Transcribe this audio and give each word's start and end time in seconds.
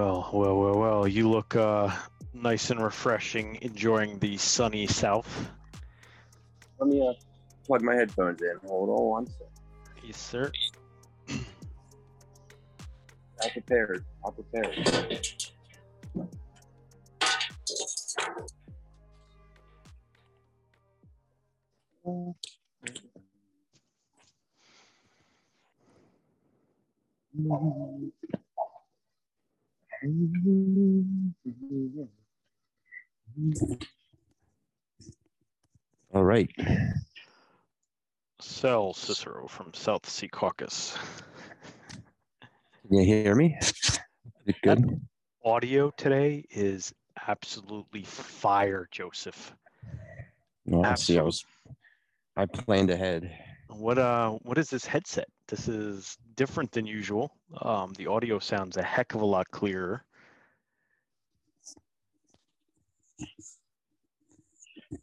Well, 0.00 0.30
well, 0.32 0.56
well, 0.58 0.78
well. 0.78 1.06
You 1.06 1.28
look 1.28 1.54
uh, 1.54 1.94
nice 2.32 2.70
and 2.70 2.82
refreshing, 2.82 3.58
enjoying 3.60 4.18
the 4.18 4.38
sunny 4.38 4.86
south. 4.86 5.50
Let 6.78 6.88
me 6.88 7.06
uh, 7.06 7.12
plug 7.66 7.82
my 7.82 7.94
headphones 7.94 8.40
in. 8.40 8.56
Hold 8.66 8.88
on 8.88 9.10
one 9.10 9.26
second. 9.26 9.48
Yes, 10.02 10.16
sir. 10.16 10.50
I'll 13.42 13.50
prepared. 13.50 14.06
I'll 14.24 14.32
prepared. 14.32 15.20
All 36.12 36.24
right. 36.24 36.50
Sal 38.40 38.94
Cicero 38.94 39.46
from 39.46 39.72
South 39.74 40.08
Sea 40.08 40.28
Caucus. 40.28 40.96
Can 42.88 42.98
you 42.98 43.04
hear 43.04 43.34
me? 43.34 43.56
Is 44.46 44.54
good? 44.62 45.00
Audio 45.44 45.90
today 45.96 46.44
is 46.50 46.92
absolutely 47.28 48.02
fire, 48.02 48.88
Joseph. 48.90 49.54
No, 50.66 50.82
I 50.82 50.94
see. 50.94 51.18
I 51.18 51.22
was. 51.22 51.44
I 52.36 52.46
planned 52.46 52.90
ahead. 52.90 53.30
What 53.68 53.98
uh 53.98 54.30
what 54.42 54.58
is 54.58 54.68
this 54.68 54.84
headset? 54.84 55.28
This 55.46 55.68
is 55.68 56.16
different 56.36 56.72
than 56.72 56.86
usual. 56.86 57.32
Um, 57.60 57.92
the 57.96 58.06
audio 58.06 58.38
sounds 58.38 58.76
a 58.76 58.82
heck 58.82 59.14
of 59.14 59.20
a 59.20 59.26
lot 59.26 59.50
clearer. 59.50 60.04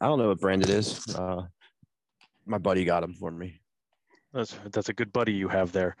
I 0.00 0.06
don't 0.06 0.18
know 0.18 0.28
what 0.28 0.40
brand 0.40 0.62
it 0.62 0.70
is. 0.70 1.14
Uh, 1.14 1.42
my 2.46 2.58
buddy 2.58 2.84
got 2.84 3.00
them 3.00 3.14
for 3.14 3.30
me. 3.30 3.60
That's 4.32 4.56
that's 4.70 4.88
a 4.90 4.92
good 4.92 5.12
buddy 5.12 5.32
you 5.32 5.48
have 5.48 5.72
there. 5.72 5.96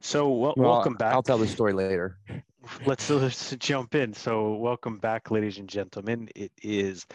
So 0.00 0.28
wel- 0.30 0.54
Well, 0.56 0.70
welcome 0.70 0.94
back. 0.94 1.12
I'll 1.14 1.22
tell 1.22 1.38
the 1.38 1.48
story 1.48 1.72
later. 1.72 2.18
let's, 2.84 3.08
let's 3.10 3.56
jump 3.56 3.94
in. 3.94 4.12
So, 4.12 4.54
welcome 4.54 4.98
back, 4.98 5.30
ladies 5.30 5.58
and 5.58 5.68
gentlemen. 5.68 6.28
It 6.36 6.52
is 6.62 7.06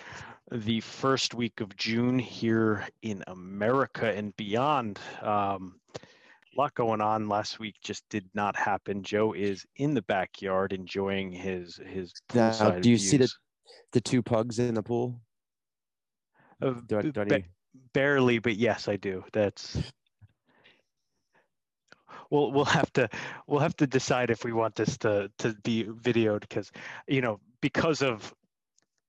the 0.52 0.80
first 0.82 1.34
week 1.36 1.62
of 1.62 1.76
June 1.78 2.18
here 2.18 2.88
in 3.04 3.24
America 3.28 4.12
and 4.12 4.36
beyond. 4.36 5.00
Um, 5.22 5.76
a 5.96 6.60
lot 6.60 6.74
going 6.74 7.00
on. 7.02 7.30
Last 7.30 7.60
week 7.60 7.76
just 7.82 8.04
did 8.10 8.28
not 8.34 8.56
happen. 8.58 9.04
Joe 9.04 9.34
is 9.34 9.64
in 9.78 9.94
the 9.94 10.02
backyard 10.02 10.74
enjoying 10.74 11.32
his 11.32 11.80
his. 11.88 12.12
Now, 12.34 12.72
do 12.82 12.90
you 12.90 12.98
see 12.98 13.18
the 13.18 13.24
views. 13.26 13.38
The 13.92 14.02
two 14.02 14.22
pugs 14.22 14.60
in 14.60 14.74
the 14.74 14.84
pool? 14.84 15.20
Uh, 16.62 16.74
Do 16.86 17.00
I, 17.00 17.02
do 17.02 17.22
I 17.22 17.24
need- 17.26 17.46
barely, 17.94 18.40
but 18.40 18.56
yes, 18.56 18.88
I 18.88 18.96
do. 18.98 19.24
That's. 19.34 19.78
We'll 22.30 22.52
we'll 22.52 22.66
have 22.66 22.92
to 22.94 23.10
we'll 23.48 23.60
have 23.60 23.76
to 23.78 23.88
decide 23.88 24.30
if 24.30 24.46
we 24.46 24.54
want 24.54 24.76
this 24.76 24.98
to 25.00 25.30
to 25.40 25.54
be 25.64 25.84
videoed 25.84 26.42
because 26.42 26.72
you 27.08 27.22
know 27.22 27.40
because 27.62 28.02
of 28.02 28.34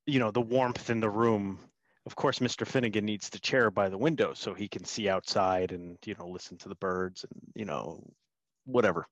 you 0.07 0.19
know 0.19 0.31
the 0.33 0.41
warmth 0.41 0.91
in 0.91 1.01
the 1.01 1.11
room. 1.11 1.59
Of 2.05 2.17
course, 2.17 2.41
Mr. 2.41 2.67
Finnegan 2.67 3.05
needs 3.05 3.29
the 3.29 3.39
chair 3.39 3.71
by 3.71 3.89
the 3.89 3.97
window 3.99 4.35
so 4.35 4.55
he 4.55 4.67
can 4.67 4.85
see 4.85 5.09
outside 5.09 5.71
and 5.71 5.99
you 6.05 6.17
know 6.19 6.27
listen 6.27 6.57
to 6.59 6.69
the 6.69 6.75
birds 6.75 7.25
and 7.25 7.41
you 7.55 7.65
know 7.65 8.03
whatever. 8.65 9.07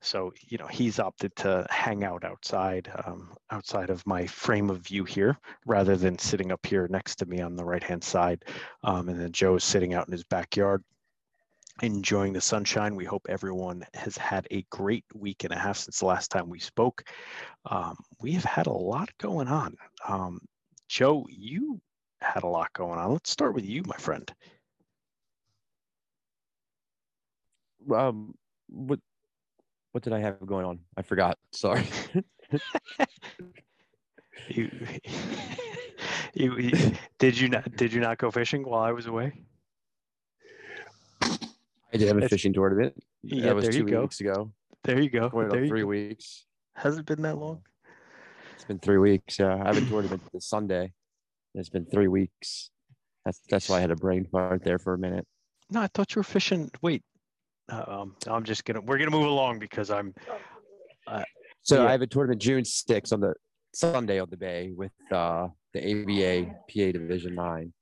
So 0.00 0.32
you 0.46 0.58
know 0.58 0.66
he's 0.66 0.98
opted 0.98 1.34
to 1.36 1.66
hang 1.70 2.04
out 2.04 2.24
outside 2.24 2.90
um, 3.04 3.32
outside 3.50 3.90
of 3.90 4.06
my 4.06 4.26
frame 4.26 4.70
of 4.70 4.80
view 4.80 5.04
here 5.04 5.38
rather 5.66 5.96
than 5.96 6.18
sitting 6.18 6.52
up 6.52 6.64
here 6.64 6.86
next 6.88 7.16
to 7.16 7.26
me 7.26 7.40
on 7.40 7.56
the 7.56 7.64
right 7.64 7.82
hand 7.82 8.04
side. 8.04 8.44
Um, 8.84 9.08
and 9.08 9.20
then 9.20 9.32
Joe's 9.32 9.64
sitting 9.64 9.94
out 9.94 10.06
in 10.06 10.12
his 10.12 10.24
backyard 10.24 10.82
enjoying 11.82 12.32
the 12.32 12.40
sunshine. 12.40 12.96
We 12.96 13.04
hope 13.04 13.26
everyone 13.28 13.84
has 13.94 14.16
had 14.16 14.46
a 14.50 14.64
great 14.70 15.04
week 15.14 15.44
and 15.44 15.52
a 15.52 15.58
half 15.58 15.76
since 15.78 16.00
the 16.00 16.06
last 16.06 16.30
time 16.30 16.48
we 16.48 16.58
spoke. 16.58 17.04
Um, 17.66 17.96
we 18.20 18.32
have 18.32 18.44
had 18.44 18.66
a 18.66 18.72
lot 18.72 19.10
going 19.18 19.48
on. 19.48 19.76
Um, 20.06 20.40
Joe, 20.88 21.26
you 21.28 21.80
had 22.20 22.42
a 22.42 22.48
lot 22.48 22.72
going 22.72 22.98
on. 22.98 23.12
Let's 23.12 23.30
start 23.30 23.54
with 23.54 23.64
you, 23.64 23.82
my 23.86 23.96
friend. 23.96 24.32
Um, 27.94 28.34
what 28.68 29.00
what 29.92 30.02
did 30.04 30.12
I 30.12 30.20
have 30.20 30.44
going 30.46 30.64
on? 30.66 30.80
I 30.96 31.02
forgot. 31.02 31.38
Sorry. 31.52 31.84
You, 34.48 34.70
you, 36.32 36.56
you- 36.58 36.92
did 37.18 37.38
you 37.38 37.48
not 37.48 37.76
did 37.76 37.92
you 37.92 38.00
not 38.00 38.18
go 38.18 38.30
fishing 38.30 38.62
while 38.62 38.82
I 38.82 38.92
was 38.92 39.06
away? 39.06 39.32
I 41.22 41.96
did 41.96 42.06
have 42.08 42.16
a 42.16 42.18
It's- 42.18 42.30
fishing 42.30 42.52
tournament. 42.52 42.94
Yeah, 43.22 43.46
that 43.46 43.56
was 43.56 43.64
there 43.64 43.72
two 43.72 43.78
you 43.80 43.84
go. 43.90 44.02
weeks 44.02 44.20
ago. 44.20 44.52
There 44.84 45.00
you 45.00 45.10
go. 45.10 45.28
There 45.28 45.50
on 45.50 45.62
you 45.64 45.68
three 45.68 45.80
go. 45.80 45.86
weeks. 45.86 46.46
Has 46.76 46.96
it 46.98 47.04
been 47.04 47.20
that 47.22 47.36
long? 47.36 47.62
It's 48.54 48.64
been 48.64 48.78
three 48.78 48.98
weeks. 48.98 49.38
Yeah, 49.38 49.54
I 49.54 49.66
have 49.66 49.76
a 49.76 49.80
tournament 49.86 50.22
this 50.32 50.46
Sunday. 50.46 50.92
It's 51.54 51.68
been 51.68 51.84
three 51.86 52.08
weeks. 52.08 52.70
That's 53.24 53.40
that's 53.50 53.68
why 53.68 53.78
I 53.78 53.80
had 53.80 53.90
a 53.90 53.96
brain 53.96 54.24
fart 54.30 54.62
there 54.62 54.78
for 54.78 54.94
a 54.94 54.98
minute. 54.98 55.26
No, 55.70 55.80
I 55.82 55.88
thought 55.88 56.14
you 56.14 56.20
were 56.20 56.24
fishing. 56.24 56.70
Wait, 56.80 57.02
um, 57.68 58.16
I'm 58.26 58.44
just 58.44 58.64
gonna. 58.64 58.80
We're 58.80 58.98
gonna 58.98 59.10
move 59.10 59.26
along 59.26 59.58
because 59.58 59.90
I'm. 59.90 60.14
So 61.62 61.82
Yeah. 61.82 61.88
I 61.88 61.92
have 61.92 62.02
a 62.02 62.06
tournament 62.06 62.40
June 62.40 62.64
6th 62.64 63.12
on 63.12 63.20
the 63.20 63.34
Sunday 63.74 64.18
on 64.20 64.30
the 64.30 64.36
Bay 64.36 64.70
with 64.74 64.92
uh, 65.10 65.48
the 65.74 65.80
ABA 65.80 66.50
PA 66.50 66.92
Division 66.92 67.34
Nine, 67.34 67.72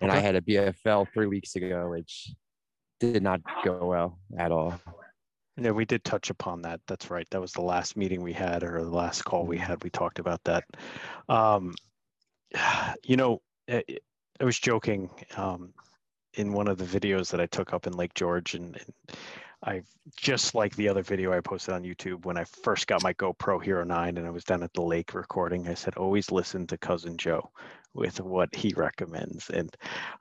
and 0.00 0.12
I 0.12 0.18
had 0.18 0.36
a 0.36 0.40
BFL 0.40 1.06
three 1.12 1.26
weeks 1.26 1.56
ago, 1.56 1.88
which 1.88 2.30
did 3.00 3.22
not 3.22 3.40
go 3.64 3.86
well 3.86 4.18
at 4.38 4.52
all. 4.52 4.78
Yeah, 5.58 5.70
we 5.70 5.86
did 5.86 6.04
touch 6.04 6.28
upon 6.28 6.62
that. 6.62 6.80
That's 6.86 7.10
right. 7.10 7.26
That 7.30 7.40
was 7.40 7.52
the 7.52 7.62
last 7.62 7.96
meeting 7.96 8.22
we 8.22 8.34
had, 8.34 8.62
or 8.62 8.82
the 8.82 8.90
last 8.90 9.24
call 9.24 9.46
we 9.46 9.56
had. 9.56 9.82
We 9.82 9.90
talked 9.90 10.18
about 10.18 10.44
that. 10.44 10.64
Um, 11.28 11.74
you 13.04 13.16
know, 13.16 13.40
I, 13.68 13.82
I 14.40 14.44
was 14.44 14.58
joking 14.58 15.08
um, 15.36 15.72
in 16.36 16.52
one 16.52 16.68
of 16.68 16.78
the 16.78 16.84
videos 16.84 17.30
that 17.30 17.40
I 17.40 17.46
took 17.46 17.72
up 17.72 17.86
in 17.86 17.94
Lake 17.94 18.14
George, 18.14 18.54
and, 18.54 18.76
and 18.76 19.16
I 19.64 19.82
just 20.16 20.54
like 20.54 20.76
the 20.76 20.88
other 20.88 21.02
video 21.02 21.32
I 21.32 21.40
posted 21.40 21.74
on 21.74 21.82
YouTube 21.82 22.24
when 22.24 22.36
I 22.36 22.44
first 22.44 22.86
got 22.86 23.02
my 23.02 23.14
GoPro 23.14 23.62
Hero 23.62 23.84
9 23.84 24.16
and 24.18 24.26
I 24.26 24.30
was 24.30 24.44
down 24.44 24.62
at 24.62 24.72
the 24.74 24.82
lake 24.82 25.14
recording. 25.14 25.66
I 25.68 25.74
said, 25.74 25.96
always 25.96 26.30
listen 26.30 26.66
to 26.68 26.78
Cousin 26.78 27.16
Joe 27.16 27.50
with 27.94 28.20
what 28.20 28.54
he 28.54 28.72
recommends. 28.76 29.50
And, 29.50 29.74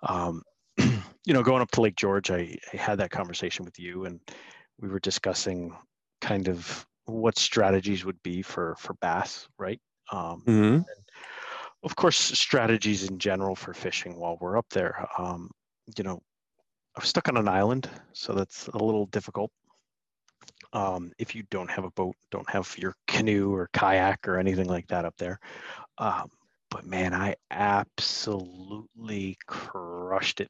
um, 0.03 0.41
you 0.77 1.33
know, 1.33 1.43
going 1.43 1.61
up 1.61 1.71
to 1.71 1.81
Lake 1.81 1.95
George, 1.95 2.31
I, 2.31 2.57
I 2.73 2.77
had 2.77 2.99
that 2.99 3.11
conversation 3.11 3.65
with 3.65 3.77
you, 3.79 4.05
and 4.05 4.19
we 4.79 4.89
were 4.89 4.99
discussing 4.99 5.75
kind 6.21 6.47
of 6.47 6.85
what 7.05 7.37
strategies 7.37 8.05
would 8.05 8.21
be 8.23 8.41
for 8.41 8.75
for 8.79 8.93
bass, 8.95 9.47
right? 9.59 9.79
Um, 10.11 10.43
Mm-hmm. 10.47 10.81
of 11.83 11.95
course, 11.95 12.17
strategies 12.17 13.03
in 13.03 13.19
general 13.19 13.55
for 13.55 13.73
fishing 13.73 14.15
while 14.17 14.37
we're 14.41 14.57
up 14.57 14.67
there. 14.69 15.07
Um, 15.17 15.51
you 15.97 16.03
know, 16.03 16.21
I'm 16.95 17.03
stuck 17.03 17.27
on 17.27 17.37
an 17.37 17.47
island, 17.47 17.89
so 18.13 18.33
that's 18.33 18.67
a 18.67 18.77
little 18.77 19.05
difficult. 19.07 19.51
Um, 20.73 21.11
if 21.17 21.35
you 21.35 21.43
don't 21.51 21.69
have 21.69 21.83
a 21.85 21.91
boat, 21.91 22.15
don't 22.31 22.49
have 22.49 22.73
your 22.77 22.95
canoe 23.07 23.53
or 23.53 23.69
kayak 23.73 24.27
or 24.27 24.37
anything 24.37 24.67
like 24.67 24.87
that 24.87 25.05
up 25.05 25.15
there. 25.17 25.39
Um, 25.97 26.29
but 26.69 26.85
man, 26.85 27.13
I 27.13 27.35
absolutely 27.51 29.37
crushed 29.47 30.41
it. 30.41 30.49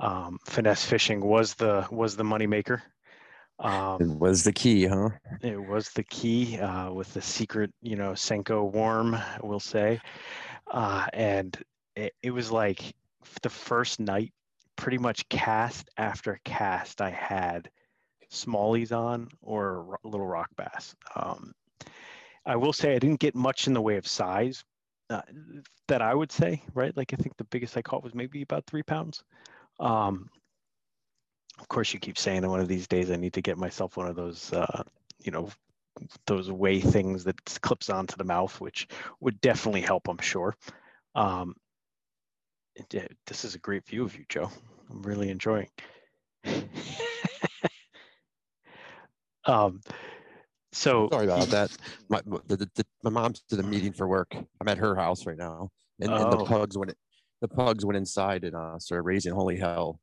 Um, 0.00 0.38
finesse 0.46 0.84
fishing 0.84 1.20
was 1.20 1.54
the 1.54 1.86
was 1.90 2.16
the 2.16 2.24
moneymaker. 2.24 2.82
Um, 3.58 4.00
It 4.00 4.08
was 4.08 4.44
the 4.44 4.52
key, 4.52 4.86
huh? 4.86 5.10
it 5.42 5.60
was 5.60 5.90
the 5.90 6.04
key 6.04 6.58
uh, 6.58 6.92
with 6.92 7.12
the 7.14 7.22
secret, 7.22 7.72
you 7.82 7.96
know, 7.96 8.12
Senko 8.12 8.70
worm, 8.70 9.16
we'll 9.42 9.58
say. 9.58 10.00
Uh, 10.70 11.06
and 11.12 11.56
it, 11.96 12.14
it 12.22 12.30
was 12.30 12.52
like 12.52 12.94
the 13.42 13.50
first 13.50 13.98
night, 13.98 14.32
pretty 14.78 14.96
much 14.96 15.28
cast 15.28 15.90
after 15.98 16.40
cast, 16.44 17.02
I 17.02 17.10
had 17.10 17.68
smallies 18.32 18.92
on 18.92 19.28
or 19.42 19.98
little 20.04 20.26
rock 20.26 20.48
bass. 20.56 20.94
Um, 21.14 21.52
I 22.46 22.56
will 22.56 22.72
say 22.72 22.94
I 22.94 22.98
didn't 22.98 23.20
get 23.20 23.34
much 23.34 23.66
in 23.66 23.74
the 23.74 23.82
way 23.82 23.96
of 23.96 24.06
size 24.06 24.64
uh, 25.10 25.22
that 25.88 26.00
I 26.00 26.14
would 26.14 26.32
say, 26.32 26.62
right? 26.72 26.96
Like 26.96 27.12
I 27.12 27.16
think 27.16 27.36
the 27.36 27.44
biggest 27.44 27.76
I 27.76 27.82
caught 27.82 28.04
was 28.04 28.14
maybe 28.14 28.40
about 28.40 28.66
three 28.66 28.82
pounds. 28.82 29.22
Um, 29.80 30.30
of 31.58 31.66
course, 31.68 31.92
you 31.92 31.98
keep 31.98 32.16
saying 32.16 32.48
one 32.48 32.60
of 32.60 32.68
these 32.68 32.86
days 32.86 33.10
I 33.10 33.16
need 33.16 33.34
to 33.34 33.42
get 33.42 33.58
myself 33.58 33.96
one 33.96 34.06
of 34.06 34.16
those, 34.16 34.52
uh, 34.52 34.84
you 35.20 35.32
know, 35.32 35.50
those 36.26 36.50
weigh 36.50 36.80
things 36.80 37.24
that 37.24 37.36
clips 37.60 37.90
onto 37.90 38.16
the 38.16 38.24
mouth, 38.24 38.60
which 38.60 38.86
would 39.20 39.40
definitely 39.40 39.80
help, 39.80 40.08
I'm 40.08 40.18
sure. 40.18 40.54
Um, 41.16 41.56
it- 42.78 42.94
it- 42.94 43.16
this 43.26 43.44
is 43.44 43.54
a 43.54 43.58
great 43.58 43.84
view 43.86 44.04
of 44.04 44.16
you, 44.16 44.24
Joe. 44.28 44.50
I'm 44.90 45.02
really 45.02 45.30
enjoying. 45.30 45.68
um, 49.44 49.80
So 50.72 51.08
Sorry 51.10 51.24
about 51.26 51.48
that. 51.48 51.76
My 52.08 52.20
the, 52.46 52.56
the, 52.56 52.70
the, 52.74 52.84
my 53.02 53.10
mom's 53.10 53.42
to 53.48 53.58
a 53.58 53.62
meeting 53.62 53.92
for 53.92 54.06
work. 54.06 54.28
I'm 54.34 54.68
at 54.68 54.78
her 54.78 54.94
house 54.94 55.26
right 55.26 55.36
now, 55.36 55.70
and, 56.00 56.12
and 56.12 56.32
the 56.32 56.38
Oh. 56.38 56.44
pugs 56.44 56.76
went 56.78 56.94
the 57.40 57.48
pugs 57.48 57.84
went 57.86 57.96
inside 57.96 58.44
and 58.44 58.54
uh, 58.54 58.78
started 58.78 59.02
raising 59.02 59.32
holy 59.32 59.56
hell, 59.56 60.00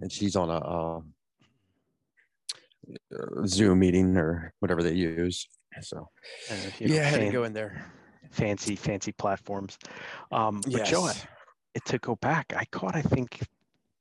and 0.00 0.10
she's 0.10 0.34
on 0.34 0.50
a 0.50 0.58
uh, 0.58 1.00
uh, 3.14 3.46
Zoom 3.46 3.78
meeting 3.80 4.16
or 4.16 4.52
whatever 4.60 4.82
they 4.82 4.94
use. 4.94 5.46
So 5.80 6.08
uh, 6.50 6.54
you 6.80 6.88
know, 6.88 6.94
yeah, 6.94 7.00
I 7.02 7.04
had 7.04 7.20
to 7.20 7.30
go 7.30 7.44
in 7.44 7.52
there. 7.52 7.84
fancy, 8.30 8.74
fancy 8.76 9.12
platforms. 9.12 9.78
Um, 10.32 10.60
but 10.62 10.84
Joe, 10.84 11.06
Yes. 11.06 11.22
it 11.22 11.28
to 11.86 11.98
go 11.98 12.16
back, 12.16 12.52
I 12.56 12.64
caught, 12.66 12.96
I 12.96 13.02
think, 13.02 13.40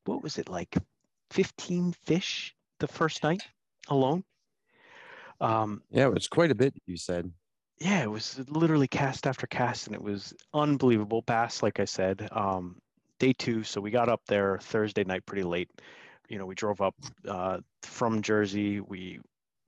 what 0.06 0.24
was 0.24 0.38
it 0.38 0.50
like, 0.50 0.76
15 1.32 1.94
fish 2.06 2.56
the 2.80 2.88
first 2.88 3.24
night 3.24 3.44
alone? 3.90 4.24
Um, 5.40 5.84
Yeah, 5.90 6.08
it 6.08 6.14
was 6.14 6.28
quite 6.28 6.52
a 6.52 6.56
bit. 6.56 6.74
You 6.86 6.98
said. 6.98 7.32
yeah, 7.80 8.02
it 8.02 8.10
was 8.10 8.40
literally 8.50 8.88
cast 8.88 9.28
after 9.28 9.46
cast, 9.48 9.88
and 9.88 9.96
it 9.96 10.02
was 10.02 10.34
unbelievable. 10.54 11.22
Bass, 11.22 11.62
like 11.62 11.80
I 11.80 11.86
said, 11.86 12.28
um, 12.32 12.82
day 13.20 13.34
two. 13.34 13.64
So 13.64 13.82
we 13.82 13.92
got 13.92 14.10
up 14.10 14.22
there 14.28 14.58
Thursday 14.60 15.04
night 15.04 15.26
pretty 15.26 15.44
late. 15.44 15.70
You 16.28 16.38
know, 16.40 16.46
we 16.46 16.56
drove 16.56 16.82
up 16.82 16.96
uh, 17.28 17.60
from 17.84 18.22
Jersey. 18.22 18.80
We 18.80 19.20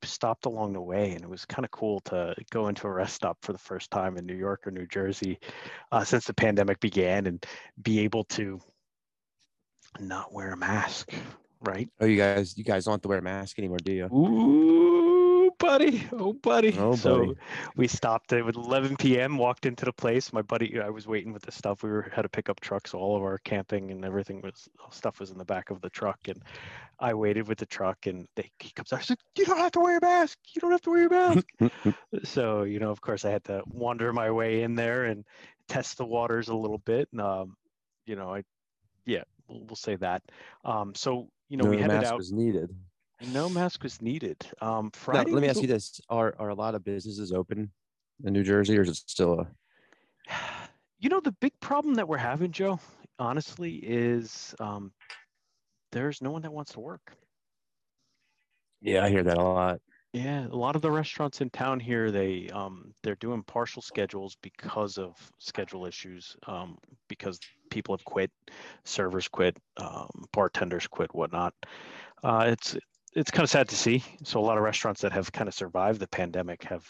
stopped 0.03 0.45
along 0.45 0.73
the 0.73 0.81
way, 0.81 1.11
and 1.11 1.23
it 1.23 1.29
was 1.29 1.45
kind 1.45 1.65
of 1.65 1.71
cool 1.71 1.99
to 2.01 2.35
go 2.51 2.67
into 2.67 2.87
a 2.87 2.91
rest 2.91 3.15
stop 3.15 3.37
for 3.41 3.53
the 3.53 3.59
first 3.59 3.91
time 3.91 4.17
in 4.17 4.25
New 4.25 4.35
York 4.35 4.65
or 4.65 4.71
New 4.71 4.87
Jersey 4.87 5.39
uh, 5.91 6.03
since 6.03 6.25
the 6.25 6.33
pandemic 6.33 6.79
began, 6.79 7.27
and 7.27 7.45
be 7.81 7.99
able 7.99 8.23
to 8.25 8.59
not 9.99 10.33
wear 10.33 10.51
a 10.51 10.57
mask. 10.57 11.11
Right? 11.61 11.89
Oh, 11.99 12.05
you 12.05 12.15
guys, 12.15 12.57
you 12.57 12.63
guys 12.63 12.85
don't 12.85 12.93
have 12.93 13.01
to 13.01 13.09
wear 13.09 13.17
a 13.17 13.21
mask 13.21 13.59
anymore, 13.59 13.79
do 13.83 13.91
you? 13.91 14.05
Ooh, 14.05 14.98
buddy. 15.59 16.07
Oh, 16.11 16.33
buddy. 16.33 16.75
Oh, 16.77 16.95
so 16.95 17.19
buddy. 17.19 17.37
we 17.75 17.87
stopped 17.87 18.33
at 18.33 18.39
11 18.39 18.97
p.m. 18.97 19.37
Walked 19.37 19.65
into 19.65 19.85
the 19.85 19.93
place. 19.93 20.33
My 20.33 20.41
buddy, 20.41 20.79
I 20.79 20.89
was 20.89 21.07
waiting 21.07 21.33
with 21.33 21.43
the 21.43 21.51
stuff. 21.51 21.83
We 21.83 21.89
were 21.89 22.09
had 22.13 22.23
to 22.23 22.29
pick 22.29 22.49
up 22.49 22.59
trucks. 22.59 22.91
So 22.91 22.99
all 22.99 23.15
of 23.15 23.21
our 23.21 23.37
camping 23.39 23.91
and 23.91 24.03
everything 24.03 24.41
was 24.41 24.67
stuff 24.91 25.19
was 25.19 25.29
in 25.29 25.37
the 25.37 25.45
back 25.45 25.69
of 25.69 25.81
the 25.81 25.89
truck, 25.89 26.19
and 26.27 26.41
I 26.99 27.13
waited 27.13 27.47
with 27.47 27.59
the 27.59 27.65
truck. 27.65 28.07
And 28.07 28.27
they, 28.35 28.49
he 28.59 28.71
comes 28.71 28.91
out. 28.91 28.99
He's 28.99 29.11
like, 29.11 29.19
"You 29.37 29.45
don't 29.45 29.57
have 29.57 29.71
to 29.73 29.79
wear 29.79 29.97
a 29.97 30.01
mask. 30.01 30.39
You 30.55 30.61
don't 30.61 30.71
have 30.71 30.81
to 30.81 30.89
wear 30.89 31.07
a 31.07 31.09
mask." 31.09 31.45
so 32.23 32.63
you 32.63 32.79
know, 32.79 32.89
of 32.89 33.01
course, 33.01 33.25
I 33.25 33.29
had 33.29 33.43
to 33.45 33.61
wander 33.67 34.11
my 34.13 34.31
way 34.31 34.63
in 34.63 34.75
there 34.75 35.05
and 35.05 35.25
test 35.67 35.97
the 35.97 36.05
waters 36.05 36.47
a 36.47 36.55
little 36.55 36.79
bit. 36.79 37.09
And 37.11 37.21
um, 37.21 37.55
you 38.05 38.15
know, 38.15 38.33
I, 38.33 38.43
yeah, 39.05 39.23
we'll, 39.47 39.65
we'll 39.65 39.75
say 39.75 39.95
that. 39.97 40.23
Um, 40.65 40.95
so 40.95 41.29
you 41.49 41.57
know, 41.57 41.65
no 41.65 41.71
we 41.71 41.77
headed 41.77 41.97
mask 41.97 42.13
out. 42.13 42.17
was 42.17 42.31
needed. 42.31 42.69
No 43.27 43.49
mask 43.49 43.83
was 43.83 44.01
needed. 44.01 44.37
Um, 44.61 44.91
Friday. 44.91 45.31
let 45.31 45.41
me 45.41 45.49
ask 45.49 45.61
you 45.61 45.67
this: 45.67 45.99
Are 46.09 46.33
are 46.39 46.49
a 46.49 46.55
lot 46.55 46.75
of 46.75 46.83
businesses 46.83 47.31
open 47.31 47.71
in 48.23 48.33
New 48.33 48.43
Jersey, 48.43 48.77
or 48.77 48.81
is 48.81 48.89
it 48.89 48.95
still 48.95 49.41
a 49.41 49.47
You 51.01 51.07
know, 51.07 51.21
the 51.21 51.31
big 51.39 51.53
problem 51.61 51.93
that 51.95 52.09
we're 52.09 52.17
having, 52.17 52.51
Joe, 52.51 52.77
honestly, 53.19 53.75
is 53.75 54.53
um, 54.59 54.91
there's 55.93 56.21
no 56.21 56.29
one 56.29 56.41
that 56.41 56.51
wants 56.51 56.73
to 56.73 56.81
work. 56.81 57.15
Yeah, 58.81 59.05
I 59.05 59.09
hear 59.09 59.23
that 59.23 59.37
a 59.37 59.41
lot. 59.41 59.79
Yeah, 60.11 60.47
a 60.47 60.55
lot 60.55 60.75
of 60.75 60.81
the 60.81 60.91
restaurants 60.91 61.39
in 61.39 61.51
town 61.51 61.79
here, 61.79 62.11
they 62.11 62.49
um, 62.49 62.93
they're 63.03 63.15
doing 63.15 63.43
partial 63.43 63.81
schedules 63.81 64.35
because 64.41 64.97
of 64.97 65.15
schedule 65.37 65.85
issues. 65.85 66.35
Um, 66.47 66.77
because 67.07 67.39
people 67.69 67.95
have 67.95 68.03
quit, 68.03 68.31
servers 68.83 69.27
quit, 69.27 69.55
um, 69.77 70.09
bartenders 70.33 70.87
quit, 70.87 71.13
whatnot. 71.13 71.53
Uh, 72.23 72.45
it's 72.47 72.75
it's 73.15 73.31
kind 73.31 73.43
of 73.43 73.49
sad 73.49 73.67
to 73.69 73.75
see. 73.75 74.03
So 74.23 74.39
a 74.39 74.41
lot 74.41 74.57
of 74.57 74.63
restaurants 74.63 75.01
that 75.01 75.11
have 75.11 75.31
kind 75.31 75.47
of 75.47 75.53
survived 75.53 75.99
the 75.99 76.07
pandemic 76.07 76.63
have 76.63 76.85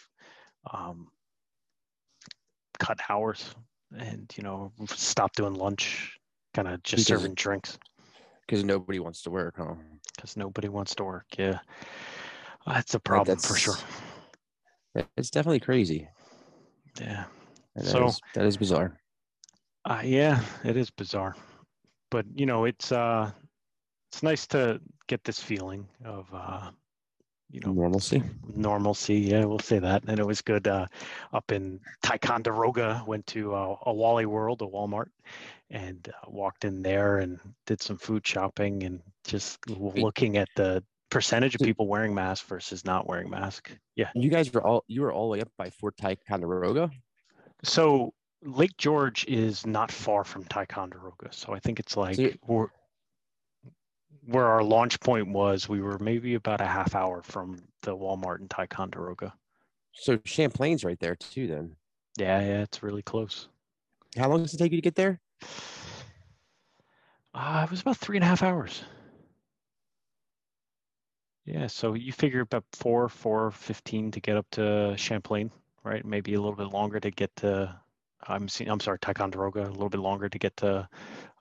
um, 0.73 1.07
cut 2.79 2.99
hours 3.09 3.55
and 3.97 4.31
you 4.37 4.43
know 4.43 4.71
stopped 4.87 5.37
doing 5.37 5.53
lunch, 5.55 6.17
kind 6.53 6.67
of 6.67 6.83
just 6.83 7.07
Because- 7.07 7.21
serving 7.21 7.35
drinks 7.35 7.77
Because 8.45 8.63
nobody 8.63 8.99
wants 8.99 9.21
to 9.23 9.29
work, 9.29 9.55
huh? 9.57 9.75
because 10.15 10.35
nobody 10.35 10.67
wants 10.67 10.95
to 10.95 11.03
work. 11.03 11.25
Yeah, 11.37 11.59
that's 12.65 12.93
a 12.93 12.99
problem 12.99 13.37
for 13.37 13.55
sure. 13.55 13.75
It's 15.15 15.29
definitely 15.29 15.61
crazy. 15.61 16.09
Yeah. 16.99 17.25
And 17.75 17.85
So- 17.85 17.99
that, 17.99 18.05
is, 18.07 18.21
that 18.35 18.45
is 18.45 18.57
bizarre. 18.57 18.99
Uh, 19.85 20.01
yeah, 20.03 20.43
it 20.65 20.75
is 20.75 20.89
bizarre, 20.91 21.35
but 22.11 22.25
you 22.35 22.45
know, 22.45 22.65
it's 22.65 22.91
uh, 22.91 23.31
it's 24.11 24.21
nice 24.23 24.45
to 24.47 24.81
get 25.09 25.23
this 25.23 25.39
feeling 25.39 25.87
of 26.05 26.29
uh, 26.31 26.69
you 27.51 27.59
know, 27.61 27.73
Normalcy. 27.73 28.21
normalcy. 28.55 29.15
Yeah, 29.15 29.43
we'll 29.45 29.59
say 29.59 29.79
that. 29.79 30.03
And 30.07 30.19
it 30.19 30.25
was 30.25 30.39
good 30.41 30.67
uh, 30.67 30.85
up 31.33 31.51
in 31.51 31.79
Ticonderoga. 32.03 33.03
Went 33.07 33.25
to 33.27 33.55
uh, 33.55 33.75
a 33.87 33.93
Wally 33.93 34.27
World, 34.27 34.61
a 34.61 34.65
Walmart, 34.65 35.07
and 35.71 36.07
uh, 36.07 36.29
walked 36.29 36.63
in 36.63 36.83
there 36.83 37.17
and 37.17 37.39
did 37.65 37.81
some 37.81 37.97
food 37.97 38.25
shopping 38.25 38.83
and 38.83 39.01
just 39.25 39.67
looking 39.67 40.37
at 40.37 40.47
the 40.55 40.83
percentage 41.09 41.55
of 41.55 41.61
people 41.61 41.87
wearing 41.87 42.13
masks 42.13 42.47
versus 42.47 42.85
not 42.85 43.07
wearing 43.07 43.31
mask. 43.31 43.71
Yeah. 43.95 44.09
You 44.13 44.29
guys 44.29 44.53
were 44.53 44.61
all 44.61 44.83
you 44.87 45.01
were 45.01 45.11
all 45.11 45.29
the 45.29 45.31
way 45.31 45.41
up 45.41 45.49
by 45.57 45.71
Fort 45.71 45.97
Ticonderoga. 45.97 46.91
So 47.63 48.13
Lake 48.43 48.77
George 48.77 49.25
is 49.25 49.65
not 49.65 49.91
far 49.91 50.23
from 50.23 50.43
Ticonderoga. 50.45 51.29
So 51.31 51.51
I 51.51 51.59
think 51.59 51.79
it's 51.79 51.97
like 51.97 52.39
we're, 52.45 52.67
where 54.29 54.45
our 54.47 54.63
launch 54.63 54.99
point 54.99 55.27
was, 55.29 55.67
we 55.69 55.81
were 55.81 55.97
maybe 55.99 56.35
about 56.35 56.61
a 56.61 56.65
half 56.65 56.95
hour 56.95 57.21
from 57.23 57.57
the 57.81 57.95
Walmart 57.95 58.39
in 58.41 58.47
Ticonderoga. 58.47 59.33
So 59.93 60.19
Champlain's 60.25 60.83
right 60.83 60.99
there 60.99 61.15
too. 61.15 61.47
Then 61.47 61.75
Yeah, 62.17 62.39
yeah, 62.41 62.61
it's 62.61 62.83
really 62.83 63.01
close. 63.01 63.47
how 64.17 64.29
long 64.29 64.43
does 64.43 64.53
it 64.53 64.57
take 64.57 64.71
you 64.71 64.77
to 64.77 64.81
get 64.81 64.95
there? 64.95 65.19
Uh, 67.33 67.61
it 67.65 67.71
was 67.71 67.81
about 67.81 67.97
three 67.97 68.17
and 68.17 68.23
a 68.23 68.27
half 68.27 68.43
hours. 68.43 68.83
Yeah, 71.45 71.67
so 71.67 71.93
you 71.93 72.11
figure 72.11 72.41
about 72.41 72.65
four, 72.73 73.09
four 73.09 73.51
fifteen 73.51 74.11
to 74.11 74.19
get 74.19 74.37
up 74.37 74.45
to 74.51 74.95
Champlain, 74.97 75.51
right? 75.83 76.05
Maybe 76.05 76.33
a 76.35 76.39
little 76.41 76.55
bit 76.55 76.67
longer 76.71 76.99
to 76.99 77.09
get 77.11 77.35
to. 77.37 77.79
I'm 78.27 78.47
seeing. 78.47 78.69
I'm 78.69 78.79
sorry, 78.79 78.99
Ticonderoga. 78.99 79.63
A 79.63 79.71
little 79.71 79.89
bit 79.89 80.01
longer 80.01 80.29
to 80.29 80.37
get 80.39 80.55
to 80.57 80.87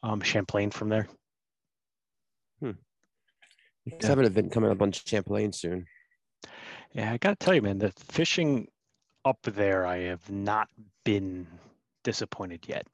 um, 0.02 0.20
Champlain 0.22 0.70
from 0.70 0.88
there. 0.88 1.08
I 4.02 4.06
have 4.06 4.18
an 4.18 4.24
event 4.24 4.52
coming 4.52 4.70
up 4.70 4.82
on 4.82 4.92
Champlain 4.92 5.52
soon. 5.52 5.86
Yeah, 6.92 7.12
I 7.12 7.18
gotta 7.18 7.36
tell 7.36 7.54
you, 7.54 7.62
man, 7.62 7.78
the 7.78 7.92
fishing 7.92 8.68
up 9.24 9.38
there, 9.42 9.86
I 9.86 9.98
have 10.02 10.28
not 10.30 10.68
been 11.04 11.46
disappointed 12.04 12.66
yet. 12.66 12.86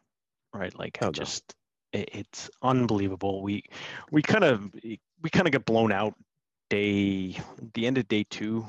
Right, 0.52 0.76
like 0.78 0.98
I 1.00 1.06
Oh, 1.06 1.08
no. 1.08 1.12
just, 1.12 1.54
it, 1.92 2.10
it's 2.12 2.50
unbelievable. 2.62 3.42
We, 3.42 3.64
we 4.10 4.22
kind 4.22 4.44
of, 4.44 4.72
we 4.74 5.30
kind 5.30 5.46
of 5.46 5.52
got 5.52 5.64
blown 5.64 5.92
out 5.92 6.14
day, 6.70 7.38
the 7.74 7.86
end 7.86 7.98
of 7.98 8.08
day 8.08 8.24
two 8.30 8.66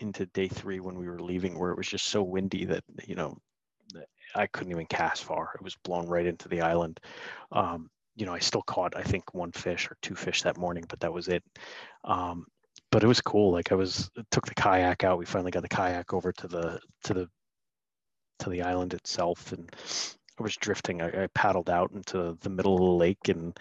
into 0.00 0.26
day 0.26 0.48
three 0.48 0.80
when 0.80 0.98
we 0.98 1.08
were 1.08 1.20
leaving, 1.20 1.58
where 1.58 1.70
it 1.70 1.76
was 1.76 1.88
just 1.88 2.06
so 2.06 2.22
windy 2.22 2.64
that 2.66 2.84
you 3.06 3.14
know, 3.14 3.36
I 4.34 4.46
couldn't 4.46 4.72
even 4.72 4.86
cast 4.86 5.24
far. 5.24 5.50
It 5.54 5.62
was 5.62 5.76
blown 5.76 6.06
right 6.06 6.26
into 6.26 6.48
the 6.48 6.60
island. 6.60 7.00
Um, 7.52 7.90
you 8.18 8.26
know, 8.26 8.34
I 8.34 8.40
still 8.40 8.62
caught, 8.62 8.96
I 8.96 9.02
think, 9.02 9.32
one 9.32 9.52
fish 9.52 9.88
or 9.90 9.96
two 10.02 10.16
fish 10.16 10.42
that 10.42 10.58
morning, 10.58 10.84
but 10.88 11.00
that 11.00 11.12
was 11.12 11.28
it. 11.28 11.44
Um, 12.04 12.46
but 12.90 13.04
it 13.04 13.06
was 13.06 13.20
cool. 13.20 13.52
Like 13.52 13.70
I 13.70 13.76
was 13.76 14.10
took 14.30 14.46
the 14.46 14.54
kayak 14.54 15.04
out. 15.04 15.18
We 15.18 15.24
finally 15.24 15.52
got 15.52 15.62
the 15.62 15.68
kayak 15.68 16.12
over 16.12 16.32
to 16.32 16.48
the 16.48 16.80
to 17.04 17.14
the 17.14 17.28
to 18.40 18.50
the 18.50 18.62
island 18.62 18.94
itself, 18.94 19.52
and 19.52 19.70
I 20.38 20.42
was 20.42 20.56
drifting. 20.56 21.00
I, 21.00 21.24
I 21.24 21.26
paddled 21.34 21.70
out 21.70 21.92
into 21.92 22.36
the 22.40 22.50
middle 22.50 22.74
of 22.74 22.80
the 22.80 23.04
lake, 23.04 23.28
and 23.28 23.58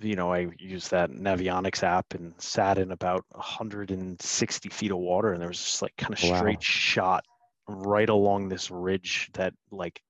you 0.00 0.14
know 0.16 0.32
I 0.32 0.48
used 0.58 0.90
that 0.92 1.10
Navionics 1.10 1.82
app 1.82 2.14
and 2.14 2.34
sat 2.40 2.78
in 2.78 2.92
about 2.92 3.24
160 3.30 4.68
feet 4.68 4.92
of 4.92 4.98
water, 4.98 5.32
and 5.32 5.40
there 5.40 5.48
was 5.48 5.62
just 5.62 5.82
like 5.82 5.96
kind 5.96 6.12
of 6.12 6.20
Wow. 6.20 6.32
straight 6.36 6.62
shot 6.62 7.24
right 7.68 8.08
along 8.08 8.48
this 8.48 8.70
ridge 8.70 9.30
that 9.34 9.54
like 9.70 10.00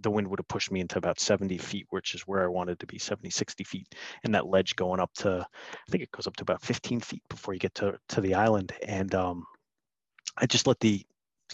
the 0.00 0.10
wind 0.10 0.28
would 0.28 0.38
have 0.38 0.48
pushed 0.48 0.70
me 0.70 0.80
into 0.80 0.98
about 0.98 1.18
70 1.18 1.58
feet 1.58 1.86
which 1.90 2.14
is 2.14 2.22
where 2.22 2.44
i 2.44 2.48
wanted 2.48 2.78
to 2.78 2.86
be 2.86 2.98
70 2.98 3.30
60 3.30 3.64
feet. 3.64 3.94
And 4.24 4.34
that 4.34 4.46
ledge 4.46 4.76
going 4.76 5.00
up 5.00 5.12
to 5.14 5.46
I 5.50 5.90
think 5.90 6.02
it 6.02 6.10
goes 6.10 6.26
up 6.26 6.36
to 6.36 6.42
about 6.42 6.62
15 6.62 7.00
feet 7.00 7.22
before 7.28 7.54
you 7.54 7.60
get 7.60 7.74
to 7.76 7.98
to 8.10 8.20
the 8.20 8.34
island, 8.34 8.72
and 8.86 9.14
um, 9.14 9.46
I 10.36 10.46
just 10.46 10.66
let 10.66 10.78
the 10.80 11.04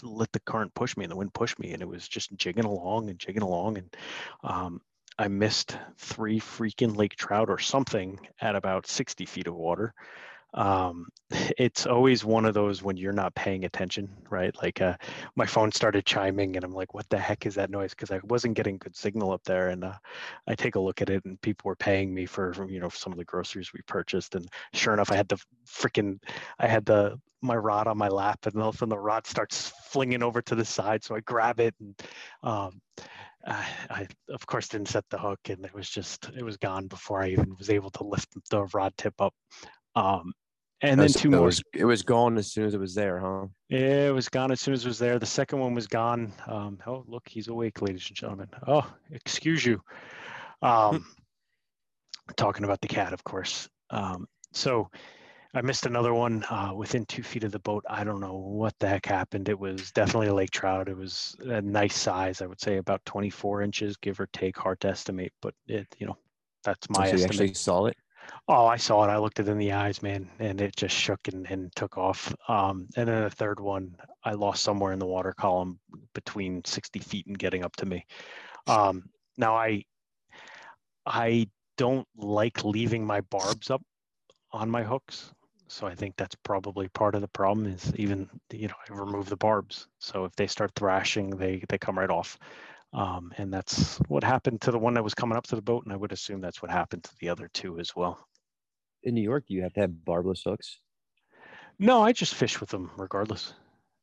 let 0.03 0.31
the 0.31 0.41
current 0.41 0.73
push 0.75 0.95
me 0.97 1.05
and 1.05 1.11
the 1.11 1.15
wind 1.15 1.33
push 1.33 1.57
me, 1.57 1.73
and 1.73 1.81
it 1.81 1.87
was 1.87 2.07
just 2.07 2.35
jigging 2.35 2.65
along 2.65 3.09
and 3.09 3.19
jigging 3.19 3.41
along, 3.41 3.77
and 3.77 3.95
um, 4.43 4.81
I 5.17 5.27
missed 5.27 5.77
three 5.97 6.39
freaking 6.39 6.95
lake 6.95 7.15
trout 7.15 7.49
or 7.49 7.57
something 7.57 8.19
at 8.41 8.55
about 8.55 8.85
60 8.85 9.25
feet 9.25 9.47
of 9.47 9.55
water. 9.55 9.93
Um, 10.53 11.07
it's 11.57 11.85
always 11.85 12.23
one 12.23 12.45
of 12.45 12.53
those 12.53 12.81
when 12.81 12.97
you're 12.97 13.13
not 13.13 13.35
paying 13.35 13.65
attention, 13.65 14.09
right? 14.29 14.55
Like 14.61 14.81
uh, 14.81 14.95
my 15.35 15.45
phone 15.45 15.71
started 15.71 16.05
chiming, 16.05 16.55
and 16.55 16.63
I'm 16.65 16.73
like, 16.73 16.93
"What 16.93 17.09
the 17.09 17.17
heck 17.17 17.45
is 17.45 17.55
that 17.55 17.69
noise?" 17.69 17.91
Because 17.91 18.11
I 18.11 18.19
wasn't 18.23 18.55
getting 18.55 18.77
good 18.77 18.95
signal 18.95 19.31
up 19.31 19.43
there, 19.43 19.69
and 19.69 19.83
uh, 19.83 19.93
I 20.47 20.55
take 20.55 20.75
a 20.75 20.79
look 20.79 21.01
at 21.01 21.09
it, 21.09 21.25
and 21.25 21.39
people 21.41 21.67
were 21.69 21.75
paying 21.75 22.13
me 22.13 22.25
for, 22.25 22.53
you 22.69 22.79
know 22.79 22.89
some 22.89 23.11
of 23.11 23.17
the 23.17 23.25
groceries 23.25 23.73
we 23.73 23.81
purchased, 23.87 24.35
and 24.35 24.47
sure 24.73 24.93
enough, 24.93 25.11
I 25.11 25.15
had 25.15 25.27
the 25.27 25.37
freaking, 25.67 26.19
I 26.59 26.67
had 26.67 26.85
the 26.85 27.19
my 27.41 27.55
rod 27.55 27.87
on 27.87 27.97
my 27.97 28.07
lap, 28.07 28.45
and 28.45 28.61
all 28.61 28.69
of 28.69 28.75
a 28.75 28.77
sudden 28.79 28.89
the 28.89 28.97
rod 28.99 29.27
starts 29.27 29.71
flinging 29.91 30.23
over 30.23 30.41
to 30.41 30.55
the 30.55 30.65
side, 30.65 31.03
so 31.03 31.15
I 31.15 31.19
grab 31.21 31.59
it, 31.59 31.75
and 31.79 32.01
um, 32.43 32.81
I, 33.45 33.65
I, 33.89 34.07
of 34.29 34.45
course 34.45 34.67
didn't 34.69 34.89
set 34.89 35.05
the 35.09 35.17
hook 35.17 35.39
and 35.49 35.65
it 35.65 35.73
was 35.73 35.89
just 35.89 36.29
it 36.37 36.43
was 36.43 36.57
gone 36.57 36.87
before 36.87 37.21
I 37.21 37.29
even 37.29 37.55
was 37.57 37.69
able 37.69 37.89
to 37.91 38.03
lift 38.03 38.29
the 38.49 38.65
rod 38.73 38.93
tip 38.97 39.19
up. 39.21 39.33
Um, 39.97 40.33
and 40.81 40.99
then 40.99 41.09
two 41.09 41.31
more. 41.31 41.41
Was, 41.41 41.61
it 41.73 41.85
was 41.85 42.03
gone 42.03 42.37
as 42.37 42.51
soon 42.51 42.65
as 42.65 42.75
it 42.75 42.79
was 42.79 42.93
there, 42.93 43.19
huh? 43.19 43.47
Yeah, 43.69 44.09
it 44.09 44.13
was 44.13 44.29
gone 44.29 44.51
as 44.51 44.61
soon 44.61 44.75
as 44.75 44.85
it 44.85 44.87
was 44.87 44.99
there. 44.99 45.17
The 45.17 45.25
second 45.25 45.59
one 45.59 45.73
was 45.73 45.87
gone. 45.87 46.31
Um, 46.45 46.77
oh, 46.85 47.03
look, 47.07 47.27
he's 47.27 47.47
awake, 47.47 47.81
ladies 47.81 48.05
and 48.07 48.15
gentlemen. 48.15 48.47
Oh, 48.67 48.87
excuse 49.09 49.65
you. 49.65 49.81
Um, 50.61 51.03
talking 52.35 52.63
about 52.63 52.79
the 52.81 52.87
cat, 52.87 53.11
of 53.11 53.23
course. 53.23 53.67
Um, 53.89 54.27
so 54.53 54.87
I 55.55 55.61
missed 55.61 55.87
another 55.87 56.13
one 56.13 56.43
uh, 56.43 56.73
within 56.75 57.05
two 57.05 57.23
feet 57.23 57.43
of 57.43 57.51
the 57.51 57.59
boat. 57.59 57.83
I 57.89 58.03
don't 58.03 58.21
know 58.21 58.35
what 58.35 58.75
the 58.79 58.87
heck 58.87 59.07
happened. 59.07 59.49
It 59.49 59.57
was 59.57 59.91
definitely 59.93 60.27
a 60.27 60.33
lake 60.35 60.51
trout. 60.51 60.89
It 60.89 60.97
was 60.97 61.35
a 61.39 61.59
nice 61.59 61.95
size. 61.95 62.43
I 62.43 62.45
would 62.45 62.61
say 62.61 62.77
about 62.77 63.03
24 63.05 63.63
inches, 63.63 63.97
give 63.97 64.19
or 64.19 64.27
take, 64.31 64.55
hard 64.55 64.79
to 64.81 64.89
estimate. 64.89 65.33
But 65.41 65.55
it, 65.67 65.87
you 65.97 66.05
know, 66.05 66.17
that's 66.63 66.87
my 66.91 66.97
so 66.97 67.01
you 67.03 67.23
estimate. 67.23 67.29
actually 67.31 67.53
saw 67.55 67.85
it. 67.85 67.97
Oh, 68.47 68.65
I 68.65 68.77
saw 68.77 69.03
it. 69.03 69.09
I 69.09 69.17
looked 69.17 69.39
it 69.39 69.47
in 69.47 69.57
the 69.57 69.73
eyes, 69.73 70.01
man, 70.01 70.29
and 70.39 70.61
it 70.61 70.75
just 70.75 70.95
shook 70.95 71.27
and, 71.27 71.49
and 71.49 71.75
took 71.75 71.97
off. 71.97 72.33
Um, 72.47 72.87
and 72.95 73.07
then 73.07 73.23
the 73.23 73.29
third 73.29 73.59
one, 73.59 73.95
I 74.23 74.33
lost 74.33 74.63
somewhere 74.63 74.93
in 74.93 74.99
the 74.99 75.05
water 75.05 75.33
column 75.37 75.79
between 76.13 76.63
60 76.63 76.99
feet 76.99 77.27
and 77.27 77.37
getting 77.37 77.63
up 77.63 77.75
to 77.77 77.85
me. 77.85 78.05
Um, 78.67 79.09
now 79.37 79.55
I, 79.55 79.83
I 81.05 81.49
don't 81.77 82.07
like 82.15 82.63
leaving 82.63 83.05
my 83.05 83.21
barbs 83.21 83.69
up 83.69 83.81
on 84.51 84.69
my 84.69 84.83
hooks. 84.83 85.31
So 85.69 85.85
I 85.85 85.95
think 85.95 86.15
that's 86.15 86.35
probably 86.43 86.87
part 86.89 87.15
of 87.15 87.21
the 87.21 87.27
problem 87.27 87.67
is 87.67 87.93
even, 87.95 88.29
you 88.51 88.69
know, 88.69 88.75
I 88.89 88.93
remove 88.93 89.27
the 89.27 89.35
barbs. 89.35 89.87
So 89.99 90.23
if 90.23 90.33
they 90.35 90.47
start 90.47 90.71
thrashing, 90.75 91.31
they, 91.31 91.63
they 91.67 91.77
come 91.77 91.99
right 91.99 92.09
off. 92.09 92.37
Um, 92.93 93.33
and 93.37 93.53
that's 93.53 93.97
what 94.07 94.23
happened 94.23 94.61
to 94.61 94.71
the 94.71 94.79
one 94.79 94.93
that 94.95 95.03
was 95.03 95.13
coming 95.13 95.37
up 95.37 95.45
to 95.47 95.55
the 95.55 95.61
boat. 95.61 95.83
And 95.83 95.93
I 95.93 95.97
would 95.97 96.11
assume 96.11 96.41
that's 96.41 96.61
what 96.61 96.71
happened 96.71 97.03
to 97.03 97.15
the 97.19 97.29
other 97.29 97.49
two 97.53 97.79
as 97.79 97.95
well. 97.95 98.27
In 99.03 99.13
New 99.13 99.21
York, 99.21 99.45
you 99.47 99.61
have 99.63 99.73
to 99.73 99.81
have 99.81 100.05
barbless 100.05 100.43
hooks. 100.43 100.79
No, 101.79 102.01
I 102.01 102.11
just 102.11 102.35
fish 102.35 102.59
with 102.59 102.69
them 102.69 102.89
regardless. 102.97 103.53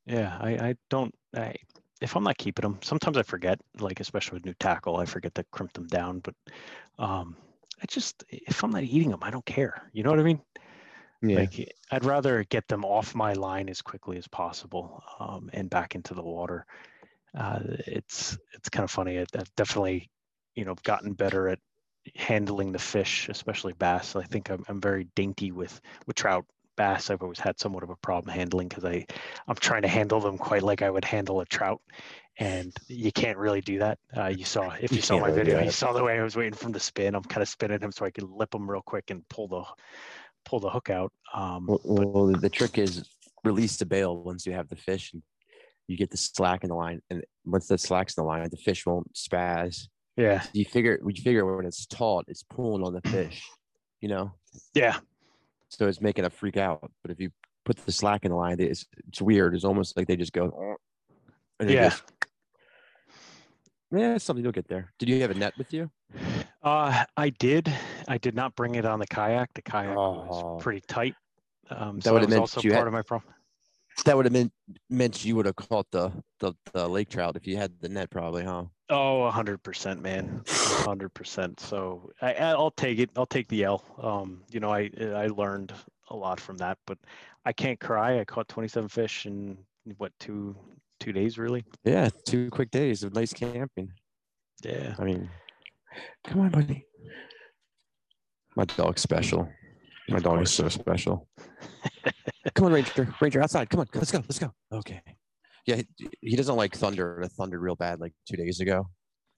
Yeah, 0.07 0.37
I, 0.41 0.51
I 0.51 0.75
don't. 0.91 1.15
I, 1.35 1.55
if 2.01 2.15
I'm 2.15 2.25
not 2.25 2.39
keeping 2.39 2.63
them, 2.63 2.79
sometimes 2.83 3.17
I 3.17 3.23
forget. 3.23 3.59
Like 3.81 4.01
especially 4.01 4.37
with 4.37 4.45
new 4.45 4.55
tackle, 4.55 4.97
I 4.97 5.07
forget 5.07 5.35
to 5.35 5.45
crimp 5.51 5.73
them 5.73 5.87
down. 5.87 6.21
But 6.21 6.35
um, 6.99 7.37
I 7.83 7.87
just 7.87 8.23
if 8.29 8.63
I'm 8.63 8.71
not 8.71 8.83
eating 8.83 9.11
them, 9.11 9.21
I 9.23 9.31
don't 9.31 9.47
care. 9.47 9.91
You 9.93 10.05
know 10.05 10.11
what 10.11 10.21
I 10.21 10.25
mean? 10.25 10.41
Yeah. 11.23 11.39
Like 11.39 11.75
I'd 11.91 12.05
rather 12.05 12.45
get 12.45 12.69
them 12.69 12.85
off 12.85 13.15
my 13.15 13.33
line 13.33 13.69
as 13.69 13.83
quickly 13.83 14.19
as 14.19 14.29
possible 14.29 15.03
um, 15.19 15.51
and 15.53 15.71
back 15.71 15.95
into 15.95 16.15
the 16.15 16.23
water. 16.23 16.67
Uh, 17.37 17.61
it's 17.87 18.39
it's 18.53 18.69
kind 18.69 18.85
of 18.85 18.91
funny. 18.91 19.19
I, 19.19 19.27
I've 19.37 19.55
definitely, 19.57 20.11
you 20.55 20.65
know, 20.65 20.75
gotten 20.85 21.13
better 21.13 21.49
at 21.49 21.59
handling 22.17 22.73
the 22.73 22.79
fish, 22.79 23.29
especially 23.29 23.73
bass. 23.73 24.15
I 24.15 24.23
think 24.25 24.51
I'm, 24.51 24.65
I'm 24.69 24.81
very 24.81 25.09
dainty 25.15 25.53
with 25.53 25.81
with 26.07 26.17
trout. 26.17 26.45
Bass, 26.77 27.09
I've 27.09 27.23
always 27.23 27.39
had 27.39 27.61
somewhat 27.61 27.85
of 27.85 27.91
a 27.91 27.97
problem 27.97 28.35
handling 28.35 28.69
because 28.69 28.85
I 28.85 29.07
I'm 29.47 29.55
trying 29.55 29.83
to 29.83 29.89
handle 29.89 30.21
them 30.21 30.37
quite 30.37 30.63
like 30.63 30.83
I 30.83 30.91
would 30.91 31.05
handle 31.05 31.41
a 31.41 31.47
trout, 31.47 31.81
and 32.39 32.73
you 32.89 33.13
can't 33.13 33.39
really 33.39 33.61
do 33.61 33.79
that. 33.79 33.99
Uh, 34.17 34.27
you 34.27 34.45
saw 34.45 34.73
if 34.81 34.91
you, 34.91 34.97
You 34.97 35.03
saw 35.03 35.21
my 35.21 35.29
really 35.29 35.45
video, 35.45 35.63
you 35.63 35.71
saw 35.71 35.93
the 35.93 36.03
way 36.03 36.19
I 36.19 36.23
was 36.23 36.35
waiting 36.35 36.55
for 36.55 36.67
him 36.67 36.73
to 36.73 36.81
spin. 36.81 37.15
I'm 37.15 37.23
kind 37.23 37.43
of 37.43 37.49
spinning 37.49 37.81
him 37.81 37.93
so 37.93 38.05
I 38.05 38.11
can 38.11 38.29
lip 38.29 38.53
him 38.53 38.69
real 38.69 38.83
quick 38.83 39.11
and 39.11 39.27
pull 39.29 39.47
the 39.47 39.65
pull 40.45 40.59
the 40.59 40.69
hook 40.69 40.91
out. 40.91 41.13
Um, 41.33 41.67
Well, 41.67 41.81
well, 41.85 42.27
the 42.27 42.51
trick 42.51 42.77
is 42.77 43.09
release 43.45 43.77
the 43.77 43.87
bail 43.87 44.17
once 44.17 44.45
you 44.45 44.53
have 44.53 44.69
the 44.69 44.77
fish 44.77 45.13
and 45.13 45.23
you 45.89 45.97
get 45.97 46.11
the 46.11 46.17
slack 46.17 46.65
in 46.65 46.69
the 46.71 46.75
line. 46.77 47.01
And 47.11 47.23
once 47.45 47.67
the 47.69 47.79
slack's 47.79 48.17
in 48.17 48.23
the 48.23 48.27
line, 48.29 48.49
the 48.51 48.57
fish 48.57 48.87
won't 48.87 49.13
spaz. 49.15 49.89
yeah, 50.17 50.43
You 50.53 50.65
figure, 50.65 50.99
you 51.07 51.23
figure 51.23 51.45
when 51.57 51.67
it's 51.67 51.87
taut, 51.87 52.25
it's 52.29 52.43
pulling 52.43 52.83
on 52.85 52.93
the 52.95 53.01
fish, 53.11 53.43
you 54.01 54.09
know? 54.09 54.33
yeah, 54.75 54.99
So 55.69 55.87
it's 55.89 56.01
making 56.01 56.25
it 56.25 56.33
freak 56.33 56.57
out. 56.57 56.91
But 57.03 57.11
if 57.11 57.21
you 57.21 57.31
put 57.65 57.77
the 57.85 57.93
slack 57.93 58.25
in 58.25 58.31
the 58.31 58.37
line, 58.37 58.59
it's, 58.61 58.87
it's 59.09 59.21
weird. 59.21 59.55
It's 59.55 59.65
almost 59.65 59.97
like 59.97 60.07
they 60.07 60.17
just 60.17 60.33
go, 60.33 60.77
and 61.61 61.71
yeah. 61.71 61.91
goes, 61.91 62.03
yeah, 63.93 64.15
it's 64.17 64.25
something 64.25 64.43
you'll 64.43 64.53
get 64.53 64.69
there. 64.69 64.93
Did 64.99 65.09
you 65.09 65.21
have 65.21 65.31
a 65.31 65.35
net 65.35 65.55
with 65.57 65.73
you? 65.73 65.91
Uh, 66.63 67.05
I 67.17 67.31
did. 67.31 67.73
I 68.09 68.19
did 68.19 68.35
not 68.35 68.57
bring 68.57 68.75
it 68.75 68.85
on 68.85 68.99
the 68.99 69.07
kayak. 69.07 69.51
The 69.55 69.63
kayak 69.63 69.97
Oh. 69.97 70.25
was 70.57 70.63
pretty 70.63 70.81
tight. 70.89 71.15
Um, 71.71 71.97
That 71.97 72.05
so 72.05 72.15
was 72.15 72.29
meant 72.29 72.41
also 72.41 72.61
part 72.61 72.73
had- 72.75 72.87
of 72.87 72.93
my 72.93 73.03
problem. 73.03 73.33
That 74.05 74.17
would 74.17 74.27
have 74.27 74.33
meant 74.33 74.53
meant 74.91 75.25
you 75.25 75.37
would 75.37 75.47
have 75.47 75.57
caught 75.57 75.87
the, 75.91 76.13
the 76.41 76.53
the 76.73 76.89
lake 76.89 77.09
trout 77.09 77.37
if 77.37 77.47
you 77.47 77.57
had 77.57 77.73
the 77.81 77.89
net, 77.89 78.11
probably, 78.11 78.45
huh? 78.45 78.65
Oh, 78.91 79.31
hundred 79.31 79.63
percent, 79.63 80.03
man, 80.03 80.43
hundred 80.49 81.15
percent. 81.15 81.61
So 81.61 82.11
I, 82.21 82.35
I'll 82.35 82.73
take 82.73 82.99
it. 82.99 83.11
I'll 83.17 83.25
take 83.25 83.49
the 83.49 83.65
L. 83.65 83.85
Um, 84.03 84.43
you 84.51 84.61
know, 84.61 84.73
I 84.73 84.91
I 85.01 85.29
learned 85.29 85.73
a 86.11 86.17
lot 86.17 86.41
from 86.41 86.57
that, 86.59 86.79
but 86.87 86.99
I 87.45 87.53
can't 87.53 87.79
cry. 87.79 88.21
I 88.21 88.25
caught 88.25 88.49
twenty-seven 88.49 88.89
fish 88.89 89.27
in 89.27 89.59
what 89.97 90.13
two 90.19 90.57
two 91.01 91.13
days, 91.13 91.39
really? 91.39 91.65
Yeah, 91.85 92.09
two 92.25 92.51
quick 92.51 92.71
days 92.71 93.03
of 93.03 93.15
nice 93.15 93.33
camping. 93.33 93.93
Yeah. 94.63 94.95
I 94.99 95.05
mean, 95.05 95.29
come 96.27 96.41
on, 96.41 96.51
buddy. 96.51 96.87
My 98.57 98.65
dog's 98.65 99.03
special. 99.03 99.49
My 100.09 100.19
dog 100.19 100.43
is 100.43 100.53
so 100.53 100.69
special. 100.69 101.29
come 102.53 102.67
on, 102.67 102.73
Ranger. 102.73 103.15
Ranger, 103.21 103.43
outside. 103.43 103.71
Come 103.71 103.81
on, 103.81 103.87
let's 103.95 104.13
go. 104.13 104.19
Let's 104.19 104.39
go. 104.39 104.53
Okay. 104.73 105.01
Yeah, 105.67 105.77
he, 105.97 106.09
he 106.21 106.37
doesn't 106.37 106.57
like 106.57 106.77
thunder. 106.77 107.21
It 107.23 107.33
thundered 107.33 107.61
real 107.61 107.77
bad 107.77 108.01
like 108.01 108.13
two 108.29 108.37
days 108.37 108.61
ago. 108.61 108.89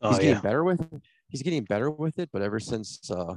Oh 0.03 0.11
he's 0.11 0.19
getting 0.19 0.35
yeah. 0.35 0.41
better 0.41 0.65
with 0.65 0.81
it. 0.81 1.03
He's 1.29 1.43
getting 1.43 1.65
better 1.65 1.91
with 1.91 2.19
it, 2.19 2.31
but 2.33 2.43
ever 2.43 2.61
since 2.61 3.11
uh, 3.11 3.35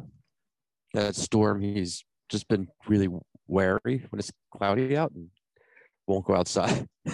that 0.94 1.16
storm, 1.16 1.62
he's 1.62 2.04
just 2.30 2.48
been 2.48 2.68
really 2.88 3.08
wary 3.48 4.06
when 4.10 4.20
it's 4.20 4.32
cloudy 4.56 4.96
out 4.98 5.12
and 5.12 5.30
won't 6.08 6.26
go 6.26 6.36
outside. 6.36 6.88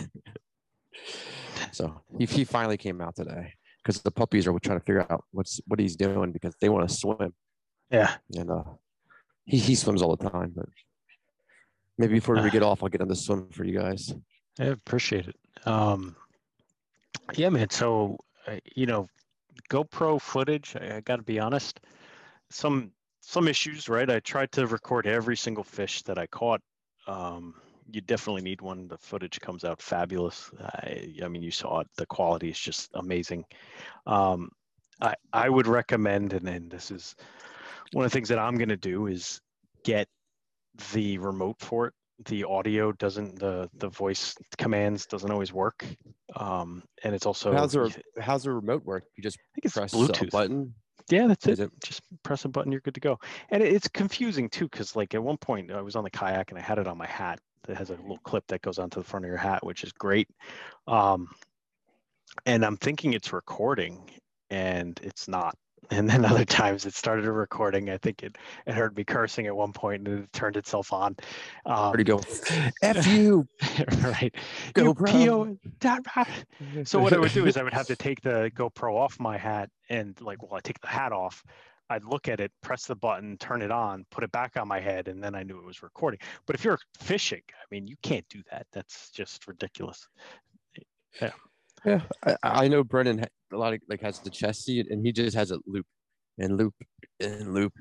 so 1.71 2.01
he, 2.17 2.25
he 2.25 2.43
finally 2.43 2.77
came 2.77 3.01
out 3.01 3.15
today 3.15 3.53
because 3.83 4.01
the 4.01 4.11
puppies 4.11 4.47
are 4.47 4.59
trying 4.59 4.79
to 4.79 4.85
figure 4.85 5.05
out 5.09 5.23
what's 5.31 5.61
what 5.67 5.79
he's 5.79 5.95
doing 5.95 6.31
because 6.31 6.55
they 6.59 6.69
want 6.69 6.87
to 6.87 6.95
swim 6.95 7.33
Yeah. 7.91 8.15
and 8.35 8.49
uh, 8.49 8.63
he 9.45 9.57
he 9.57 9.75
swims 9.75 10.01
all 10.01 10.15
the 10.15 10.29
time. 10.29 10.53
But 10.55 10.65
maybe 11.97 12.15
before 12.15 12.41
we 12.41 12.49
get 12.49 12.63
off, 12.63 12.83
I'll 12.83 12.89
get 12.89 13.01
on 13.01 13.07
to 13.07 13.15
swim 13.15 13.47
for 13.49 13.63
you 13.63 13.77
guys. 13.77 14.13
I 14.59 14.65
appreciate 14.65 15.27
it. 15.27 15.35
Um, 15.67 16.15
yeah, 17.35 17.49
man. 17.49 17.69
So, 17.69 18.17
uh, 18.47 18.57
you 18.75 18.85
know, 18.85 19.07
GoPro 19.69 20.21
footage. 20.21 20.75
I, 20.79 20.97
I 20.97 21.01
got 21.01 21.17
to 21.17 21.23
be 21.23 21.39
honest. 21.39 21.79
Some 22.49 22.91
some 23.21 23.47
issues, 23.47 23.89
right? 23.89 24.09
I 24.09 24.19
tried 24.19 24.51
to 24.51 24.67
record 24.67 25.07
every 25.07 25.35
single 25.35 25.63
fish 25.63 26.03
that 26.03 26.19
I 26.19 26.27
caught. 26.27 26.61
Um, 27.07 27.55
you 27.91 28.01
definitely 28.01 28.43
need 28.43 28.61
one. 28.61 28.87
The 28.87 28.97
footage 28.97 29.39
comes 29.39 29.63
out 29.63 29.81
fabulous. 29.81 30.51
I, 30.59 31.13
I 31.23 31.27
mean, 31.27 31.41
you 31.41 31.51
saw 31.51 31.79
it. 31.79 31.87
The 31.97 32.05
quality 32.05 32.49
is 32.49 32.59
just 32.59 32.91
amazing. 32.93 33.45
Um, 34.05 34.49
I 35.01 35.15
I 35.33 35.49
would 35.49 35.67
recommend, 35.67 36.33
and 36.33 36.47
then 36.47 36.69
this 36.69 36.91
is 36.91 37.15
one 37.91 38.05
of 38.05 38.11
the 38.11 38.15
things 38.15 38.29
that 38.29 38.39
I'm 38.39 38.57
going 38.57 38.69
to 38.69 38.77
do 38.77 39.07
is 39.07 39.41
get 39.83 40.07
the 40.93 41.17
remote 41.17 41.57
for 41.59 41.87
it 41.87 41.93
the 42.25 42.45
audio 42.45 42.91
doesn't 42.93 43.37
the 43.39 43.69
the 43.75 43.89
voice 43.89 44.35
commands 44.57 45.05
doesn't 45.05 45.31
always 45.31 45.51
work 45.51 45.85
um 46.37 46.81
and 47.03 47.13
it's 47.13 47.25
also 47.25 47.51
how's 47.51 47.73
the 47.73 47.93
how's 48.21 48.43
the 48.43 48.51
remote 48.51 48.85
work? 48.85 49.03
You 49.17 49.23
just 49.23 49.37
I 49.37 49.47
think 49.55 49.65
it's 49.65 49.73
press 49.73 49.93
a 49.93 49.97
bluetooth 49.97 50.31
button. 50.31 50.73
yeah 51.09 51.27
that's 51.27 51.45
it. 51.47 51.59
it? 51.59 51.71
just 51.83 52.01
press 52.23 52.45
a 52.45 52.49
button 52.49 52.71
you're 52.71 52.81
good 52.81 52.93
to 52.93 53.01
go 53.01 53.19
and 53.49 53.61
it, 53.61 53.73
it's 53.73 53.89
confusing 53.89 54.47
too 54.47 54.65
because 54.69 54.95
like 54.95 55.13
at 55.13 55.21
one 55.21 55.37
point 55.37 55.71
i 55.71 55.81
was 55.81 55.95
on 55.95 56.05
the 56.05 56.09
kayak 56.09 56.51
and 56.51 56.57
i 56.57 56.61
had 56.61 56.79
it 56.79 56.87
on 56.87 56.97
my 56.97 57.07
hat 57.07 57.39
that 57.65 57.75
has 57.75 57.89
a 57.89 57.93
little 57.93 58.19
clip 58.23 58.45
that 58.47 58.61
goes 58.61 58.79
onto 58.79 59.01
the 59.01 59.05
front 59.05 59.25
of 59.25 59.29
your 59.29 59.37
hat 59.37 59.65
which 59.65 59.83
is 59.83 59.91
great 59.91 60.29
um 60.87 61.27
and 62.45 62.63
i'm 62.63 62.77
thinking 62.77 63.11
it's 63.11 63.33
recording 63.33 64.09
and 64.49 64.99
it's 65.03 65.27
not 65.27 65.55
and 65.91 66.09
then 66.09 66.25
other 66.25 66.45
times 66.45 66.85
it 66.85 66.93
started 66.93 67.25
a 67.25 67.31
recording 67.31 67.89
i 67.89 67.97
think 67.97 68.23
it 68.23 68.37
it 68.65 68.73
heard 68.73 68.95
me 68.97 69.03
cursing 69.03 69.47
at 69.47 69.55
one 69.55 69.73
point 69.73 70.07
and 70.07 70.23
it 70.23 70.33
turned 70.33 70.57
itself 70.57 70.91
on 70.93 71.15
um, 71.65 71.91
Where 71.91 72.03
do 72.03 72.11
you 72.11 72.17
go? 72.17 72.21
F 72.81 73.07
you. 73.07 73.47
right. 74.03 74.33
GoPro. 74.73 75.57
So 76.83 76.99
what 76.99 77.13
I 77.13 77.17
would 77.17 77.33
do 77.33 77.45
is 77.45 77.57
I 77.57 77.63
would 77.63 77.73
have 77.73 77.87
to 77.87 77.95
take 77.95 78.21
the 78.21 78.51
GoPro 78.55 78.95
off 78.95 79.19
my 79.19 79.37
hat 79.37 79.69
and 79.89 80.19
like, 80.21 80.41
well, 80.41 80.53
I 80.53 80.59
take 80.61 80.79
the 80.81 80.87
hat 80.87 81.11
off, 81.11 81.43
I'd 81.89 82.03
look 82.03 82.27
at 82.27 82.39
it, 82.39 82.51
press 82.61 82.85
the 82.85 82.95
button, 82.95 83.37
turn 83.37 83.61
it 83.61 83.71
on, 83.71 84.05
put 84.11 84.23
it 84.23 84.31
back 84.31 84.57
on 84.57 84.67
my 84.67 84.79
head, 84.79 85.07
and 85.07 85.23
then 85.23 85.35
I 85.35 85.43
knew 85.43 85.57
it 85.57 85.65
was 85.65 85.83
recording. 85.83 86.19
But 86.45 86.55
if 86.55 86.63
you're 86.63 86.79
fishing, 86.99 87.41
I 87.49 87.65
mean, 87.71 87.87
you 87.87 87.95
can't 88.01 88.27
do 88.29 88.41
that. 88.51 88.67
That's 88.71 89.09
just 89.11 89.47
ridiculous. 89.47 90.07
Yeah, 91.21 91.31
I, 91.85 92.35
I 92.43 92.67
know 92.67 92.83
Brennan 92.83 93.25
a 93.51 93.57
lot 93.57 93.73
of 93.73 93.81
like 93.87 94.01
has 94.01 94.19
the 94.19 94.29
chesty, 94.29 94.79
and 94.79 95.05
he 95.05 95.11
just 95.11 95.35
has 95.35 95.51
a 95.51 95.59
loop 95.65 95.85
and 96.37 96.57
loop 96.57 96.73
and 97.19 97.53
loop. 97.53 97.73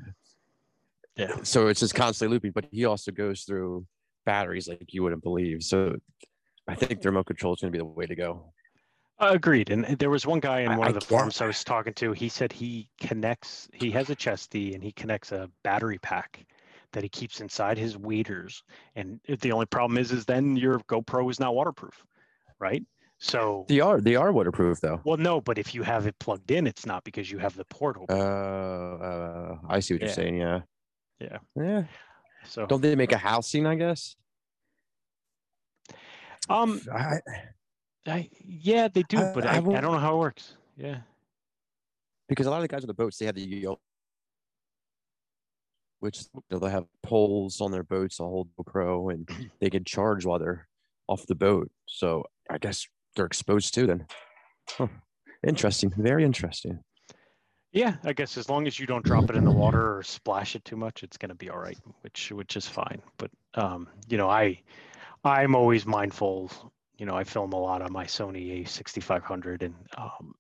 Yeah. 1.17 1.37
So 1.43 1.69
it's 1.69 1.81
just 1.81 1.95
constantly 1.95 2.35
looping, 2.35 2.53
but 2.53 2.67
he 2.71 2.85
also 2.85 3.13
goes 3.13 3.43
through 3.43 3.87
batteries 4.27 4.69
like 4.69 4.93
you 4.93 5.03
wouldn't 5.03 5.23
believe. 5.23 5.63
So 5.63 5.97
I 6.67 6.75
think 6.75 7.03
the 7.03 7.09
remote 7.09 7.27
control 7.27 7.55
is 7.55 7.61
going 7.61 7.73
to 7.73 7.77
be 7.77 7.79
the 7.79 7.85
way 7.85 8.07
to 8.07 8.17
go. 8.17 8.53
Uh, 9.21 9.31
agreed. 9.33 9.71
And 9.71 9.85
there 9.99 10.11
was 10.11 10.27
one 10.27 10.41
guy 10.41 10.61
in 10.61 10.73
I- 10.73 10.79
one 10.79 10.89
of 10.89 10.95
the 10.95 11.01
forums 11.01 11.41
I 11.41 11.47
was 11.47 11.63
talking 11.63 11.95
to. 11.95 12.13
He 12.13 12.29
said 12.29 12.53
he 12.53 12.89
connects, 13.01 13.69
he 13.73 13.91
has 13.93 14.11
a 14.11 14.15
chesty 14.15 14.75
and 14.75 14.83
he 14.83 14.91
connects 14.93 15.31
a 15.31 15.49
battery 15.63 15.99
pack 15.99 16.45
that 16.93 17.03
he 17.03 17.09
keeps 17.09 17.41
inside 17.41 17.79
his 17.79 17.97
waders. 17.97 18.63
And 18.97 19.21
the 19.27 19.53
only 19.53 19.67
problem 19.67 19.99
is, 19.99 20.11
is 20.11 20.25
then 20.25 20.57
your 20.57 20.81
GoPro 20.81 21.31
is 21.31 21.39
not 21.39 21.55
waterproof, 21.55 22.05
right? 22.59 22.83
So, 23.25 23.65
They 23.69 23.81
are 23.81 24.03
they 24.03 24.17
are 24.17 24.33
waterproof 24.33 24.83
though. 24.83 25.01
well, 25.05 25.17
no, 25.17 25.41
but 25.41 25.57
if 25.57 25.75
you 25.75 25.83
have 25.83 26.07
it 26.07 26.15
plugged 26.19 26.51
in, 26.51 26.67
it's 26.67 26.85
not 26.85 27.05
because 27.05 27.31
you 27.31 27.39
have 27.39 27.57
the 27.57 27.65
port 27.65 27.97
Uh, 27.97 28.03
open. 28.03 28.21
uh, 28.21 29.57
I 29.67 29.81
see 29.81 29.95
what 29.95 30.03
Yeah. 30.03 30.07
you're 30.09 30.15
saying. 30.15 30.37
Yeah. 30.37 30.61
Yeah. 31.19 31.39
Yeah. 31.57 31.85
so, 32.45 32.67
Don't 32.67 32.83
they 32.83 32.95
make 32.95 33.13
a 33.13 33.17
housing? 33.17 33.65
I 33.67 33.77
guess. 33.77 34.17
um, 36.51 36.83
I, 36.93 37.21
I, 38.07 38.29
yeah, 38.45 38.89
they 38.89 39.03
do, 39.05 39.17
I- 39.17 39.33
but 39.33 39.47
I 39.47 39.53
I, 39.55 39.57
I, 39.57 39.61
don't 39.81 39.93
know 39.93 39.99
how 39.99 40.17
it 40.17 40.19
works. 40.19 40.57
Yeah. 40.77 41.01
because 42.29 42.47
a 42.47 42.51
lot 42.51 42.57
of 42.57 42.63
the 42.63 42.69
guys 42.69 42.83
on 42.85 42.89
the 42.89 42.95
boats 42.95 43.17
they 43.17 43.25
have 43.27 43.37
the 43.37 43.41
yo 43.43 43.81
which 46.01 46.25
they'll 46.51 46.67
have 46.67 46.85
poles 47.03 47.63
on 47.63 47.71
their 47.71 47.85
boats 47.85 48.19
to 48.19 48.25
hold 48.25 48.49
GoPro 48.57 49.11
and 49.15 49.27
they 49.61 49.71
can 49.71 49.85
charge 49.85 50.27
while 50.27 50.39
they're 50.39 50.69
off 51.09 51.25
the 51.27 51.35
boat. 51.35 51.71
So 51.89 52.25
I 52.51 52.59
guess 52.59 52.87
they're 53.15 53.27
exposed 53.27 53.75
to 53.75 53.87
then. 53.87 54.07
Huh. 54.71 54.89
Interesting. 55.47 55.93
Very 55.97 56.25
interesting. 56.25 56.81
Yeah, 57.73 57.97
I 58.05 58.13
guess 58.13 58.39
as 58.39 58.49
long 58.49 58.67
as 58.69 58.79
you 58.79 58.87
don't 58.87 59.05
drop 59.05 59.29
it 59.31 59.37
in 59.37 59.45
the 59.45 59.51
water 59.53 59.99
or 59.99 60.03
splash 60.05 60.55
it 60.55 60.65
too 60.65 60.77
much, 60.77 61.03
it's 61.03 61.17
going 61.17 61.31
to 61.31 61.35
be 61.35 61.51
all 61.51 61.59
right, 61.59 61.79
which 62.03 62.31
which 62.31 62.57
is 62.57 62.69
fine. 62.69 63.03
But 63.19 63.31
um, 63.55 63.89
you 64.09 64.17
know, 64.17 64.31
I 64.31 64.61
I'm 65.25 65.55
always 65.57 65.85
mindful. 65.85 66.51
You 66.97 67.07
know, 67.07 67.17
I 67.17 67.25
film 67.25 67.53
a 67.53 67.59
lot 67.59 67.83
on 67.83 67.93
my 67.93 68.05
Sony 68.05 68.63
A6500, 68.63 69.63
and 69.63 69.75
um, 69.99 70.35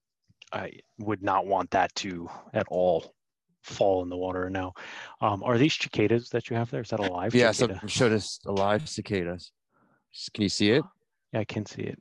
I 0.52 0.78
would 1.00 1.22
not 1.22 1.46
want 1.46 1.72
that 1.72 1.92
to 1.96 2.30
at 2.52 2.66
all 2.68 3.12
fall 3.64 4.04
in 4.04 4.08
the 4.08 4.16
water. 4.16 4.48
Now, 4.48 4.74
um, 5.20 5.42
are 5.42 5.58
these 5.58 5.74
cicadas 5.74 6.28
that 6.28 6.48
you 6.48 6.56
have 6.56 6.70
there? 6.70 6.82
Is 6.82 6.90
that 6.90 7.00
a 7.00 7.02
live 7.02 7.34
Yeah, 7.34 7.50
cicada? 7.50 7.80
so 7.80 7.88
showed 7.88 8.12
us 8.12 8.38
alive 8.46 8.88
cicadas. 8.88 9.50
Can 10.32 10.42
you 10.42 10.48
see 10.48 10.70
it? 10.70 10.84
Yeah, 11.32 11.40
I 11.40 11.44
can 11.44 11.66
see 11.66 11.82
it. 11.82 12.00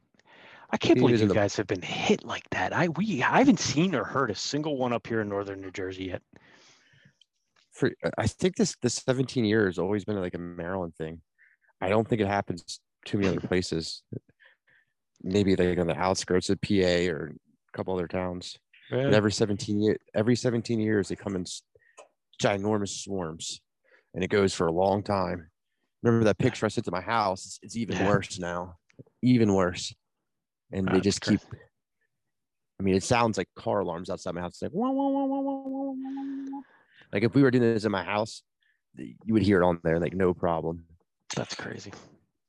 I 0.74 0.78
can't 0.78 0.98
believe 0.98 1.22
you 1.22 1.32
guys 1.32 1.56
have 1.58 1.68
been 1.68 1.84
hit 1.84 2.26
like 2.26 2.50
that. 2.50 2.74
I 2.74 2.88
we 2.88 3.22
I 3.22 3.38
haven't 3.38 3.60
seen 3.60 3.94
or 3.94 4.04
heard 4.04 4.32
a 4.32 4.36
single 4.36 4.76
one 4.76 4.92
up 4.92 5.06
here 5.06 5.22
in 5.22 5.30
northern 5.30 5.62
New 5.62 5.70
Jersey 5.70 6.06
yet. 6.06 6.24
For 7.74 7.92
uh, 8.04 8.10
I 8.18 8.26
think 8.26 8.56
this 8.56 8.76
the 8.82 8.90
17 8.90 9.46
years 9.46 9.78
always 9.78 10.04
been 10.04 10.20
like 10.20 10.34
a 10.34 10.40
Maryland 10.40 10.96
thing. 10.96 11.22
I 11.80 11.90
don't 11.90 12.08
think 12.08 12.22
it 12.22 12.28
happens 12.28 12.80
too 13.06 13.20
many 13.20 13.30
other 13.30 13.48
places. 13.48 14.02
Maybe 15.22 15.56
like 15.56 15.78
on 15.78 15.86
the 15.86 15.96
outskirts 15.96 16.50
of 16.50 16.60
PA 16.60 17.12
or 17.12 17.36
a 17.72 17.78
couple 17.78 17.94
other 17.94 18.08
towns. 18.08 18.58
Yeah. 18.92 19.04
But 19.04 19.14
every 19.14 19.32
17 19.32 19.80
year, 19.80 19.98
every 20.16 20.36
17 20.36 20.80
years 20.80 21.08
they 21.08 21.16
come 21.16 21.36
in 21.36 21.46
ginormous 22.42 23.04
swarms, 23.04 23.62
and 24.16 24.24
it 24.24 24.32
goes 24.32 24.56
for 24.56 24.66
a 24.66 24.74
long 24.74 25.04
time. 25.04 25.52
Remember 26.02 26.26
that 26.26 26.40
picture 26.40 26.66
I 26.66 26.70
sent 26.70 26.86
to 26.86 26.92
my 26.92 27.00
house? 27.00 27.46
It's, 27.46 27.60
it's 27.62 27.78
even 27.78 28.08
worse 28.08 28.40
now, 28.40 28.78
even 29.22 29.54
worse. 29.54 29.94
And 30.72 30.88
they 30.88 31.00
just 31.00 31.22
keep. 31.22 31.40
I 32.80 32.84
mean, 32.84 32.96
it 32.96 33.04
sounds 33.04 33.38
like 33.38 33.48
car 33.56 33.80
alarms 33.82 34.10
outside 34.10 34.34
my 34.34 34.42
house. 34.42 34.54
It's 34.54 34.62
like 34.64 34.72
wah, 34.74 34.90
wah, 34.90 35.08
wah, 35.08 35.26
wah, 35.26 35.40
wah, 35.40 35.62
wah, 35.66 35.94
wah, 36.52 36.62
like 37.14 37.24
if 37.24 37.36
we 37.36 37.44
were 37.44 37.52
doing 37.52 37.62
this 37.64 37.86
in 37.86 37.92
my 37.92 38.04
house, 38.04 38.42
you 38.98 39.34
would 39.34 39.44
hear 39.44 39.62
it 39.62 39.66
on 39.66 39.80
there 39.84 40.00
like 40.00 40.14
no 40.14 40.34
problem. 40.34 40.84
That's 41.36 41.56
crazy. 41.56 41.92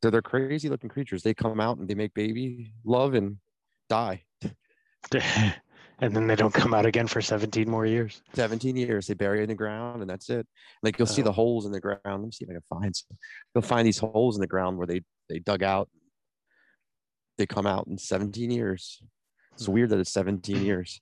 So 0.02 0.10
they're 0.10 0.22
crazy 0.22 0.68
looking 0.68 0.90
creatures. 0.90 1.22
They 1.22 1.34
come 1.34 1.60
out 1.60 1.78
and 1.78 1.88
they 1.88 1.94
make 1.94 2.12
baby 2.14 2.72
love 2.84 3.14
and 3.14 3.38
die. 3.88 4.24
and 5.12 6.14
then 6.14 6.26
they 6.26 6.36
don't 6.36 6.52
come 6.52 6.74
out 6.74 6.86
again 6.86 7.06
for 7.06 7.20
17 7.20 7.68
more 7.70 7.86
years. 7.86 8.22
17 8.34 8.76
years 8.76 9.06
they 9.06 9.14
bury 9.14 9.40
it 9.40 9.44
in 9.44 9.48
the 9.50 9.54
ground 9.54 10.00
and 10.00 10.10
that's 10.10 10.28
it 10.30 10.46
like 10.82 10.98
you'll 10.98 11.06
see 11.06 11.22
Oh. 11.22 11.26
the 11.26 11.32
holes 11.32 11.66
in 11.66 11.72
the 11.72 11.80
ground 11.80 12.00
let 12.04 12.20
me 12.20 12.30
see 12.32 12.44
if 12.44 12.50
i 12.50 12.54
can 12.54 12.62
find 12.68 12.96
some 12.96 13.16
you'll 13.54 13.62
find 13.62 13.86
these 13.86 13.98
holes 13.98 14.36
in 14.36 14.40
the 14.40 14.46
ground 14.46 14.76
where 14.76 14.86
they 14.86 15.02
they 15.28 15.38
dug 15.38 15.62
out 15.62 15.88
they 17.38 17.46
come 17.46 17.66
out 17.66 17.86
in 17.86 17.98
17 17.98 18.50
years. 18.50 19.02
It's 19.54 19.66
hmm. 19.66 19.72
weird 19.72 19.90
that 19.90 19.98
it's 19.98 20.12
17 20.12 20.56
years. 20.64 21.00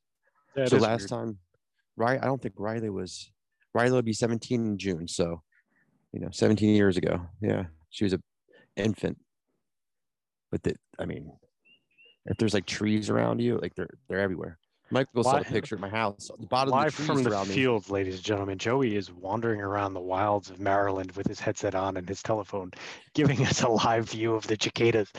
Yeah, 0.57 0.67
so 0.67 0.77
last 0.77 1.03
weird. 1.03 1.09
time 1.11 1.39
right 1.97 2.21
i 2.23 2.27
don't 2.27 2.41
think 2.41 2.55
riley 2.59 2.91
was 2.91 3.31
riley 3.75 3.93
would 3.93 4.05
be 4.05 4.13
17 4.13 4.61
in 4.61 4.79
june 4.79 5.07
so 5.07 5.43
you 6.13 6.21
know 6.21 6.29
17 6.31 6.75
years 6.75 6.97
ago. 6.97 7.27
Yeah 7.41 7.65
she 7.91 8.05
was 8.05 8.15
a 8.15 8.21
infant. 8.77 9.19
But 10.51 10.63
the, 10.63 10.75
i 10.99 11.05
mean 11.05 11.33
if 12.27 12.37
there's 12.37 12.55
like 12.55 12.67
trees 12.67 13.11
around 13.11 13.41
you 13.41 13.59
like 13.59 13.75
they're 13.75 13.89
they're 14.09 14.21
everywhere 14.21 14.59
michael 14.93 15.25
saw 15.25 15.33
Li- 15.37 15.39
the 15.43 15.45
picture 15.47 15.75
at 15.75 15.81
my 15.81 15.89
house 15.89 16.31
the 16.39 16.47
bottom 16.47 16.71
Live 16.71 16.89
of 16.89 16.97
the 16.97 17.03
from 17.03 17.15
trees 17.17 17.25
the 17.27 17.33
around 17.33 17.49
me 17.49 17.55
field, 17.55 17.91
ladies 17.91 18.15
and 18.17 18.25
gentlemen, 18.25 18.59
Joey 18.59 18.95
is 18.97 19.11
wandering 19.13 19.61
around 19.61 19.95
the 19.95 20.01
wilds 20.01 20.51
of 20.51 20.61
Maryland 20.61 21.13
with 21.13 21.27
his 21.27 21.41
headset 21.41 21.75
on 21.75 21.97
and 21.97 22.09
his 22.09 22.23
telephone, 22.23 22.71
giving 23.15 23.45
us 23.47 23.63
a 23.63 23.69
live 23.69 24.11
view 24.11 24.35
of 24.35 24.47
the 24.47 24.57
cicadas, 24.61 25.11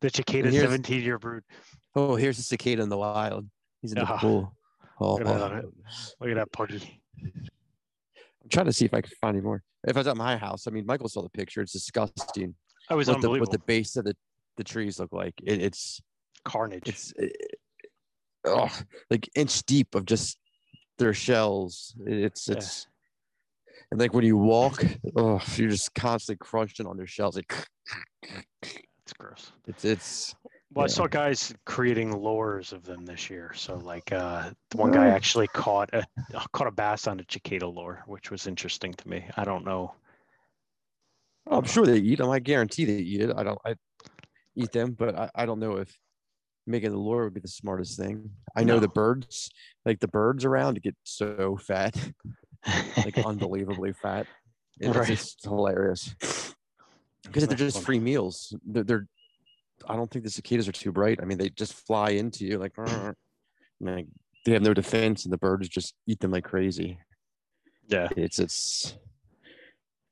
the 0.00 0.10
cicada 0.10 0.50
17 0.52 1.02
year 1.02 1.18
brood. 1.18 1.42
Oh, 1.94 2.14
here's 2.16 2.38
a 2.38 2.42
cicada 2.42 2.82
in 2.82 2.88
the 2.88 2.98
wild. 2.98 3.48
He's 3.80 3.92
in 3.92 3.98
the 3.98 4.04
Ah, 4.06 4.18
pool. 4.18 4.54
Oh, 5.00 5.14
look 5.14 5.20
at 5.26 5.26
that. 5.38 5.64
Look 6.20 6.30
at 6.30 6.34
that 6.36 6.52
puggy. 6.52 7.00
I'm 7.22 8.48
trying 8.50 8.66
to 8.66 8.72
see 8.72 8.84
if 8.84 8.92
I 8.94 9.00
can 9.00 9.12
find 9.20 9.36
any 9.36 9.44
more. 9.44 9.62
If 9.86 9.96
I 9.96 10.00
was 10.00 10.06
at 10.06 10.16
my 10.16 10.36
house, 10.36 10.66
I 10.66 10.70
mean, 10.70 10.84
Michael 10.86 11.08
saw 11.08 11.22
the 11.22 11.30
picture. 11.30 11.62
It's 11.62 11.72
disgusting. 11.72 12.54
That 12.88 12.96
was 12.96 13.06
What 13.08 13.14
the, 13.14 13.16
unbelievable. 13.18 13.50
what 13.50 13.52
the 13.52 13.64
base 13.66 13.96
of 13.96 14.04
the, 14.04 14.14
the 14.56 14.64
trees 14.64 14.98
look 15.00 15.12
like. 15.12 15.34
It, 15.42 15.62
it's 15.62 16.00
Carnage. 16.44 16.82
it's 16.86 17.12
it, 17.16 17.34
oh, 18.44 18.68
like 19.10 19.28
inch 19.34 19.62
deep 19.64 19.94
of 19.94 20.04
just 20.04 20.38
their 20.98 21.14
shells. 21.14 21.94
It's 22.06 22.48
Yeah. 22.48 22.56
it's 22.56 22.86
and 23.90 23.98
like 23.98 24.14
when 24.14 24.24
you 24.24 24.36
walk, 24.36 24.84
oh, 25.16 25.40
you're 25.56 25.70
just 25.70 25.94
constantly 25.94 26.38
crunching 26.38 26.86
on 26.86 26.96
their 26.96 27.06
shells. 27.06 27.36
Like 27.36 27.52
it's 28.62 29.12
gross. 29.18 29.52
it's 29.66 29.84
it's 29.84 30.34
Well, 30.72 30.84
I 30.84 30.88
saw 30.88 31.06
guys 31.06 31.52
creating 31.66 32.16
lures 32.16 32.72
of 32.72 32.84
them 32.84 33.04
this 33.04 33.28
year. 33.28 33.52
So, 33.54 33.76
like, 33.76 34.12
uh, 34.12 34.50
the 34.70 34.76
one 34.76 34.92
guy 34.92 35.08
actually 35.08 35.48
caught 35.48 35.90
a 35.92 36.04
caught 36.52 36.68
a 36.68 36.70
bass 36.70 37.08
on 37.08 37.18
a 37.18 37.24
cicada 37.28 37.66
lure, 37.66 38.04
which 38.06 38.30
was 38.30 38.46
interesting 38.46 38.92
to 38.94 39.08
me. 39.08 39.24
I 39.36 39.44
don't 39.44 39.64
know. 39.64 39.94
I'm 41.50 41.64
sure 41.64 41.84
they 41.84 41.98
eat 41.98 42.18
them. 42.18 42.30
I 42.30 42.38
guarantee 42.38 42.84
they 42.84 42.98
eat 42.98 43.22
it. 43.22 43.32
I 43.36 43.42
don't. 43.42 43.58
I 43.64 43.74
eat 44.54 44.70
them, 44.70 44.92
but 44.92 45.18
I, 45.18 45.30
I 45.34 45.46
don't 45.46 45.58
know 45.58 45.76
if 45.78 45.96
making 46.66 46.90
the 46.90 46.98
lure 46.98 47.24
would 47.24 47.34
be 47.34 47.40
the 47.40 47.48
smartest 47.48 47.98
thing. 47.98 48.30
I 48.56 48.64
know 48.64 48.78
the 48.80 48.88
birds, 48.88 49.50
like 49.84 50.00
the 50.00 50.08
birds 50.08 50.44
around, 50.44 50.80
get 50.82 50.96
so 51.04 51.58
fat, 51.60 51.94
like 52.96 53.18
unbelievably 53.18 53.94
fat. 53.94 54.26
It's 54.78 54.96
Right. 54.96 55.06
just 55.06 55.42
hilarious 55.42 56.14
because 57.24 57.46
they're 57.46 57.56
just 57.56 57.82
free 57.82 58.00
meals. 58.00 58.54
They're, 58.66 58.84
they're. 58.84 59.06
I 59.88 59.96
don't 59.96 60.10
think 60.10 60.24
the 60.24 60.30
cicadas 60.30 60.68
are 60.68 60.72
too 60.72 60.92
bright. 60.92 61.18
I 61.22 61.24
mean, 61.24 61.38
they 61.38 61.48
just 61.50 61.74
fly 61.86 62.10
into 62.10 62.44
you 62.46 62.58
like. 62.58 62.72
Like 63.82 64.08
they 64.44 64.52
have 64.52 64.60
no 64.60 64.74
defense, 64.74 65.24
and 65.24 65.32
the 65.32 65.38
birds 65.38 65.66
just 65.66 65.94
eat 66.06 66.20
them 66.20 66.32
like 66.32 66.44
crazy. 66.44 66.98
Yeah. 67.88 68.08
It's 68.14 68.38
it's 68.38 68.94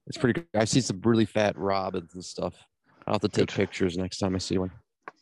it's 0.07 0.17
pretty 0.17 0.41
good. 0.41 0.47
I 0.59 0.65
see 0.65 0.81
some 0.81 1.03
really 1.05 1.27
fat 1.27 1.55
robins 1.59 2.15
and 2.15 2.25
stuff. 2.25 2.55
I'll 3.07 3.15
have 3.17 3.21
to 3.21 3.29
take 3.29 3.49
Good. 3.49 3.55
pictures 3.57 3.99
next 3.99 4.19
time 4.19 4.35
I 4.35 4.39
see 4.39 4.57
one. 4.57 4.71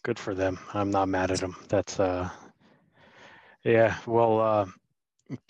Good 0.07 0.21
for 0.21 0.37
them. 0.37 0.61
I'm 0.73 0.93
not 0.93 1.09
mad 1.09 1.33
at 1.33 1.41
them. 1.41 1.57
That's 1.69 1.99
uh, 1.99 2.31
yeah. 3.65 3.97
Well, 4.07 4.39
uh, 4.41 4.67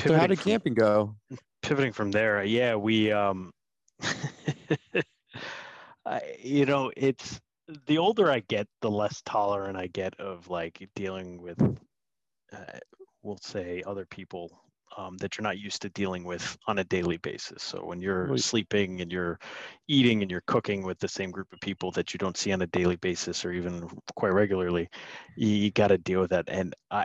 So 0.00 0.16
how 0.16 0.26
did 0.26 0.38
from- 0.38 0.50
camping 0.50 0.72
go? 0.72 1.14
pivoting 1.60 1.92
from 1.92 2.10
there, 2.10 2.42
yeah, 2.42 2.74
we 2.74 3.12
um, 3.12 3.52
I, 6.06 6.22
you 6.42 6.64
know, 6.64 6.90
it's 6.96 7.38
the 7.86 7.98
older 7.98 8.30
I 8.30 8.40
get, 8.48 8.66
the 8.80 8.90
less 8.90 9.20
tolerant 9.26 9.76
I 9.76 9.88
get 9.88 10.18
of 10.18 10.48
like 10.48 10.88
dealing 10.94 11.42
with, 11.42 11.60
uh, 12.50 12.78
we'll 13.22 13.36
say, 13.42 13.82
other 13.86 14.06
people 14.06 14.58
um, 14.96 15.16
that 15.18 15.36
you're 15.36 15.42
not 15.42 15.58
used 15.58 15.82
to 15.82 15.88
dealing 15.90 16.24
with 16.24 16.56
on 16.66 16.78
a 16.78 16.84
daily 16.84 17.16
basis. 17.18 17.62
So 17.62 17.84
when 17.84 18.00
you're 18.00 18.26
Right. 18.28 18.40
sleeping 18.40 19.00
and 19.00 19.12
you're 19.12 19.38
eating 19.88 20.22
and 20.22 20.30
you're 20.30 20.42
cooking 20.46 20.82
with 20.84 20.98
the 20.98 21.08
same 21.08 21.30
group 21.30 21.52
of 21.52 21.60
people 21.60 21.90
that 21.92 22.12
you 22.14 22.18
don't 22.18 22.36
see 22.36 22.52
on 22.52 22.62
a 22.62 22.66
daily 22.66 22.96
basis 22.96 23.44
or 23.44 23.52
even 23.52 23.88
quite 24.14 24.32
regularly, 24.32 24.88
you, 25.36 25.48
you 25.48 25.70
got 25.70 25.88
to 25.88 25.98
deal 25.98 26.20
with 26.20 26.30
that. 26.30 26.44
And 26.48 26.74
I, 26.90 27.04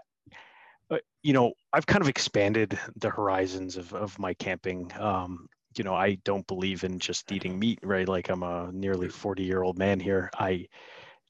uh, 0.90 0.98
you 1.24 1.34
know, 1.34 1.54
I've 1.74 1.86
kind 1.86 2.02
of 2.02 2.10
expanded 2.10 2.78
the 2.96 3.10
horizons 3.10 3.78
of, 3.78 3.94
of 3.94 4.18
my 4.20 4.34
camping. 4.36 4.92
Um, 5.00 5.48
you 5.78 5.84
know, 5.84 5.94
I 5.96 6.16
don't 6.26 6.46
believe 6.48 6.84
in 6.84 7.00
just 7.00 7.32
eating 7.32 7.58
meat, 7.58 7.80
right? 7.84 8.08
Like 8.08 8.30
I'm 8.30 8.44
a 8.44 8.72
nearly 8.74 9.08
40 9.10 9.44
year 9.44 9.64
old 9.64 9.78
man 9.78 10.00
here. 10.00 10.30
I, 10.38 10.68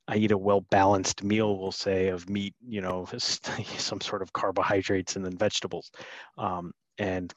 I 0.08 0.18
eat 0.18 0.32
a 0.32 0.38
well 0.38 0.62
balanced 0.62 1.24
meal, 1.24 1.58
we'll 1.58 1.72
say, 1.72 2.10
of 2.10 2.30
meat, 2.30 2.56
you 2.66 2.82
know, 2.82 3.08
some 3.18 4.02
sort 4.02 4.22
of 4.22 4.34
carbohydrates 4.34 5.16
and 5.16 5.26
then 5.26 5.38
vegetables. 5.38 5.92
Um, 6.38 6.74
and 6.98 7.34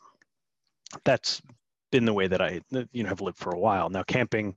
that's 1.05 1.41
been 1.91 2.05
the 2.05 2.13
way 2.13 2.27
that 2.27 2.41
I, 2.41 2.61
you 2.93 3.03
know, 3.03 3.09
have 3.09 3.21
lived 3.21 3.39
for 3.39 3.51
a 3.51 3.59
while. 3.59 3.89
Now, 3.91 4.03
camping 4.03 4.57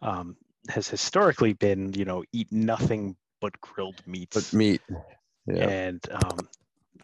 um, 0.00 0.36
has 0.68 0.88
historically 0.88 1.52
been, 1.52 1.92
you 1.92 2.04
know, 2.04 2.24
eat 2.32 2.50
nothing 2.50 3.16
but 3.40 3.60
grilled 3.60 4.02
meats. 4.06 4.34
But 4.34 4.56
meat. 4.56 4.80
Yeah. 5.46 5.68
And 5.68 6.00
um, 6.10 6.48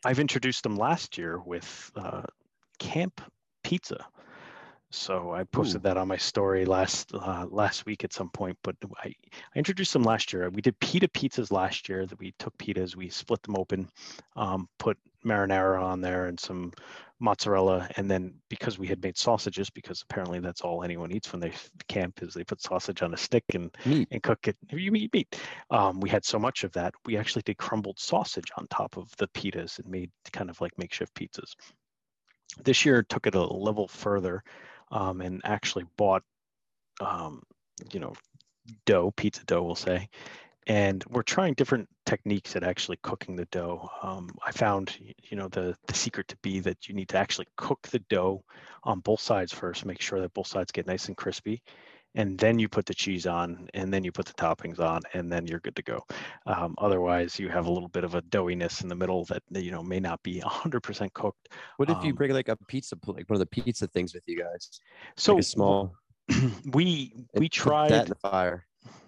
I've 0.04 0.20
introduced 0.20 0.62
them 0.62 0.76
last 0.76 1.18
year 1.18 1.38
with 1.38 1.92
uh, 1.96 2.22
camp 2.78 3.20
pizza. 3.62 4.06
So 4.90 5.32
I 5.32 5.44
posted 5.44 5.82
Ooh. 5.82 5.84
that 5.84 5.96
on 5.98 6.08
my 6.08 6.16
story 6.16 6.64
last 6.64 7.12
uh, 7.14 7.46
last 7.50 7.84
week 7.84 8.04
at 8.04 8.12
some 8.12 8.30
point. 8.30 8.56
But 8.62 8.76
I, 9.04 9.08
I 9.08 9.58
introduced 9.58 9.92
them 9.92 10.02
last 10.02 10.32
year. 10.32 10.48
We 10.48 10.62
did 10.62 10.78
pita 10.80 11.08
pizzas 11.08 11.52
last 11.52 11.88
year. 11.88 12.06
That 12.06 12.18
we 12.18 12.32
took 12.38 12.56
pitas, 12.56 12.96
we 12.96 13.10
split 13.10 13.42
them 13.42 13.56
open, 13.56 13.88
um, 14.36 14.68
put 14.78 14.96
marinara 15.24 15.82
on 15.82 16.00
there 16.00 16.26
and 16.26 16.40
some 16.40 16.72
mozzarella, 17.20 17.88
and 17.96 18.10
then 18.10 18.32
because 18.48 18.78
we 18.78 18.86
had 18.86 19.02
made 19.02 19.18
sausages, 19.18 19.68
because 19.68 20.02
apparently 20.02 20.38
that's 20.38 20.60
all 20.60 20.82
anyone 20.82 21.12
eats 21.12 21.32
when 21.32 21.40
they 21.40 21.52
camp 21.88 22.22
is 22.22 22.32
they 22.32 22.44
put 22.44 22.62
sausage 22.62 23.02
on 23.02 23.12
a 23.12 23.16
stick 23.16 23.44
and 23.54 23.76
meat. 23.84 24.08
and 24.10 24.22
cook 24.22 24.46
it. 24.48 24.56
You 24.70 24.94
eat 24.94 25.12
meat. 25.12 25.40
Um, 25.70 26.00
we 26.00 26.08
had 26.08 26.24
so 26.24 26.38
much 26.38 26.64
of 26.64 26.72
that, 26.72 26.94
we 27.04 27.16
actually 27.16 27.42
did 27.44 27.58
crumbled 27.58 27.98
sausage 27.98 28.50
on 28.56 28.66
top 28.68 28.96
of 28.96 29.14
the 29.16 29.28
pitas 29.28 29.78
and 29.78 29.88
made 29.88 30.10
kind 30.32 30.48
of 30.48 30.60
like 30.60 30.72
makeshift 30.78 31.14
pizzas. 31.14 31.54
This 32.64 32.84
year 32.84 33.02
took 33.02 33.26
it 33.26 33.34
a 33.34 33.42
level 33.42 33.88
further 33.88 34.42
um, 34.90 35.20
and 35.20 35.40
actually 35.44 35.84
bought, 35.96 36.22
um, 37.00 37.42
you 37.92 38.00
know, 38.00 38.14
dough, 38.86 39.12
pizza 39.16 39.44
dough, 39.44 39.62
we'll 39.62 39.74
say. 39.74 40.08
And 40.66 41.02
we're 41.08 41.22
trying 41.22 41.54
different 41.54 41.88
techniques 42.04 42.54
at 42.54 42.62
actually 42.62 42.98
cooking 43.02 43.36
the 43.36 43.46
dough. 43.46 43.88
Um, 44.02 44.28
I 44.46 44.52
found, 44.52 44.98
you 45.22 45.36
know, 45.36 45.48
the, 45.48 45.74
the 45.86 45.94
secret 45.94 46.28
to 46.28 46.36
be 46.42 46.60
that 46.60 46.88
you 46.88 46.94
need 46.94 47.08
to 47.08 47.18
actually 47.18 47.46
cook 47.56 47.88
the 47.88 48.00
dough 48.10 48.44
on 48.84 49.00
both 49.00 49.20
sides 49.20 49.52
first, 49.52 49.86
make 49.86 50.02
sure 50.02 50.20
that 50.20 50.34
both 50.34 50.46
sides 50.46 50.70
get 50.70 50.86
nice 50.86 51.08
and 51.08 51.16
crispy 51.16 51.62
and 52.18 52.36
then 52.36 52.58
you 52.58 52.68
put 52.68 52.84
the 52.84 52.94
cheese 52.94 53.26
on 53.26 53.68
and 53.74 53.94
then 53.94 54.02
you 54.02 54.10
put 54.10 54.26
the 54.26 54.34
toppings 54.34 54.80
on 54.80 55.00
and 55.14 55.32
then 55.32 55.46
you're 55.46 55.60
good 55.60 55.76
to 55.76 55.82
go. 55.82 56.04
Um, 56.46 56.74
otherwise 56.78 57.38
you 57.38 57.48
have 57.48 57.66
a 57.66 57.70
little 57.70 57.88
bit 57.88 58.02
of 58.02 58.16
a 58.16 58.22
doughiness 58.22 58.82
in 58.82 58.88
the 58.88 58.96
middle 58.96 59.24
that 59.26 59.42
you 59.50 59.70
know 59.70 59.82
may 59.82 60.00
not 60.00 60.22
be 60.24 60.40
100% 60.44 61.12
cooked 61.14 61.48
what 61.76 61.88
if 61.88 62.02
you 62.02 62.10
um, 62.10 62.16
bring 62.16 62.32
like 62.32 62.48
a 62.48 62.56
pizza 62.66 62.96
like 63.06 63.30
one 63.30 63.36
of 63.36 63.38
the 63.38 63.46
pizza 63.46 63.86
things 63.86 64.12
with 64.12 64.24
you 64.26 64.36
guys? 64.36 64.80
So 65.16 65.36
like 65.36 65.44
small 65.44 65.94
we 66.72 67.14
we 67.34 67.48
tried 67.48 67.92
that 67.92 68.02
in 68.04 68.08
the 68.10 68.14
fire. 68.16 68.66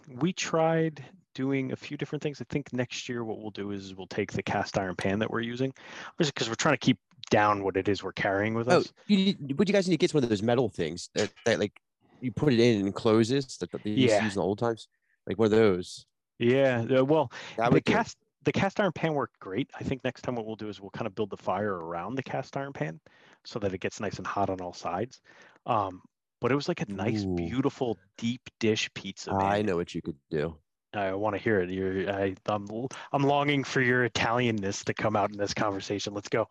we 0.08 0.32
tried 0.32 1.04
doing 1.34 1.72
a 1.72 1.76
few 1.76 1.96
different 1.96 2.22
things. 2.22 2.40
I 2.40 2.44
think 2.48 2.72
next 2.72 3.08
year 3.08 3.24
what 3.24 3.40
we'll 3.40 3.50
do 3.50 3.72
is 3.72 3.94
we'll 3.94 4.06
take 4.06 4.32
the 4.32 4.42
cast 4.42 4.78
iron 4.78 4.94
pan 4.94 5.18
that 5.18 5.30
we're 5.30 5.40
using 5.40 5.72
because 6.16 6.48
we're 6.48 6.54
trying 6.54 6.74
to 6.74 6.78
keep 6.78 6.98
down 7.30 7.62
what 7.64 7.76
it 7.76 7.88
is 7.88 8.02
we're 8.02 8.12
carrying 8.12 8.54
with 8.54 8.68
oh, 8.68 8.78
us. 8.78 8.92
You, 9.08 9.34
would 9.56 9.68
you 9.68 9.72
guys 9.72 9.88
need 9.88 9.94
to 9.94 9.98
get 9.98 10.14
one 10.14 10.22
of 10.22 10.30
those 10.30 10.42
metal 10.42 10.68
things 10.68 11.10
that, 11.14 11.30
that 11.44 11.60
like 11.60 11.72
you 12.22 12.32
put 12.32 12.52
it 12.52 12.60
in 12.60 12.80
and 12.82 12.94
closes 12.94 13.56
that, 13.58 13.70
they 13.70 13.90
used 13.90 14.12
yeah. 14.12 14.18
to 14.18 14.24
use 14.24 14.34
in 14.34 14.40
the 14.40 14.44
old 14.46 14.58
times? 14.58 14.88
Like 15.26 15.38
one 15.38 15.46
of 15.46 15.52
those. 15.52 16.06
Yeah. 16.38 17.00
Well, 17.02 17.30
the 17.56 17.80
cast 17.80 18.16
the 18.44 18.52
cast 18.52 18.80
iron 18.80 18.92
pan 18.92 19.14
worked 19.14 19.38
great. 19.38 19.70
I 19.78 19.84
think 19.84 20.02
next 20.02 20.22
time 20.22 20.34
what 20.34 20.46
we'll 20.46 20.56
do 20.56 20.68
is 20.68 20.80
we'll 20.80 20.90
kind 20.90 21.06
of 21.06 21.14
build 21.14 21.30
the 21.30 21.36
fire 21.36 21.74
around 21.74 22.14
the 22.14 22.22
cast 22.22 22.56
iron 22.56 22.72
pan 22.72 23.00
so 23.44 23.58
that 23.58 23.74
it 23.74 23.80
gets 23.80 24.00
nice 24.00 24.16
and 24.16 24.26
hot 24.26 24.48
on 24.48 24.60
all 24.60 24.72
sides. 24.72 25.20
Um, 25.66 26.00
but 26.40 26.50
it 26.50 26.54
was 26.54 26.68
like 26.68 26.80
a 26.80 26.90
nice, 26.90 27.24
Ooh. 27.24 27.34
beautiful 27.34 27.98
deep 28.16 28.40
dish 28.58 28.88
pizza. 28.94 29.30
Man. 29.30 29.42
I 29.42 29.62
know 29.62 29.76
what 29.76 29.94
you 29.94 30.00
could 30.00 30.16
do. 30.30 30.56
I 30.94 31.12
want 31.12 31.36
to 31.36 31.42
hear 31.42 31.60
it. 31.60 31.70
You're, 31.70 32.10
I, 32.10 32.34
I'm, 32.46 32.66
I'm 33.12 33.22
longing 33.22 33.62
for 33.62 33.80
your 33.80 34.08
Italianness 34.08 34.84
to 34.84 34.94
come 34.94 35.16
out 35.16 35.30
in 35.30 35.38
this 35.38 35.54
conversation. 35.54 36.14
Let's 36.14 36.28
go. 36.28 36.48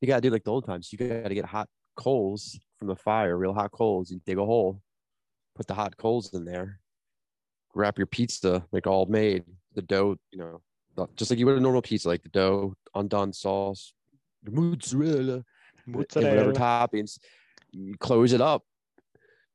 You 0.00 0.08
gotta 0.08 0.20
do 0.20 0.30
like 0.30 0.44
the 0.44 0.52
old 0.52 0.66
times. 0.66 0.92
You 0.92 0.98
gotta 0.98 1.34
get 1.34 1.44
hot 1.44 1.68
coals 1.96 2.58
from 2.78 2.88
the 2.88 2.96
fire, 2.96 3.36
real 3.36 3.54
hot 3.54 3.72
coals. 3.72 4.10
You 4.10 4.20
dig 4.26 4.38
a 4.38 4.44
hole, 4.44 4.80
put 5.54 5.66
the 5.66 5.74
hot 5.74 5.96
coals 5.96 6.34
in 6.34 6.44
there, 6.44 6.80
wrap 7.74 7.98
your 7.98 8.06
pizza 8.06 8.64
like 8.72 8.86
all 8.86 9.06
made. 9.06 9.44
The 9.74 9.82
dough, 9.82 10.16
you 10.30 10.38
know, 10.38 10.60
just 11.16 11.30
like 11.30 11.38
you 11.38 11.46
would 11.46 11.58
a 11.58 11.60
normal 11.60 11.82
pizza, 11.82 12.08
like 12.08 12.22
the 12.22 12.30
dough, 12.30 12.74
undone 12.94 13.32
sauce, 13.32 13.92
mozzarella, 14.48 15.44
mozzarella. 15.86 16.30
whatever 16.30 16.52
toppings. 16.52 17.18
You 17.72 17.96
close 17.98 18.32
it 18.32 18.40
up, 18.40 18.62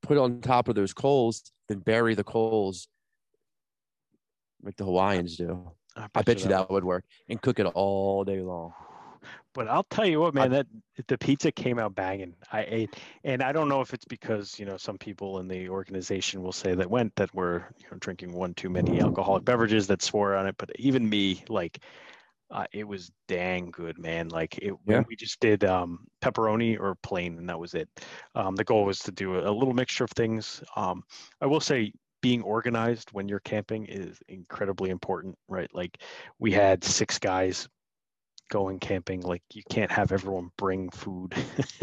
put 0.02 0.18
it 0.18 0.20
on 0.20 0.42
top 0.42 0.68
of 0.68 0.76
those 0.76 0.94
coals, 0.94 1.52
then 1.68 1.80
bury 1.80 2.14
the 2.14 2.24
coals 2.24 2.88
like 4.64 4.76
the 4.76 4.86
Hawaiians 4.86 5.38
do. 5.38 5.72
I 5.96 6.02
bet, 6.02 6.10
I 6.16 6.22
bet 6.22 6.38
you 6.38 6.50
that, 6.50 6.68
that 6.68 6.72
would 6.72 6.84
work 6.84 7.04
and 7.28 7.42
cook 7.42 7.60
it 7.60 7.66
all 7.66 8.24
day 8.24 8.42
long. 8.42 8.74
But 9.54 9.68
I'll 9.68 9.84
tell 9.84 10.06
you 10.06 10.22
what, 10.22 10.34
man, 10.34 10.52
that 10.52 10.68
the 11.08 11.18
pizza 11.18 11.52
came 11.52 11.78
out 11.78 11.94
banging. 11.94 12.36
I 12.52 12.66
ate, 12.68 12.96
and 13.24 13.44
I 13.44 13.52
don't 13.52 13.68
know 13.68 13.82
if 13.82 13.94
it's 13.94 14.06
because 14.06 14.58
you 14.60 14.66
know 14.66 14.78
some 14.78 14.98
people 14.98 15.40
in 15.40 15.48
the 15.48 15.68
organization 15.70 16.42
will 16.42 16.52
say 16.54 16.74
that 16.74 16.90
went 16.90 17.16
that 17.16 17.34
we 17.34 17.44
were 17.44 17.66
you 17.80 17.86
know 17.92 17.98
drinking 18.00 18.34
one 18.34 18.54
too 18.54 18.70
many 18.70 19.02
alcoholic 19.02 19.44
beverages 19.44 19.88
that 19.88 20.02
swore 20.02 20.36
on 20.36 20.48
it. 20.48 20.56
But 20.58 20.72
even 20.78 21.10
me, 21.10 21.44
like, 21.50 21.80
uh, 22.50 22.66
it 22.72 22.88
was 22.88 23.12
dang 23.28 23.72
good, 23.72 23.98
man. 23.98 24.30
Like 24.30 24.58
it, 24.60 24.74
yeah. 24.86 25.04
we 25.08 25.16
just 25.16 25.40
did 25.40 25.64
um, 25.66 26.08
pepperoni 26.22 26.80
or 26.80 26.96
plain, 27.04 27.38
and 27.38 27.50
that 27.50 27.60
was 27.60 27.74
it. 27.74 27.90
Um, 28.36 28.56
the 28.56 28.64
goal 28.64 28.86
was 28.86 29.00
to 29.00 29.12
do 29.12 29.36
a, 29.36 29.50
a 29.50 29.54
little 29.54 29.74
mixture 29.74 30.04
of 30.04 30.12
things. 30.12 30.64
Um, 30.76 31.04
I 31.42 31.46
will 31.46 31.60
say 31.60 31.92
being 32.22 32.42
organized 32.44 33.10
when 33.12 33.28
you're 33.28 33.40
camping 33.40 33.86
is 33.86 34.20
incredibly 34.30 34.92
important, 34.92 35.36
right? 35.48 35.70
Like 35.74 35.98
we 36.40 36.52
had 36.52 36.84
six 36.84 37.18
guys 37.20 37.68
going 38.52 38.78
camping 38.80 39.22
like 39.22 39.42
you 39.54 39.64
can't 39.70 39.90
have 39.90 40.12
everyone 40.12 40.52
bring 40.58 40.90
food 40.90 41.34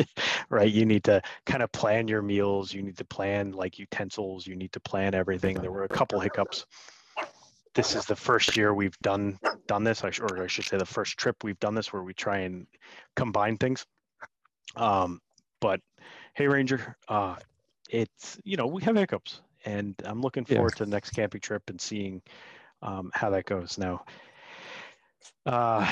right? 0.50 0.70
You 0.70 0.84
need 0.84 1.02
to 1.04 1.20
kind 1.46 1.62
of 1.62 1.72
plan 1.72 2.06
your 2.06 2.22
meals 2.22 2.72
you 2.72 2.82
need 2.82 2.98
to 2.98 3.04
plan 3.04 3.52
like 3.52 3.78
utensils 3.78 4.46
you 4.46 4.54
need 4.54 4.72
to 4.72 4.80
plan 4.80 5.14
everything. 5.14 5.56
There 5.56 5.72
were 5.72 5.84
a 5.84 5.88
couple 5.88 6.20
hiccups. 6.20 6.66
This 7.74 7.96
is 7.96 8.04
the 8.04 8.16
first 8.16 8.56
year 8.56 8.74
we've 8.74 8.98
done 9.00 9.38
done 9.66 9.82
this 9.82 10.04
or 10.04 10.42
i 10.42 10.46
should 10.46 10.64
say 10.64 10.76
the 10.76 10.84
first 10.84 11.16
trip 11.16 11.42
we've 11.42 11.58
done 11.58 11.74
this 11.74 11.92
where 11.92 12.02
we 12.02 12.14
try 12.14 12.38
and 12.38 12.66
combine 13.16 13.56
things. 13.56 13.84
Um 14.76 15.20
but 15.60 15.80
hey 16.34 16.46
ranger 16.46 16.96
uh 17.08 17.36
it's 17.90 18.38
you 18.44 18.56
know 18.58 18.66
we 18.66 18.82
have 18.82 18.94
hiccups 18.94 19.40
and 19.64 19.94
i'm 20.04 20.20
looking 20.20 20.44
forward 20.44 20.72
yeah. 20.74 20.78
to 20.78 20.84
the 20.84 20.90
next 20.90 21.10
camping 21.10 21.40
trip 21.40 21.62
and 21.68 21.80
seeing 21.80 22.22
um, 22.80 23.10
how 23.12 23.30
that 23.30 23.46
goes. 23.46 23.78
Now 23.78 24.04
uh 25.46 25.86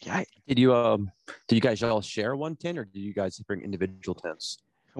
yeah. 0.00 0.24
Did 0.46 0.58
you 0.58 0.74
um 0.74 1.10
did 1.48 1.54
you 1.54 1.60
guys 1.60 1.82
all 1.82 2.00
share 2.00 2.36
one 2.36 2.56
tent 2.56 2.78
or 2.78 2.84
did 2.84 3.00
you 3.00 3.14
guys 3.14 3.38
bring 3.40 3.62
individual 3.62 4.14
tents? 4.14 4.58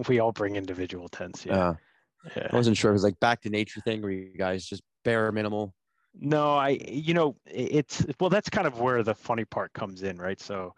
We 0.09 0.19
all 0.19 0.33
bring 0.33 0.57
individual 0.57 1.09
tents, 1.09 1.47
yeah. 1.47 1.57
Uh, 1.57 1.75
yeah. 2.37 2.49
I 2.51 2.57
wasn't 2.57 2.77
sure. 2.77 2.91
It 2.91 2.95
was 2.95 3.05
like 3.05 3.19
back 3.21 3.43
to 3.43 3.51
nature 3.51 3.81
thing 3.81 4.03
where 4.03 4.11
you 4.11 4.37
guys 4.37 4.67
just 4.67 4.83
bare 5.05 5.31
minimal. 5.31 5.75
No, 6.19 6.55
I 6.55 6.79
you 6.87 7.15
know, 7.15 7.37
it's 7.47 8.05
well 8.21 8.31
that's 8.31 8.49
kind 8.49 8.67
of 8.67 8.81
where 8.81 9.03
the 9.03 9.15
funny 9.15 9.45
part 9.45 9.73
comes 9.73 10.03
in, 10.03 10.19
right? 10.19 10.41
So 10.41 10.75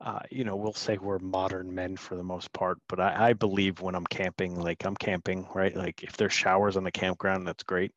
uh, 0.00 0.20
you 0.30 0.44
know, 0.44 0.56
we'll 0.56 0.72
say 0.72 0.96
we're 0.96 1.18
modern 1.18 1.74
men 1.74 1.94
for 1.94 2.16
the 2.16 2.22
most 2.22 2.50
part, 2.54 2.78
but 2.88 2.98
I, 2.98 3.28
I 3.28 3.32
believe 3.34 3.82
when 3.82 3.94
I'm 3.94 4.06
camping, 4.06 4.58
like 4.58 4.84
I'm 4.86 4.96
camping, 4.96 5.46
right? 5.54 5.76
Like 5.76 6.02
if 6.02 6.16
there's 6.16 6.32
showers 6.32 6.78
on 6.78 6.84
the 6.84 6.90
campground, 6.90 7.46
that's 7.46 7.62
great. 7.62 7.92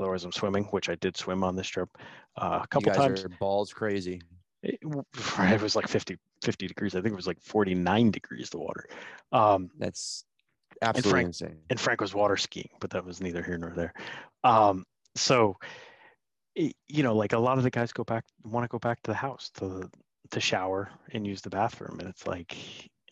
Otherwise, 0.00 0.24
I'm 0.24 0.32
swimming, 0.32 0.64
which 0.64 0.88
I 0.88 0.96
did 0.96 1.16
swim 1.16 1.44
on 1.44 1.54
this 1.54 1.68
trip 1.68 1.88
uh, 2.36 2.60
a 2.62 2.66
couple 2.66 2.92
times. 2.92 3.24
balls 3.38 3.72
crazy 3.72 4.20
it, 4.68 4.80
it 5.38 5.62
was 5.62 5.76
like 5.76 5.88
50, 5.88 6.16
50 6.42 6.66
degrees. 6.66 6.94
I 6.94 7.00
think 7.00 7.12
it 7.12 7.16
was 7.16 7.26
like 7.26 7.40
49 7.40 8.10
degrees, 8.10 8.50
the 8.50 8.58
water. 8.58 8.88
Um, 9.32 9.70
That's 9.78 10.24
absolutely 10.82 11.08
and 11.08 11.12
Frank, 11.12 11.26
insane. 11.26 11.58
And 11.70 11.80
Frank 11.80 12.00
was 12.00 12.14
water 12.14 12.36
skiing, 12.36 12.70
but 12.80 12.90
that 12.90 13.04
was 13.04 13.20
neither 13.20 13.42
here 13.42 13.58
nor 13.58 13.70
there. 13.70 13.94
Um, 14.44 14.84
so, 15.14 15.56
it, 16.54 16.74
you 16.88 17.02
know, 17.02 17.14
like 17.14 17.32
a 17.32 17.38
lot 17.38 17.58
of 17.58 17.64
the 17.64 17.70
guys 17.70 17.92
go 17.92 18.04
back, 18.04 18.24
want 18.44 18.64
to 18.64 18.68
go 18.68 18.78
back 18.78 19.02
to 19.02 19.10
the 19.10 19.16
house 19.16 19.50
to, 19.54 19.90
to 20.30 20.40
shower 20.40 20.90
and 21.12 21.26
use 21.26 21.40
the 21.40 21.50
bathroom. 21.50 21.98
And 22.00 22.08
it's 22.08 22.26
like, 22.26 22.56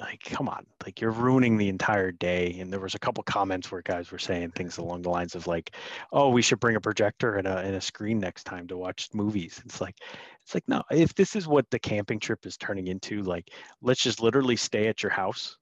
like 0.01 0.21
come 0.21 0.49
on 0.49 0.67
like 0.85 1.01
you're 1.01 1.11
ruining 1.11 1.57
the 1.57 1.69
entire 1.69 2.13
day 2.13 2.57
and 2.61 2.71
there 2.71 2.81
was 2.81 2.95
a 2.95 2.99
couple 2.99 3.23
comments 3.25 3.71
where 3.71 3.81
guys 3.83 4.13
were 4.13 4.19
saying 4.19 4.51
things 4.51 4.77
along 4.77 5.01
the 5.01 5.09
lines 5.09 5.35
of 5.35 5.47
like 5.47 5.75
oh 6.13 6.29
we 6.29 6.43
should 6.43 6.61
bring 6.61 6.77
a 6.77 6.81
projector 6.81 7.37
and 7.37 7.47
a, 7.47 7.59
and 7.59 7.75
a 7.75 7.81
screen 7.81 8.19
next 8.19 8.45
time 8.45 8.67
to 8.67 8.77
watch 8.77 9.09
movies. 9.15 9.61
It's 9.65 9.81
like 9.81 9.97
it's 10.43 10.55
like 10.55 10.65
no 10.69 10.83
if 10.91 11.15
this 11.15 11.35
is 11.35 11.49
what 11.49 11.69
the 11.71 11.79
camping 11.79 12.21
trip 12.21 12.45
is 12.45 12.59
turning 12.59 12.89
into 12.89 13.23
like 13.23 13.49
let's 13.81 14.03
just 14.03 14.21
literally 14.21 14.57
stay 14.57 14.89
at 14.89 15.03
your 15.03 15.13
house 15.13 15.57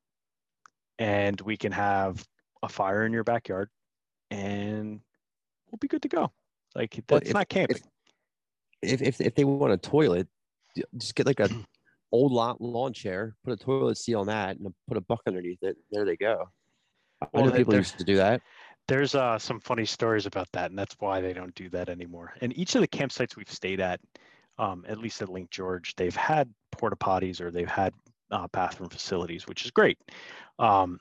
and 0.99 1.41
we 1.43 1.57
can 1.57 1.71
have 1.71 2.25
a 2.63 2.69
fire 2.69 3.07
in 3.07 3.13
your 3.13 3.25
backyard 3.25 3.69
and 4.31 5.01
we'll 5.71 5.79
be 5.81 5.89
good 5.89 6.03
to 6.03 6.09
go. 6.09 6.33
Like 6.75 7.01
that's 7.07 7.29
if, 7.29 7.35
not 7.35 7.49
camping. 7.49 7.79
if, 8.83 9.01
if 9.01 9.21
if 9.21 9.35
they 9.37 9.45
want 9.45 9.73
a 9.73 9.77
toilet 9.77 10.27
just 10.97 11.15
get 11.15 11.27
like 11.27 11.39
a 11.39 11.49
old 12.15 12.33
lawn 12.33 12.57
lawn 12.61 12.93
chair, 12.93 13.35
put 13.45 13.53
a 13.53 13.57
toilet 13.57 13.99
seat 13.99 14.15
on 14.15 14.27
that, 14.29 14.57
and 14.57 14.73
put 14.87 14.97
a 14.97 15.01
buck 15.01 15.23
underneath 15.27 15.63
it. 15.63 15.77
There 15.91 16.05
they 16.05 16.17
go. 16.17 16.49
I 17.21 17.27
Well, 17.33 17.47
know 17.47 17.53
people 17.53 17.75
used 17.75 17.99
to 17.99 18.05
do 18.05 18.17
that. 18.17 18.41
There's 18.87 19.15
uh, 19.15 19.39
some 19.39 19.61
funny 19.61 19.87
stories 19.87 20.27
about 20.27 20.49
that, 20.53 20.71
and 20.71 20.79
that's 20.79 20.95
why 21.01 21.21
they 21.21 21.33
don't 21.33 21.55
do 21.55 21.69
that 21.71 21.89
anymore. 21.89 22.35
And 22.41 22.57
each 22.57 22.75
of 22.75 22.83
the 22.83 22.89
campsites 22.89 23.35
we've 23.35 23.51
stayed 23.51 23.81
at, 23.81 24.01
um, 24.59 24.85
at 24.87 24.99
least 24.99 25.23
at 25.23 25.29
Lake 25.29 25.51
George, 25.51 25.95
they've 25.97 26.15
had 26.15 26.53
porta 26.71 26.97
potties 26.97 27.41
or 27.41 27.51
they've 27.51 27.69
had 27.69 27.93
uh, 28.31 28.47
bathroom 28.53 28.91
facilities, 28.91 29.47
which 29.47 29.65
is 29.65 29.71
great. 29.71 29.99
Um, 30.59 31.01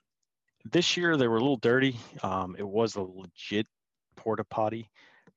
this 0.72 0.96
year 0.98 1.18
they 1.18 1.28
were 1.28 1.38
a 1.38 1.42
little 1.42 1.58
dirty. 1.58 2.00
Um, 2.24 2.56
it 2.58 2.68
was 2.68 2.96
a 2.96 3.02
legit 3.02 3.68
porta 4.16 4.46
potty, 4.46 4.90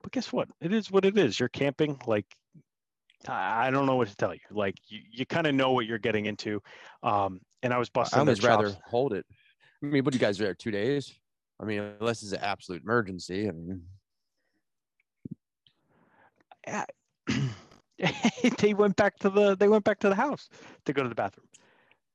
but 0.02 0.12
guess 0.12 0.32
what? 0.32 0.48
It 0.60 0.72
is 0.72 0.90
what 0.90 1.04
it 1.04 1.18
is. 1.18 1.38
You're 1.40 1.48
camping. 1.48 1.98
Like 2.06 2.26
I 3.28 3.70
don't 3.70 3.86
know 3.86 3.96
what 3.96 4.08
to 4.08 4.16
tell 4.16 4.34
you. 4.34 4.40
Like 4.50 4.76
you, 4.88 5.00
you 5.10 5.26
kind 5.26 5.46
of 5.46 5.54
know 5.54 5.72
what 5.72 5.86
you're 5.86 5.98
getting 5.98 6.26
into. 6.26 6.62
Um, 7.02 7.40
and 7.62 7.72
I 7.72 7.78
was 7.78 7.88
busting. 7.88 8.16
I 8.16 8.20
almost 8.20 8.44
rather 8.44 8.70
chops. 8.70 8.82
hold 8.86 9.12
it. 9.12 9.26
I 9.82 9.86
mean, 9.86 10.04
what 10.04 10.14
you 10.14 10.20
guys 10.20 10.40
are 10.40 10.44
there 10.44 10.54
two 10.54 10.70
days? 10.70 11.12
I 11.60 11.64
mean, 11.64 11.80
unless 12.00 12.22
it's 12.22 12.32
an 12.32 12.40
absolute 12.40 12.82
emergency. 12.82 13.48
I 13.48 13.52
mean, 13.52 13.82
they 18.58 18.74
went 18.74 18.96
back 18.96 19.18
to 19.20 19.30
the 19.30 19.56
they 19.56 19.68
went 19.68 19.84
back 19.84 19.98
to 20.00 20.08
the 20.08 20.14
house 20.14 20.48
to 20.84 20.92
go 20.92 21.02
to 21.02 21.08
the 21.08 21.14
bathroom. 21.14 21.48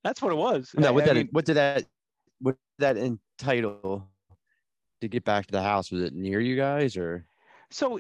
That's 0.03 0.21
what 0.21 0.31
it 0.31 0.37
was. 0.37 0.71
no, 0.75 0.93
what 0.93 1.03
I 1.03 1.07
that 1.07 1.15
mean, 1.15 1.29
what 1.31 1.45
did 1.45 1.55
that 1.55 1.85
what 2.39 2.55
did 2.79 2.83
that 2.85 2.97
entitle 2.97 4.07
to 5.01 5.07
get 5.07 5.23
back 5.23 5.47
to 5.47 5.51
the 5.51 5.61
house? 5.61 5.91
Was 5.91 6.03
it 6.03 6.13
near 6.13 6.39
you 6.39 6.55
guys 6.55 6.97
or 6.97 7.25
so 7.71 7.99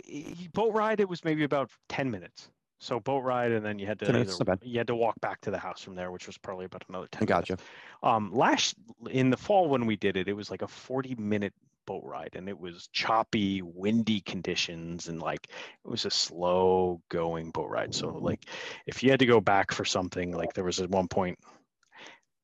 boat 0.53 0.73
ride 0.73 0.99
it 0.99 1.09
was 1.09 1.23
maybe 1.23 1.43
about 1.43 1.71
10 1.89 2.11
minutes. 2.11 2.49
So 2.81 2.99
boat 2.99 3.19
ride 3.19 3.51
and 3.51 3.63
then 3.63 3.77
you 3.77 3.85
had 3.85 3.99
to 3.99 4.05
10 4.05 4.13
minutes, 4.13 4.31
either- 4.33 4.39
not 4.45 4.59
bad. 4.59 4.67
you 4.67 4.79
had 4.79 4.87
to 4.87 4.95
walk 4.95 5.21
back 5.21 5.39
to 5.41 5.51
the 5.51 5.59
house 5.59 5.83
from 5.83 5.93
there, 5.93 6.09
which 6.11 6.25
was 6.25 6.37
probably 6.39 6.65
about 6.65 6.83
another 6.89 7.07
10 7.11 7.21
I 7.21 7.25
minutes. 7.31 7.49
gotcha. 7.51 7.63
Um 8.01 8.33
last 8.33 8.75
in 9.09 9.29
the 9.29 9.37
fall 9.37 9.69
when 9.69 9.85
we 9.85 9.95
did 9.95 10.17
it, 10.17 10.27
it 10.27 10.33
was 10.33 10.49
like 10.49 10.63
a 10.63 10.67
40 10.67 11.13
minute 11.15 11.53
boat 11.85 12.03
ride 12.03 12.31
and 12.35 12.49
it 12.49 12.59
was 12.59 12.87
choppy, 12.91 13.61
windy 13.61 14.21
conditions 14.21 15.09
and 15.09 15.21
like 15.21 15.47
it 15.85 15.87
was 15.87 16.05
a 16.05 16.09
slow 16.09 16.99
going 17.09 17.51
boat 17.51 17.69
ride. 17.69 17.93
So 17.93 18.09
like 18.17 18.45
if 18.87 19.03
you 19.03 19.11
had 19.11 19.19
to 19.19 19.27
go 19.27 19.39
back 19.41 19.71
for 19.71 19.85
something, 19.85 20.31
like 20.31 20.53
there 20.53 20.63
was 20.63 20.79
at 20.79 20.89
one 20.89 21.07
point 21.07 21.37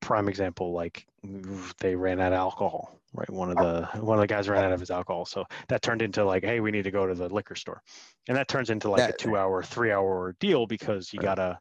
prime 0.00 0.28
example, 0.28 0.72
like 0.72 1.04
they 1.80 1.94
ran 1.96 2.20
out 2.20 2.32
of 2.32 2.38
alcohol, 2.38 3.00
right? 3.12 3.28
One 3.30 3.50
of 3.50 3.58
the 3.58 3.88
one 4.00 4.18
of 4.18 4.22
the 4.22 4.26
guys 4.26 4.48
ran 4.48 4.64
out 4.64 4.72
of 4.72 4.80
his 4.80 4.90
alcohol. 4.90 5.24
So 5.24 5.44
that 5.68 5.82
turned 5.82 6.02
into 6.02 6.24
like, 6.24 6.44
hey, 6.44 6.60
we 6.60 6.70
need 6.70 6.84
to 6.84 6.90
go 6.90 7.06
to 7.06 7.14
the 7.14 7.28
liquor 7.28 7.54
store. 7.56 7.82
And 8.28 8.36
that 8.36 8.48
turns 8.48 8.70
into 8.70 8.90
like 8.90 9.08
a 9.08 9.12
two 9.14 9.36
hour, 9.36 9.62
three 9.62 9.92
hour 9.92 10.34
deal 10.40 10.66
because 10.66 11.12
you 11.12 11.18
Right. 11.18 11.26
gotta 11.28 11.58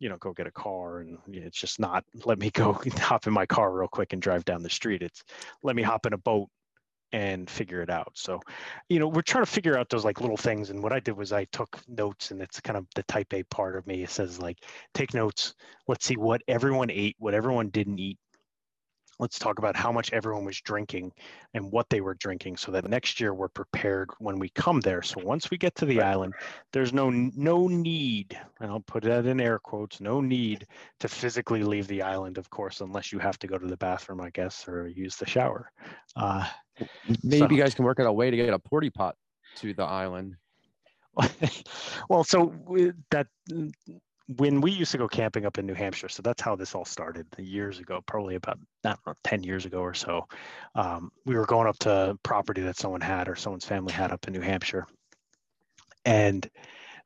you 0.00 0.08
know, 0.08 0.16
go 0.18 0.32
get 0.32 0.46
a 0.46 0.52
car 0.52 1.00
and 1.00 1.18
it's 1.28 1.60
just 1.60 1.78
not 1.78 2.04
let 2.24 2.38
me 2.38 2.50
go 2.50 2.72
hop 2.98 3.26
in 3.26 3.32
my 3.32 3.46
car 3.46 3.72
real 3.72 3.88
quick 3.88 4.12
and 4.12 4.22
drive 4.22 4.44
down 4.44 4.62
the 4.62 4.70
street. 4.70 5.02
It's 5.02 5.22
let 5.62 5.76
me 5.76 5.82
hop 5.82 6.06
in 6.06 6.12
a 6.14 6.18
boat 6.18 6.48
and 7.12 7.50
figure 7.50 7.82
it 7.82 7.90
out. 7.90 8.12
So, 8.14 8.40
you 8.88 8.98
know, 8.98 9.08
we're 9.08 9.22
trying 9.22 9.44
to 9.44 9.50
figure 9.50 9.76
out 9.76 9.88
those 9.88 10.04
like 10.04 10.20
little 10.20 10.36
things. 10.36 10.70
And 10.70 10.82
what 10.82 10.92
I 10.92 11.00
did 11.00 11.16
was 11.16 11.32
I 11.32 11.44
took 11.46 11.80
notes 11.88 12.30
and 12.30 12.40
it's 12.40 12.60
kind 12.60 12.76
of 12.76 12.86
the 12.94 13.02
type 13.04 13.32
A 13.34 13.42
part 13.44 13.76
of 13.76 13.86
me. 13.86 14.02
It 14.02 14.10
says 14.10 14.40
like, 14.40 14.64
take 14.94 15.12
notes. 15.14 15.54
Let's 15.88 16.04
see 16.06 16.16
what 16.16 16.42
everyone 16.48 16.90
ate, 16.90 17.16
what 17.18 17.34
everyone 17.34 17.68
didn't 17.70 17.98
eat. 17.98 18.18
Let's 19.20 19.38
talk 19.38 19.58
about 19.58 19.76
how 19.76 19.92
much 19.92 20.10
everyone 20.14 20.46
was 20.46 20.58
drinking 20.62 21.12
and 21.52 21.70
what 21.70 21.90
they 21.90 22.00
were 22.00 22.14
drinking 22.14 22.56
so 22.56 22.72
that 22.72 22.88
next 22.88 23.20
year 23.20 23.34
we're 23.34 23.48
prepared 23.48 24.08
when 24.18 24.38
we 24.38 24.48
come 24.48 24.80
there. 24.80 25.02
So 25.02 25.20
once 25.22 25.50
we 25.50 25.58
get 25.58 25.74
to 25.76 25.84
the 25.84 25.98
Right. 25.98 26.06
island, 26.06 26.32
there's 26.72 26.94
no 26.94 27.10
no 27.10 27.68
need, 27.68 28.40
and 28.60 28.70
I'll 28.70 28.80
put 28.80 29.02
that 29.04 29.26
in 29.26 29.38
air 29.38 29.58
quotes, 29.58 30.00
no 30.00 30.22
need 30.22 30.66
to 31.00 31.08
physically 31.08 31.62
leave 31.62 31.86
the 31.86 32.00
island, 32.00 32.38
of 32.38 32.48
course, 32.48 32.80
unless 32.80 33.12
you 33.12 33.18
have 33.18 33.38
to 33.40 33.46
go 33.46 33.58
to 33.58 33.66
the 33.66 33.76
bathroom, 33.76 34.22
I 34.22 34.30
guess, 34.30 34.66
or 34.66 34.88
use 34.88 35.16
the 35.16 35.26
shower. 35.26 35.70
Uh, 36.16 36.48
Maybe 37.22 37.38
So- 37.40 37.50
you 37.50 37.62
guys 37.62 37.74
can 37.74 37.84
work 37.84 38.00
out 38.00 38.06
a 38.06 38.12
way 38.12 38.30
to 38.30 38.36
get 38.38 38.54
a 38.54 38.58
porty 38.58 38.92
pot 38.92 39.14
to 39.56 39.74
the 39.74 39.82
island. 39.84 40.36
well, 42.08 42.24
so 42.24 42.54
that 43.10 43.26
when 44.36 44.60
we 44.60 44.70
used 44.70 44.92
to 44.92 44.98
go 44.98 45.08
camping 45.08 45.44
up 45.44 45.58
in 45.58 45.66
New 45.66 45.74
Hampshire, 45.74 46.08
so 46.08 46.22
that's 46.22 46.40
how 46.40 46.54
this 46.54 46.74
all 46.74 46.84
started 46.84 47.26
years 47.38 47.80
ago, 47.80 48.00
probably 48.06 48.36
about 48.36 48.58
know, 48.84 48.96
ten 49.24 49.42
years 49.42 49.64
ago 49.64 49.80
or 49.80 49.94
so. 49.94 50.26
Um, 50.74 51.10
we 51.24 51.34
were 51.34 51.46
going 51.46 51.66
up 51.66 51.78
to 51.80 52.16
property 52.22 52.62
that 52.62 52.76
someone 52.76 53.00
had 53.00 53.28
or 53.28 53.34
someone's 53.34 53.64
family 53.64 53.92
had 53.92 54.12
up 54.12 54.26
in 54.28 54.32
New 54.32 54.40
Hampshire, 54.40 54.86
and 56.04 56.48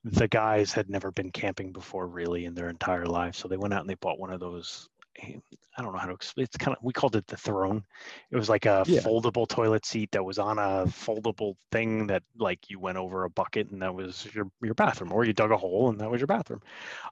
the 0.04 0.28
guys 0.28 0.72
had 0.72 0.90
never 0.90 1.10
been 1.10 1.30
camping 1.30 1.72
before 1.72 2.06
really 2.06 2.44
in 2.44 2.54
their 2.54 2.68
entire 2.68 3.06
lives, 3.06 3.38
so 3.38 3.48
they 3.48 3.56
went 3.56 3.72
out 3.72 3.80
and 3.80 3.88
they 3.88 3.94
bought 3.94 4.18
one 4.18 4.32
of 4.32 4.40
those. 4.40 4.88
Eh, 5.20 5.38
I 5.76 5.82
don't 5.82 5.92
know 5.92 5.98
how 5.98 6.06
to 6.06 6.14
explain. 6.14 6.44
It's 6.44 6.56
kind 6.56 6.76
of 6.76 6.82
we 6.82 6.92
called 6.92 7.16
it 7.16 7.26
the 7.26 7.36
throne. 7.36 7.84
It 8.30 8.36
was 8.36 8.48
like 8.48 8.66
a 8.66 8.82
Yeah. 8.84 9.00
foldable 9.02 9.48
toilet 9.48 9.84
seat 9.84 10.12
that 10.12 10.24
was 10.24 10.38
on 10.38 10.58
a 10.58 10.86
foldable 10.86 11.56
thing 11.72 12.06
that 12.08 12.22
like 12.36 12.70
you 12.70 12.78
went 12.78 12.98
over 12.98 13.24
a 13.24 13.30
bucket 13.30 13.70
and 13.70 13.82
that 13.82 13.94
was 13.94 14.26
your 14.34 14.50
your 14.62 14.74
bathroom, 14.74 15.12
or 15.12 15.24
you 15.24 15.32
dug 15.32 15.50
a 15.52 15.56
hole 15.56 15.90
and 15.90 16.00
that 16.00 16.10
was 16.10 16.20
your 16.20 16.26
bathroom. 16.28 16.62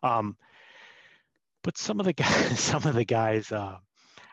Um, 0.02 0.36
but 1.62 1.76
some 1.78 2.00
of 2.00 2.06
the 2.06 2.12
guys, 2.14 2.60
some 2.60 2.84
of 2.86 2.94
the 2.94 3.04
guys 3.04 3.52
uh, 3.52 3.78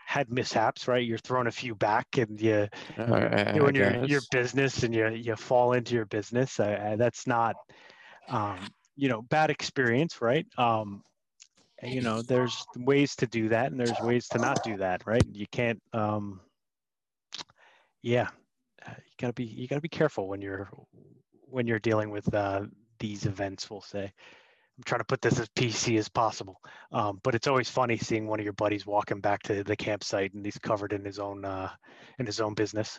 had 0.06 0.32
mishaps, 0.32 0.88
right? 0.88 1.06
You're 1.06 1.18
throwing 1.18 1.48
a 1.48 1.52
few 1.52 1.76
back 1.76 2.18
and 2.18 2.40
you 2.42 2.68
I 2.98 3.40
doing 3.52 3.76
your 3.76 3.96
your 4.02 4.22
business 4.22 4.84
and 4.84 4.94
you 4.94 5.10
you 5.10 5.36
fall 5.36 5.74
into 5.74 5.96
your 5.96 6.06
business. 6.06 6.60
Uh, 6.60 6.64
uh, 6.94 6.96
that's 6.96 7.28
not, 7.28 7.58
um, 8.28 8.74
you 8.96 9.10
know, 9.10 9.22
bad 9.22 9.50
experience, 9.50 10.22
right? 10.22 10.46
Um, 10.58 11.04
you 11.84 12.02
know, 12.02 12.22
there's 12.22 12.66
ways 12.78 13.16
to 13.18 13.28
do 13.28 13.50
that 13.50 13.72
and 13.72 13.80
there's 13.80 14.00
ways 14.02 14.28
to 14.30 14.38
not 14.38 14.64
do 14.64 14.78
that, 14.78 15.06
right? 15.06 15.24
You 15.32 15.46
can't. 15.52 15.82
Um, 15.94 16.42
yeah, 18.02 18.30
uh, 18.86 18.94
you 18.98 19.14
gotta 19.20 19.34
be 19.34 19.46
you 19.46 19.68
gotta 19.68 19.82
be 19.82 19.90
careful 19.90 20.28
when 20.28 20.42
you're 20.42 20.70
when 21.50 21.68
you're 21.68 21.80
dealing 21.80 22.10
with 22.10 22.34
uh, 22.34 22.64
these 23.00 23.26
events. 23.26 23.70
We'll 23.70 23.82
say. 23.82 24.12
I'm 24.78 24.84
trying 24.86 25.02
to 25.02 25.06
put 25.06 25.22
this 25.22 25.38
as 25.42 25.50
PC 25.58 26.00
as 26.00 26.08
possible, 26.08 26.62
um, 26.94 27.20
but 27.22 27.36
it's 27.36 27.48
always 27.48 27.68
funny 27.68 27.98
seeing 27.98 28.28
one 28.28 28.40
of 28.40 28.46
your 28.46 28.54
buddies 28.54 28.86
walking 28.86 29.20
back 29.20 29.44
to 29.44 29.62
the 29.62 29.76
campsite 29.76 30.34
and 30.34 30.46
he's 30.46 30.58
covered 30.58 30.94
in 30.94 31.04
his 31.04 31.20
own 31.20 31.44
uh, 31.44 31.70
in 32.18 32.26
his 32.26 32.40
own 32.40 32.54
business 32.54 32.98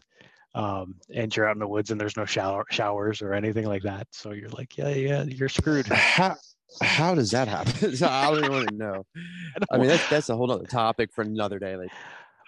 um, 0.55 0.97
and 1.14 1.35
you're 1.35 1.49
out 1.49 1.57
in 1.57 1.61
the 1.61 1.69
woods 1.69 1.90
and 1.90 2.01
there's 2.01 2.16
no 2.16 2.25
shower 2.25 2.64
showers 2.71 3.23
or 3.23 3.35
anything 3.35 3.66
like 3.66 3.83
that. 3.83 4.09
So 4.11 4.33
you're 4.33 4.49
like, 4.51 4.77
yeah, 4.77 4.88
yeah, 4.88 5.23
you're 5.23 5.49
screwed. 5.49 5.87
How 6.83 7.14
does 7.14 7.30
that 7.30 7.48
happen? 7.48 7.96
So 7.96 8.06
I 8.06 8.30
don't 8.30 8.38
even 8.38 8.52
want 8.52 8.68
to 8.68 8.74
know. 8.74 9.06
I 9.70 9.78
mean, 9.78 9.88
that's 9.88 10.09
that's 10.09 10.28
a 10.28 10.37
whole 10.37 10.50
other 10.50 10.66
topic 10.66 11.12
for 11.12 11.22
another 11.22 11.59
day. 11.59 11.76
Like, 11.76 11.90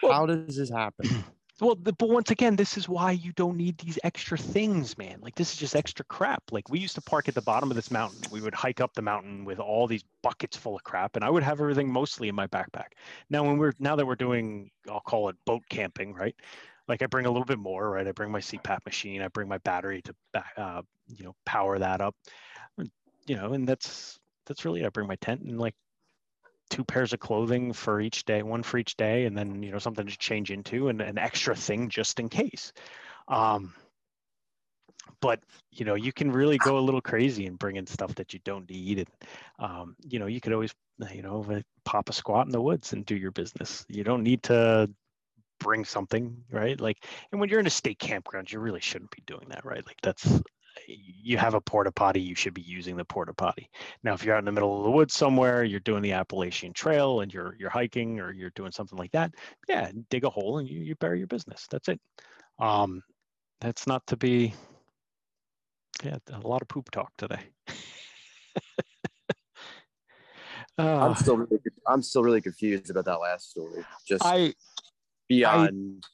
Well- 0.02 0.12
how 0.12 0.26
does 0.26 0.56
this 0.56 0.70
happen? 0.70 1.24
well, 1.60 1.74
the, 1.74 1.92
but 1.92 2.08
once 2.08 2.30
again, 2.30 2.56
this 2.56 2.76
is 2.76 2.88
why 2.88 3.12
you 3.12 3.32
don't 3.32 3.56
need 3.56 3.78
these 3.78 3.98
extra 4.04 4.38
things, 4.38 4.96
man. 4.98 5.18
Like 5.20 5.34
this 5.34 5.52
is 5.52 5.58
just 5.58 5.76
extra 5.76 6.04
crap. 6.06 6.42
Like 6.50 6.68
we 6.68 6.78
used 6.78 6.94
to 6.94 7.02
park 7.02 7.28
at 7.28 7.34
the 7.34 7.42
bottom 7.42 7.70
of 7.70 7.76
this 7.76 7.90
mountain. 7.90 8.20
We 8.30 8.40
would 8.40 8.54
hike 8.54 8.80
up 8.80 8.94
the 8.94 9.02
mountain 9.02 9.44
with 9.44 9.58
all 9.58 9.86
these 9.86 10.04
buckets 10.22 10.56
full 10.56 10.76
of 10.76 10.84
crap, 10.84 11.16
and 11.16 11.24
I 11.24 11.30
would 11.30 11.42
have 11.42 11.60
everything 11.60 11.92
mostly 11.92 12.28
in 12.28 12.34
my 12.34 12.46
backpack. 12.46 12.92
Now, 13.30 13.44
when 13.44 13.58
we're 13.58 13.74
now 13.78 13.96
that 13.96 14.06
we're 14.06 14.16
doing, 14.16 14.70
I'll 14.90 15.00
call 15.00 15.28
it 15.28 15.36
boat 15.44 15.62
camping, 15.68 16.14
right? 16.14 16.34
Like 16.88 17.02
I 17.02 17.06
bring 17.06 17.26
a 17.26 17.30
little 17.30 17.44
bit 17.44 17.58
more, 17.58 17.90
right? 17.90 18.06
I 18.06 18.12
bring 18.12 18.32
my 18.32 18.40
CPAP 18.40 18.84
machine. 18.84 19.22
I 19.22 19.28
bring 19.28 19.48
my 19.48 19.58
battery 19.58 20.02
to, 20.02 20.14
back, 20.32 20.52
uh, 20.56 20.82
you 21.06 21.24
know, 21.24 21.34
power 21.46 21.78
that 21.78 22.00
up. 22.00 22.16
You 23.26 23.36
know, 23.36 23.52
and 23.52 23.68
that's 23.68 24.18
that's 24.46 24.64
really. 24.64 24.84
I 24.84 24.88
bring 24.88 25.08
my 25.08 25.16
tent 25.16 25.42
and 25.42 25.58
like 25.58 25.74
two 26.70 26.84
pairs 26.84 27.12
of 27.12 27.20
clothing 27.20 27.72
for 27.72 28.00
each 28.00 28.24
day, 28.24 28.42
one 28.42 28.62
for 28.62 28.78
each 28.78 28.96
day, 28.96 29.24
and 29.26 29.36
then 29.36 29.62
you 29.62 29.70
know 29.70 29.78
something 29.78 30.06
to 30.06 30.18
change 30.18 30.50
into, 30.50 30.88
and 30.88 31.00
an 31.00 31.18
extra 31.18 31.54
thing 31.54 31.88
just 31.88 32.18
in 32.18 32.28
case. 32.28 32.72
Um, 33.28 33.74
but 35.20 35.40
you 35.70 35.84
know, 35.84 35.94
you 35.94 36.12
can 36.12 36.30
really 36.32 36.58
go 36.58 36.78
a 36.78 36.80
little 36.80 37.00
crazy 37.00 37.46
and 37.46 37.58
bring 37.58 37.76
in 37.76 37.86
stuff 37.86 38.14
that 38.16 38.32
you 38.32 38.40
don't 38.44 38.68
need, 38.68 38.98
and 38.98 39.08
um, 39.58 39.96
you 40.08 40.18
know, 40.18 40.26
you 40.26 40.40
could 40.40 40.52
always 40.52 40.74
you 41.12 41.22
know 41.22 41.62
pop 41.84 42.08
a 42.08 42.12
squat 42.12 42.46
in 42.46 42.52
the 42.52 42.60
woods 42.60 42.92
and 42.92 43.06
do 43.06 43.16
your 43.16 43.30
business. 43.30 43.84
You 43.88 44.04
don't 44.04 44.22
need 44.22 44.42
to 44.44 44.90
bring 45.60 45.84
something, 45.84 46.44
right? 46.50 46.80
Like, 46.80 47.04
and 47.30 47.40
when 47.40 47.48
you're 47.48 47.60
in 47.60 47.66
a 47.66 47.70
state 47.70 47.98
campground, 47.98 48.50
you 48.50 48.58
really 48.58 48.80
shouldn't 48.80 49.10
be 49.10 49.22
doing 49.26 49.46
that, 49.50 49.64
right? 49.64 49.86
Like 49.86 50.00
that's 50.02 50.40
you 50.98 51.38
have 51.38 51.54
a 51.54 51.60
porta 51.60 51.92
potty, 51.92 52.20
you 52.20 52.34
should 52.34 52.54
be 52.54 52.62
using 52.62 52.96
the 52.96 53.04
porta 53.04 53.32
potty. 53.34 53.70
Now, 54.02 54.14
if 54.14 54.24
you're 54.24 54.34
out 54.34 54.40
in 54.40 54.44
the 54.44 54.52
middle 54.52 54.78
of 54.78 54.84
the 54.84 54.90
woods 54.90 55.14
somewhere, 55.14 55.64
you're 55.64 55.80
doing 55.80 56.02
the 56.02 56.12
Appalachian 56.12 56.72
Trail 56.72 57.20
and 57.20 57.32
you're 57.32 57.56
you're 57.58 57.70
hiking 57.70 58.20
or 58.20 58.32
you're 58.32 58.50
doing 58.50 58.72
something 58.72 58.98
like 58.98 59.12
that, 59.12 59.34
yeah, 59.68 59.90
dig 60.10 60.24
a 60.24 60.30
hole 60.30 60.58
and 60.58 60.68
you, 60.68 60.80
you 60.80 60.94
bury 60.96 61.18
your 61.18 61.26
business. 61.26 61.66
That's 61.70 61.88
it. 61.88 62.00
Um, 62.58 63.02
that's 63.60 63.86
not 63.86 64.06
to 64.08 64.16
be. 64.16 64.54
Yeah, 66.02 66.16
a 66.32 66.46
lot 66.46 66.62
of 66.62 66.68
poop 66.68 66.90
talk 66.90 67.12
today. 67.16 67.40
I'm 70.78 71.12
uh, 71.12 71.14
still 71.14 71.36
really, 71.36 71.58
I'm 71.86 72.02
still 72.02 72.22
really 72.24 72.40
confused 72.40 72.90
about 72.90 73.04
that 73.04 73.20
last 73.20 73.50
story. 73.50 73.84
Just 74.06 74.24
I 74.24 74.54
beyond 75.28 76.04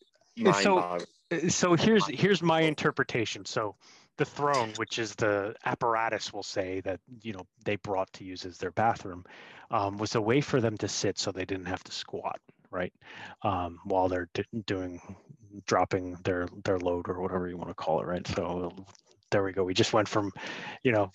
so- 0.62 0.76
mind-boggling. 0.76 1.50
so 1.50 1.74
here's 1.74 2.06
here's 2.08 2.42
my 2.42 2.62
interpretation. 2.62 3.44
So 3.44 3.76
the 4.18 4.24
throne, 4.24 4.74
which 4.76 4.98
is 4.98 5.14
the 5.14 5.54
apparatus, 5.64 6.32
we'll 6.32 6.42
say 6.42 6.80
that 6.80 7.00
you 7.22 7.32
know 7.32 7.46
they 7.64 7.76
brought 7.76 8.12
to 8.14 8.24
use 8.24 8.44
as 8.44 8.58
their 8.58 8.72
bathroom, 8.72 9.24
um, 9.70 9.96
was 9.96 10.14
a 10.14 10.20
way 10.20 10.40
for 10.40 10.60
them 10.60 10.76
to 10.78 10.88
sit 10.88 11.18
so 11.18 11.32
they 11.32 11.44
didn't 11.44 11.66
have 11.66 11.82
to 11.84 11.92
squat, 11.92 12.38
right, 12.70 12.92
um, 13.42 13.78
while 13.84 14.08
they're 14.08 14.28
d- 14.34 14.44
doing 14.66 15.00
dropping 15.66 16.16
their 16.24 16.46
their 16.64 16.78
load 16.78 17.08
or 17.08 17.20
whatever 17.20 17.48
you 17.48 17.56
want 17.56 17.70
to 17.70 17.74
call 17.74 18.00
it, 18.00 18.06
right. 18.06 18.26
So 18.28 18.72
there 19.30 19.42
we 19.42 19.52
go. 19.52 19.64
We 19.64 19.74
just 19.74 19.92
went 19.92 20.08
from, 20.08 20.32
you 20.82 20.92
know, 20.92 21.10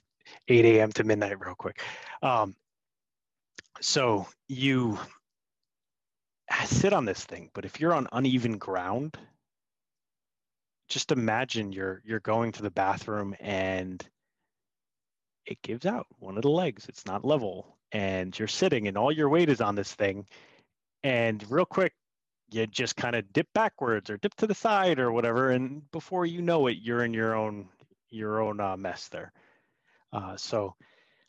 8 0.48 0.66
a.m. 0.66 0.92
to 0.94 1.04
midnight 1.04 1.39
real 1.39 1.56
quick. 1.56 1.82
Um, 2.22 2.56
so 3.82 4.28
you 4.48 4.98
sit 6.66 6.94
on 6.94 7.06
this 7.06 7.24
thing, 7.24 7.50
but 7.54 7.66
if 7.66 7.80
you're 7.80 7.94
on 7.94 8.08
uneven 8.12 8.58
ground, 8.58 9.18
just 10.89 11.12
imagine 11.12 11.72
you're 11.72 12.02
you're 12.06 12.19
going 12.19 12.52
to 12.54 12.62
the 12.62 12.72
bathroom 12.72 13.36
and 13.39 14.06
it 15.46 15.62
gives 15.62 15.86
out 15.86 16.08
one 16.19 16.38
of 16.38 16.43
the 16.43 16.50
legs. 16.50 16.88
It's 16.88 17.06
not 17.06 17.26
level, 17.26 17.78
and 17.91 18.38
you're 18.38 18.48
sitting, 18.48 18.88
and 18.88 18.98
all 18.98 19.12
your 19.12 19.30
weight 19.30 19.50
is 19.50 19.62
on 19.62 19.76
this 19.76 19.93
thing, 19.93 20.26
and 21.04 21.43
real 21.50 21.65
quick, 21.65 21.93
you 22.52 22.67
just 22.67 22.96
kind 22.96 23.15
of 23.15 23.32
dip 23.34 23.48
backwards 23.54 24.10
or 24.10 24.17
dip 24.17 24.36
to 24.36 24.48
the 24.48 24.56
side 24.56 25.00
or 25.00 25.12
whatever, 25.12 25.52
and 25.52 25.89
before 25.91 26.26
you 26.26 26.41
know 26.41 26.67
it, 26.67 26.78
you're 26.82 27.04
in 27.04 27.13
your 27.13 27.36
own 27.36 27.67
your 28.10 28.41
own 28.41 28.60
uh, 28.60 28.78
mess 28.78 29.08
there. 29.10 29.34
Uh, 30.13 30.38
so 30.38 30.76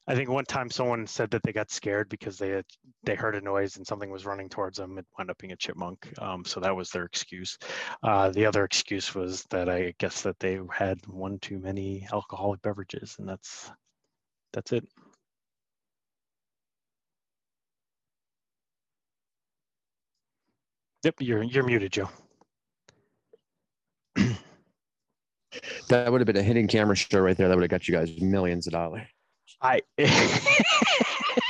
I 0.06 0.14
think 0.14 0.28
one 0.28 0.44
time 0.44 0.70
someone 0.70 1.06
said 1.06 1.30
that 1.30 1.42
they 1.42 1.52
got 1.52 1.70
scared 1.70 2.10
because 2.10 2.36
they 2.36 2.50
had, 2.50 2.64
they 3.04 3.14
heard 3.14 3.36
a 3.36 3.40
noise 3.40 3.76
and 3.76 3.86
something 3.86 4.10
was 4.10 4.26
running 4.26 4.50
towards 4.50 4.76
them. 4.76 4.98
It 4.98 5.06
wound 5.18 5.30
up 5.30 5.38
being 5.38 5.52
a 5.52 5.56
chipmunk. 5.56 6.12
Um, 6.20 6.44
so 6.44 6.60
that 6.60 6.76
was 6.76 6.90
their 6.90 7.04
excuse. 7.04 7.56
Uh, 8.02 8.28
the 8.30 8.44
other 8.44 8.64
excuse 8.64 9.14
was 9.14 9.44
that 9.50 9.70
I 9.70 9.94
guess 9.98 10.20
that 10.22 10.38
they 10.40 10.58
had 10.70 10.98
one 11.06 11.38
too 11.38 11.58
many 11.58 12.06
alcoholic 12.12 12.60
beverages, 12.60 13.16
and 13.18 13.26
that's 13.28 13.70
that's 14.52 14.72
it. 14.72 14.86
Yep, 21.04 21.14
you're 21.20 21.42
you're 21.42 21.64
muted, 21.64 21.92
Joe. 21.92 22.08
That 25.88 26.10
would 26.10 26.20
have 26.20 26.26
been 26.26 26.36
a 26.36 26.42
hidden 26.42 26.66
camera 26.66 26.96
show 26.96 27.20
right 27.20 27.36
there. 27.36 27.48
That 27.48 27.54
would 27.56 27.62
have 27.62 27.70
got 27.70 27.86
you 27.86 27.94
guys 27.94 28.20
millions 28.20 28.66
of 28.66 28.72
dollars. 28.72 29.06
I. 29.64 29.80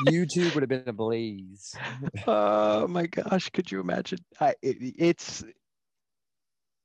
YouTube 0.09 0.55
would 0.55 0.63
have 0.63 0.69
been 0.69 0.85
a 0.87 0.93
blaze. 0.93 1.75
oh 2.27 2.87
my 2.87 3.07
gosh! 3.07 3.51
Could 3.51 3.71
you 3.71 3.81
imagine? 3.81 4.19
I, 4.41 4.55
it, 4.63 4.77
it's 4.99 5.45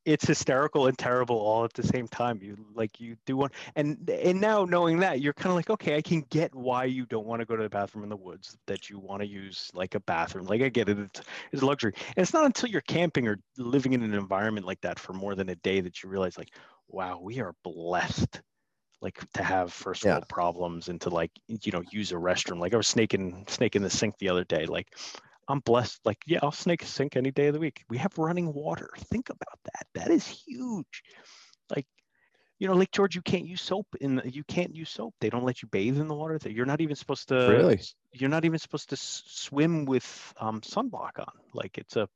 it's 0.06 0.26
hysterical 0.26 0.88
and 0.88 0.98
terrible 0.98 1.38
all 1.38 1.66
at 1.66 1.74
the 1.74 1.84
same 1.84 2.08
time. 2.08 2.40
You 2.42 2.58
like 2.74 3.00
you 3.00 3.16
do 3.26 3.38
one, 3.38 3.52
and 3.76 4.10
and 4.10 4.42
now 4.42 4.66
knowing 4.66 5.00
that, 5.00 5.22
you're 5.22 5.34
kind 5.34 5.52
of 5.52 5.56
like, 5.56 5.70
okay, 5.70 5.96
I 5.96 6.02
can 6.02 6.26
get 6.30 6.54
why 6.56 6.86
you 6.86 7.06
don't 7.06 7.28
want 7.28 7.42
to 7.42 7.46
go 7.46 7.56
to 7.56 7.64
the 7.64 7.70
bathroom 7.70 8.04
in 8.04 8.10
the 8.10 8.18
woods. 8.18 8.58
That 8.68 8.90
you 8.90 9.00
want 9.00 9.22
to 9.22 9.28
use 9.28 9.70
like 9.74 9.96
a 9.96 10.00
bathroom. 10.02 10.48
Like 10.48 10.62
I 10.62 10.70
get 10.70 10.90
it. 10.90 10.98
It's, 11.00 11.22
it's 11.52 11.64
luxury, 11.64 11.94
and 12.16 12.24
it's 12.24 12.34
not 12.34 12.46
until 12.46 12.70
you're 12.70 12.82
camping 12.82 13.28
or 13.28 13.38
living 13.58 13.94
in 13.94 14.02
an 14.02 14.14
environment 14.14 14.66
like 14.66 14.82
that 14.82 15.00
for 15.00 15.14
more 15.14 15.36
than 15.36 15.50
a 15.50 15.56
day 15.56 15.82
that 15.82 16.02
you 16.02 16.10
realize, 16.10 16.38
like, 16.38 16.54
wow, 16.88 17.20
we 17.22 17.40
are 17.40 17.54
blessed 17.64 18.42
like 19.02 19.20
to 19.34 19.44
have 19.44 19.72
first 19.72 20.04
world 20.06 20.28
problems 20.28 20.90
and 20.90 21.00
to 21.02 21.10
like 21.10 21.32
you 21.48 21.72
know 21.72 21.84
use 21.92 22.12
a 22.12 22.16
restroom. 22.16 22.60
Like 22.60 22.74
i 22.74 22.78
was 22.78 22.88
snaking 22.88 23.46
snaking 23.48 23.82
the 23.82 23.90
sink 23.90 24.16
the 24.20 24.30
other 24.30 24.44
day 24.44 24.66
like 24.66 24.88
i'm 25.48 25.60
blessed 25.60 26.00
like 26.06 26.18
yeah 26.28 26.40
i'll 26.44 26.52
snake 26.52 26.84
a 26.84 26.86
sink 26.86 27.16
any 27.16 27.32
day 27.32 27.48
of 27.48 27.54
the 27.54 27.60
week. 27.60 27.84
We 27.90 27.98
have 27.98 28.18
running 28.18 28.54
water. 28.54 28.90
Think 28.98 29.30
about 29.30 29.60
that. 29.66 29.88
That 29.96 30.12
is 30.12 30.28
huge. 30.28 31.04
Like 31.74 31.86
you 32.60 32.68
know 32.68 32.74
lake 32.74 32.92
george 32.92 33.16
you 33.16 33.22
can't 33.22 33.46
use 33.46 33.62
soap 33.62 33.88
in 34.02 34.18
the, 34.18 34.30
you 34.30 34.44
can't 34.44 34.76
use 34.76 34.90
soap. 34.90 35.14
They 35.22 35.30
don't 35.30 35.46
let 35.46 35.62
you 35.62 35.70
bathe 35.70 35.98
in 35.98 36.08
the 36.08 36.16
water. 36.16 36.38
You're 36.50 36.66
not 36.66 36.82
even 36.82 36.96
supposed 36.96 37.30
to 37.30 37.50
Really? 37.50 37.80
you're 38.12 38.30
not 38.30 38.44
even 38.46 38.60
supposed 38.60 38.90
to 38.90 38.96
s- 38.96 39.24
swim 39.28 39.86
with 39.86 40.34
um, 40.40 40.62
sunblock 40.62 41.20
on. 41.20 41.32
Like 41.54 41.78
it's 41.78 41.96
a 41.96 42.08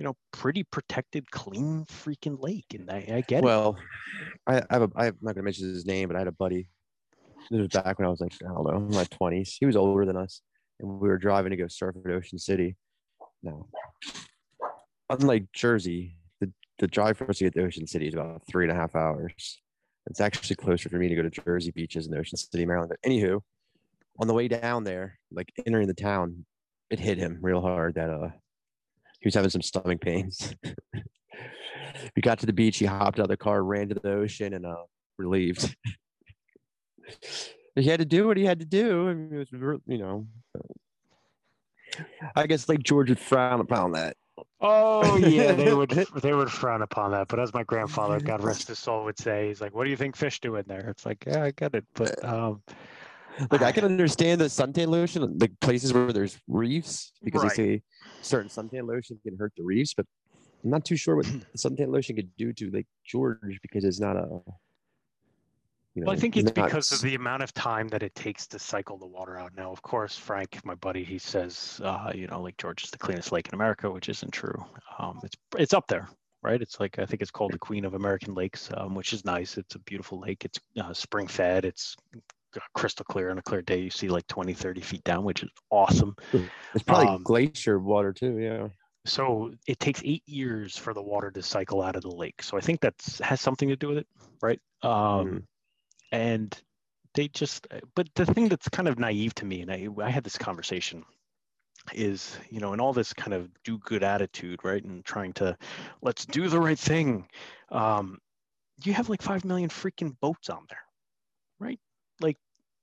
you 0.00 0.06
know 0.06 0.16
pretty 0.32 0.64
protected 0.64 1.30
clean 1.30 1.84
freaking 1.84 2.42
lake 2.42 2.64
and 2.72 2.90
i, 2.90 2.96
I 2.96 3.20
get 3.20 3.40
it 3.40 3.44
Well, 3.44 3.76
I, 4.46 4.54
have 4.70 4.82
a, 4.82 4.90
I'm 4.96 5.16
not 5.20 5.34
gonna 5.34 5.44
mention 5.44 5.68
his 5.68 5.84
name, 5.84 6.08
but 6.08 6.16
I 6.16 6.20
had 6.20 6.26
a 6.26 6.32
buddy. 6.32 6.68
This 7.50 7.60
was 7.60 7.68
back 7.68 7.98
when 7.98 8.06
I 8.06 8.10
was 8.10 8.20
like, 8.20 8.32
I 8.42 8.48
don't 8.48 8.64
know, 8.64 8.76
in 8.76 8.88
my 8.90 9.04
twenties. 9.04 9.56
He 9.60 9.66
was 9.66 9.76
older 9.76 10.06
than 10.06 10.16
us, 10.16 10.40
and 10.80 10.88
we 10.98 11.08
were 11.08 11.18
driving 11.18 11.50
to 11.50 11.56
go 11.56 11.68
surf 11.68 11.96
at 12.04 12.10
Ocean 12.10 12.38
City. 12.38 12.76
Now, 13.42 13.66
unlike 15.10 15.52
Jersey, 15.52 16.16
the, 16.40 16.50
the 16.78 16.86
drive 16.86 17.18
for 17.18 17.28
us 17.28 17.38
to 17.38 17.44
get 17.44 17.54
to 17.54 17.64
Ocean 17.64 17.86
City 17.86 18.08
is 18.08 18.14
about 18.14 18.42
three 18.48 18.64
and 18.64 18.72
a 18.72 18.74
half 18.74 18.96
hours. 18.96 19.60
It's 20.06 20.20
actually 20.20 20.56
closer 20.56 20.88
for 20.88 20.96
me 20.96 21.08
to 21.08 21.14
go 21.14 21.22
to 21.22 21.30
Jersey 21.30 21.72
beaches 21.72 22.06
in 22.06 22.16
Ocean 22.16 22.38
City, 22.38 22.64
Maryland. 22.64 22.90
But 22.90 23.10
anywho, 23.10 23.40
on 24.18 24.26
the 24.26 24.34
way 24.34 24.48
down 24.48 24.84
there, 24.84 25.18
like 25.30 25.52
entering 25.66 25.88
the 25.88 25.94
town, 25.94 26.46
it 26.88 26.98
hit 26.98 27.18
him 27.18 27.38
real 27.42 27.60
hard 27.60 27.94
that 27.96 28.08
uh 28.08 28.30
he 29.20 29.26
was 29.26 29.34
having 29.34 29.50
some 29.50 29.62
stomach 29.62 30.00
pains. 30.00 30.54
we 32.16 32.22
got 32.22 32.38
to 32.40 32.46
the 32.46 32.52
beach. 32.52 32.78
He 32.78 32.86
hopped 32.86 33.18
out 33.18 33.24
of 33.24 33.28
the 33.28 33.36
car, 33.36 33.62
ran 33.62 33.88
to 33.90 33.94
the 33.94 34.12
ocean, 34.12 34.54
and 34.54 34.66
uh, 34.66 34.76
relieved. 35.18 35.76
he 37.74 37.84
had 37.84 38.00
to 38.00 38.06
do 38.06 38.26
what 38.26 38.36
he 38.36 38.44
had 38.44 38.60
to 38.60 38.66
do. 38.66 39.08
I 39.08 39.14
mean, 39.14 39.32
it 39.32 39.52
was, 39.52 39.80
you 39.86 39.98
know, 39.98 40.26
I 42.34 42.46
guess 42.46 42.68
Lake 42.68 42.82
George 42.82 43.08
would 43.10 43.18
frown 43.18 43.60
upon 43.60 43.92
that. 43.92 44.16
Oh 44.60 45.16
yeah, 45.16 45.52
they 45.52 45.72
would 45.72 45.90
they 46.22 46.32
would 46.32 46.50
frown 46.50 46.82
upon 46.82 47.10
that. 47.12 47.28
But 47.28 47.40
as 47.40 47.52
my 47.52 47.62
grandfather, 47.62 48.20
God 48.20 48.42
rest 48.42 48.68
his 48.68 48.78
soul, 48.78 49.04
would 49.04 49.18
say, 49.18 49.48
he's 49.48 49.60
like, 49.60 49.74
"What 49.74 49.84
do 49.84 49.90
you 49.90 49.96
think 49.96 50.16
fish 50.16 50.40
do 50.40 50.56
in 50.56 50.64
there?" 50.66 50.88
It's 50.88 51.04
like, 51.04 51.24
yeah, 51.26 51.44
I 51.44 51.50
get 51.50 51.74
it, 51.74 51.84
but 51.94 52.22
um, 52.24 52.62
Like 53.50 53.62
I 53.62 53.72
can 53.72 53.84
understand 53.84 54.40
the 54.40 54.46
suntan 54.46 54.88
lotion, 54.88 55.38
like 55.38 55.52
places 55.60 55.92
where 55.92 56.12
there's 56.12 56.38
reefs, 56.48 57.12
because 57.22 57.42
Right. 57.42 57.50
they 57.56 57.62
say 57.76 57.82
certain 58.22 58.48
suntan 58.48 58.86
lotion 58.86 59.18
can 59.24 59.36
hurt 59.36 59.52
the 59.56 59.62
reefs, 59.62 59.94
but 59.94 60.06
I'm 60.64 60.70
not 60.70 60.84
too 60.84 60.96
sure 60.96 61.16
what 61.16 61.26
the 61.52 61.58
suntan 61.58 61.92
lotion 61.92 62.16
could 62.16 62.34
do 62.36 62.52
to 62.52 62.70
Lake 62.70 62.86
George 63.04 63.58
because 63.62 63.84
it's 63.84 64.00
not 64.00 64.16
a. 64.16 64.40
You 65.94 66.02
know, 66.02 66.06
well, 66.06 66.16
I 66.16 66.20
think 66.20 66.36
it's 66.36 66.44
not 66.44 66.66
because 66.66 66.92
of 66.92 67.00
the 67.00 67.16
amount 67.16 67.42
of 67.42 67.52
time 67.52 67.88
that 67.88 68.04
it 68.04 68.14
takes 68.14 68.46
to 68.48 68.60
cycle 68.60 68.96
the 68.96 69.08
water 69.08 69.36
out. 69.36 69.50
Now, 69.56 69.72
of 69.72 69.82
course, 69.82 70.16
Frank, 70.16 70.64
my 70.64 70.76
buddy, 70.76 71.02
he 71.02 71.18
says, 71.18 71.80
uh, 71.82 72.12
you 72.14 72.28
know, 72.28 72.40
Lake 72.40 72.56
George 72.58 72.84
is 72.84 72.90
the 72.92 72.98
cleanest 72.98 73.32
lake 73.32 73.48
in 73.48 73.54
America, 73.54 73.90
which 73.90 74.08
isn't 74.08 74.30
true. 74.30 74.64
Um, 75.00 75.18
it's 75.24 75.36
it's 75.58 75.74
up 75.74 75.88
there, 75.88 76.08
right? 76.42 76.62
It's 76.62 76.78
like 76.78 77.00
I 77.00 77.06
think 77.06 77.22
it's 77.22 77.32
called 77.32 77.52
the 77.52 77.58
Queen 77.58 77.84
of 77.84 77.94
American 77.94 78.34
Lakes, 78.34 78.70
um, 78.76 78.94
which 78.94 79.12
is 79.12 79.24
nice. 79.24 79.58
It's 79.58 79.74
a 79.74 79.80
beautiful 79.80 80.20
lake. 80.20 80.44
It's 80.44 80.60
uh, 80.80 80.92
spring 80.92 81.26
fed. 81.26 81.64
It's 81.64 81.96
crystal 82.74 83.04
clear 83.04 83.30
on 83.30 83.38
a 83.38 83.42
clear 83.42 83.62
day 83.62 83.78
you 83.80 83.90
see 83.90 84.08
like 84.08 84.26
20 84.26 84.52
30 84.54 84.80
feet 84.80 85.04
down 85.04 85.24
which 85.24 85.42
is 85.42 85.50
awesome 85.70 86.14
It's 86.74 86.84
probably 86.84 87.08
um, 87.08 87.22
glacier 87.22 87.78
water 87.78 88.12
too. 88.12 88.38
Yeah. 88.38 88.68
so 89.06 89.52
it 89.66 89.78
takes 89.80 90.02
eight 90.04 90.22
years 90.26 90.76
for 90.76 90.92
the 90.94 91.02
water 91.02 91.30
to 91.30 91.42
cycle 91.42 91.82
out 91.82 91.96
of 91.96 92.02
the 92.02 92.10
lake 92.10 92.42
so 92.42 92.56
i 92.56 92.60
think 92.60 92.80
that's 92.80 93.18
has 93.20 93.40
something 93.40 93.68
to 93.68 93.76
do 93.76 93.88
with 93.88 93.98
it 93.98 94.06
right 94.42 94.60
um 94.82 95.26
Mhm. 95.26 95.42
and 96.12 96.62
they 97.14 97.28
just 97.28 97.66
but 97.94 98.08
the 98.14 98.26
thing 98.26 98.48
that's 98.48 98.68
kind 98.68 98.88
of 98.88 98.98
naive 98.98 99.34
to 99.34 99.44
me 99.44 99.62
and 99.62 99.70
i 99.72 99.88
i 100.02 100.10
had 100.10 100.24
this 100.24 100.38
conversation 100.38 101.04
is 101.94 102.38
you 102.50 102.60
know 102.60 102.72
in 102.74 102.80
all 102.80 102.92
this 102.92 103.12
kind 103.14 103.32
of 103.32 103.48
do 103.64 103.78
good 103.78 104.02
attitude 104.04 104.60
right 104.64 104.84
and 104.84 105.04
trying 105.04 105.32
to 105.32 105.56
let's 106.02 106.26
do 106.26 106.48
the 106.48 106.60
right 106.60 106.78
thing 106.78 107.26
um 107.70 108.18
you 108.84 108.92
have 108.92 109.08
like 109.08 109.22
5 109.22 109.44
million 109.44 109.70
freaking 109.70 110.18
boats 110.20 110.50
on 110.50 110.66
there 110.68 110.84
right 111.58 111.80
like 112.20 112.36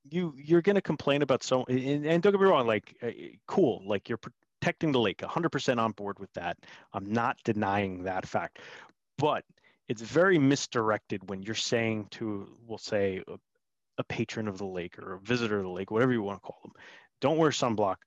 you 0.09 0.33
you're 0.37 0.61
going 0.61 0.75
to 0.75 0.81
complain 0.81 1.21
about 1.21 1.43
so 1.43 1.65
and, 1.67 2.05
and 2.05 2.23
don't 2.23 2.31
get 2.31 2.41
me 2.41 2.47
wrong 2.47 2.67
like 2.67 2.95
uh, 3.03 3.09
cool 3.45 3.81
like 3.85 4.09
you're 4.09 4.19
protecting 4.59 4.91
the 4.91 4.99
lake 4.99 5.19
100% 5.19 5.77
on 5.77 5.91
board 5.91 6.19
with 6.19 6.33
that. 6.33 6.57
I'm 6.93 7.11
not 7.11 7.37
denying 7.43 8.03
that 8.03 8.25
fact 8.25 8.59
but 9.17 9.43
it's 9.87 10.01
very 10.01 10.37
misdirected 10.37 11.29
when 11.29 11.41
you're 11.41 11.55
saying 11.55 12.07
to 12.11 12.47
we'll 12.65 12.77
say 12.77 13.23
a, 13.27 13.35
a 13.97 14.03
patron 14.03 14.47
of 14.47 14.57
the 14.57 14.65
lake 14.65 14.99
or 14.99 15.13
a 15.13 15.19
visitor 15.19 15.57
of 15.57 15.63
the 15.63 15.69
lake 15.69 15.91
whatever 15.91 16.11
you 16.11 16.21
want 16.21 16.41
to 16.41 16.45
call 16.45 16.59
them 16.63 16.73
don't 17.21 17.37
wear 17.37 17.51
sunblock 17.51 17.97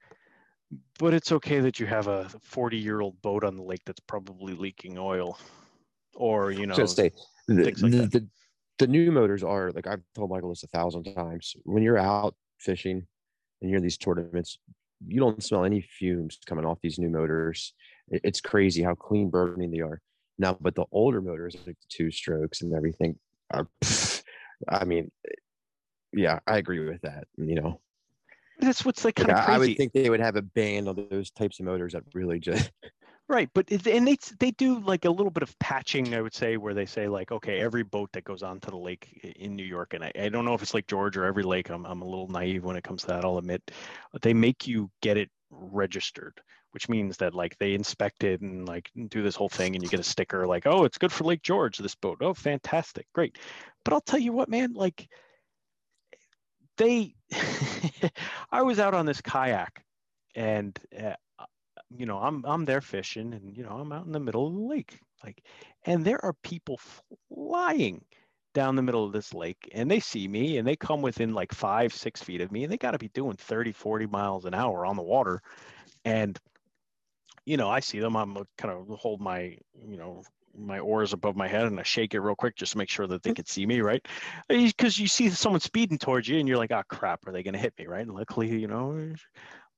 but 0.99 1.15
it's 1.15 1.33
okay 1.33 1.61
that 1.61 1.81
you 1.81 1.87
have 1.87 2.07
a 2.07 2.29
40 2.43 2.77
year 2.77 3.01
old 3.01 3.21
boat 3.23 3.45
on 3.45 3.57
the 3.57 3.63
lake 3.63 3.83
that's 3.85 4.01
probably 4.01 4.55
leaking 4.55 4.99
oil 4.99 5.39
or 6.15 6.51
you 6.51 6.67
know 6.67 6.75
say 6.87 7.11
the, 7.49 7.65
like 7.65 7.77
the, 7.77 7.89
the 7.89 8.27
the 8.81 8.87
new 8.87 9.13
motors 9.13 9.45
are 9.45 9.71
like 9.73 9.87
I've 9.87 10.03
told 10.15 10.31
Michael 10.31 10.49
this 10.49 10.63
a 10.63 10.67
thousand 10.69 11.05
times. 11.05 11.55
When 11.65 11.83
you're 11.83 11.99
out 11.99 12.35
fishing 12.59 13.07
and 13.61 13.71
you're 13.71 13.77
in 13.77 13.83
these 13.83 13.99
tournaments, 13.99 14.59
you 15.07 15.21
don't 15.21 15.43
smell 15.43 15.65
any 15.65 15.83
fumes 15.83 16.39
coming 16.47 16.65
off 16.65 16.79
these 16.83 16.99
new 16.99 17.11
motors. 17.11 17.75
It's 18.09 18.41
crazy 18.41 18.83
how 18.83 18.95
clean 18.95 19.29
burning 19.29 19.71
they 19.71 19.81
are 19.81 20.01
now. 20.39 20.57
But 20.59 20.75
the 20.75 20.87
older 20.93 21.21
motors, 21.21 21.55
like 21.67 21.79
the 21.79 21.87
two 21.91 22.11
strokes 22.11 22.63
and 22.63 22.75
everything, 22.75 23.19
are, 23.53 23.69
I 24.69 24.85
mean, 24.85 25.11
yeah, 26.15 26.41
I 26.47 26.57
agree 26.57 26.81
with 26.81 27.03
that. 27.03 27.25
You 27.37 27.57
know, 27.57 27.81
that's 28.61 28.85
what's 28.85 29.05
like 29.05 29.19
Like, 29.19 29.29
kind 29.29 29.39
of 29.39 29.49
I, 29.49 29.55
I 29.57 29.59
would 29.59 29.77
think 29.77 29.93
they 29.93 30.09
would 30.09 30.21
have 30.21 30.37
a 30.37 30.43
ban 30.43 30.89
on 30.89 31.07
those 31.11 31.31
types 31.31 31.61
of 31.61 31.67
motors 31.67 31.93
that 31.93 32.05
really 32.15 32.39
just 32.39 32.71
Right, 33.31 33.49
but 33.55 33.71
and 33.71 34.09
they 34.09 34.17
they 34.41 34.51
do 34.51 34.81
like 34.81 35.05
a 35.05 35.11
little 35.11 35.31
bit 35.31 35.45
of 35.45 35.57
patching, 35.61 36.17
I 36.17 36.21
would 36.21 36.35
say, 36.35 36.57
where 36.57 36.75
they 36.75 36.85
say 36.85 37.07
like, 37.07 37.31
okay, 37.31 37.61
every 37.61 37.85
boat 37.85 38.11
that 38.13 38.25
goes 38.25 38.43
onto 38.43 38.71
the 38.71 38.77
lake 38.77 39.37
in 39.37 39.55
New 39.55 39.63
York, 39.63 39.95
and 39.95 40.03
I, 40.03 40.11
I 40.21 40.29
don't 40.31 40.45
know 40.45 40.55
if 40.55 40.63
it's 40.63 40.75
Lake 40.75 40.89
George 40.89 41.17
or 41.17 41.25
every 41.25 41.45
lake. 41.45 41.71
I'm 41.71 41.87
I'm 41.87 42.03
a 42.03 42.05
little 42.05 42.27
naive 42.27 42.65
when 42.65 42.75
it 42.75 42.83
comes 42.83 43.03
to 43.03 43.07
that. 43.07 43.25
I'll 43.25 43.39
admit, 43.39 43.71
but 44.11 44.21
they 44.21 44.35
make 44.35 44.67
you 44.67 44.91
get 45.01 45.17
it 45.17 45.31
registered, 45.49 46.41
which 46.73 46.89
means 46.89 47.19
that 47.19 47.33
like 47.33 47.57
they 47.59 47.75
inspect 47.75 48.25
it 48.25 48.41
and 48.41 48.67
like 48.67 48.91
do 49.11 49.23
this 49.23 49.37
whole 49.37 49.49
thing, 49.49 49.77
and 49.77 49.85
you 49.85 49.89
get 49.89 50.01
a 50.01 50.03
sticker 50.03 50.45
like, 50.45 50.67
oh, 50.67 50.83
it's 50.83 50.99
good 50.99 51.13
for 51.13 51.23
Lake 51.23 51.43
George. 51.43 51.79
This 51.79 51.95
boat, 51.95 52.19
oh, 52.23 52.35
fantastic, 52.35 53.07
great. 53.15 53.39
But 53.85 53.95
I'll 53.95 54.01
tell 54.01 54.19
you 54.19 54.33
what, 54.33 54.49
man, 54.49 54.73
like 54.73 55.09
they, 56.79 57.15
I 58.51 58.63
was 58.63 58.81
out 58.81 58.95
on 58.95 59.07
this 59.07 59.21
kayak, 59.21 59.85
and. 60.35 60.77
Uh, 61.01 61.15
you 61.97 62.07
know, 62.07 62.19
I'm 62.19 62.45
I'm 62.45 62.65
there 62.65 62.81
fishing 62.81 63.33
and 63.35 63.57
you 63.57 63.63
know, 63.65 63.71
I'm 63.71 63.93
out 63.93 64.07
in 64.07 64.13
the 64.13 64.21
middle 64.21 64.47
of 64.47 64.55
the 64.55 64.61
lake. 64.61 64.99
Like 65.25 65.43
and 65.85 66.05
there 66.05 66.25
are 66.25 66.35
people 66.43 66.79
flying 67.29 68.05
down 68.55 68.77
the 68.77 68.83
middle 68.83 69.05
of 69.05 69.13
this 69.13 69.33
lake 69.33 69.69
and 69.73 69.91
they 69.91 70.01
see 70.01 70.27
me 70.27 70.59
and 70.59 70.67
they 70.67 70.77
come 70.77 71.03
within 71.03 71.35
like 71.35 71.53
five, 71.53 71.93
six 71.93 72.23
feet 72.23 72.41
of 72.41 72.51
me 72.51 72.65
and 72.65 72.73
they 72.73 72.77
got 72.77 72.93
to 72.93 72.99
be 72.99 73.09
doing 73.09 73.37
30, 73.37 73.73
40 73.73 74.07
miles 74.07 74.45
an 74.45 74.55
hour 74.55 74.85
on 74.85 74.97
the 74.97 75.03
water. 75.03 75.41
And, 76.05 76.39
you 77.47 77.57
know, 77.57 77.69
I 77.69 77.81
see 77.81 78.01
them. 78.01 78.17
I'm 78.17 78.37
kind 78.59 78.75
of 78.75 78.99
hold 78.99 79.21
my, 79.21 79.57
you 79.87 79.97
know, 79.97 80.23
my 80.57 80.81
oars 80.81 81.13
above 81.13 81.37
my 81.37 81.47
head 81.47 81.67
and 81.67 81.79
I 81.79 81.85
shake 81.85 82.15
it 82.15 82.21
real 82.21 82.35
quick 82.35 82.57
just 82.57 82.73
to 82.73 82.79
make 82.79 82.89
sure 82.91 83.07
that 83.07 83.23
they 83.23 83.33
could 83.33 83.49
see 83.49 83.67
me, 83.67 83.81
right? 83.81 84.05
Uh, 84.51 84.65
because 84.67 84.99
you 84.99 85.07
see 85.07 85.31
someone 85.31 85.61
speeding 85.61 85.99
towards 85.99 86.29
you 86.29 86.39
and 86.39 86.49
you're 86.49 86.59
like, 86.59 86.73
oh 86.73 86.83
crap, 86.89 87.27
are 87.27 87.33
they 87.33 87.43
going 87.43 87.55
to 87.55 87.61
hit 87.61 87.75
me, 87.79 87.87
right? 87.87 88.07
And 88.07 88.15
luckily, 88.15 88.49
you 88.49 88.67
know, 88.67 89.15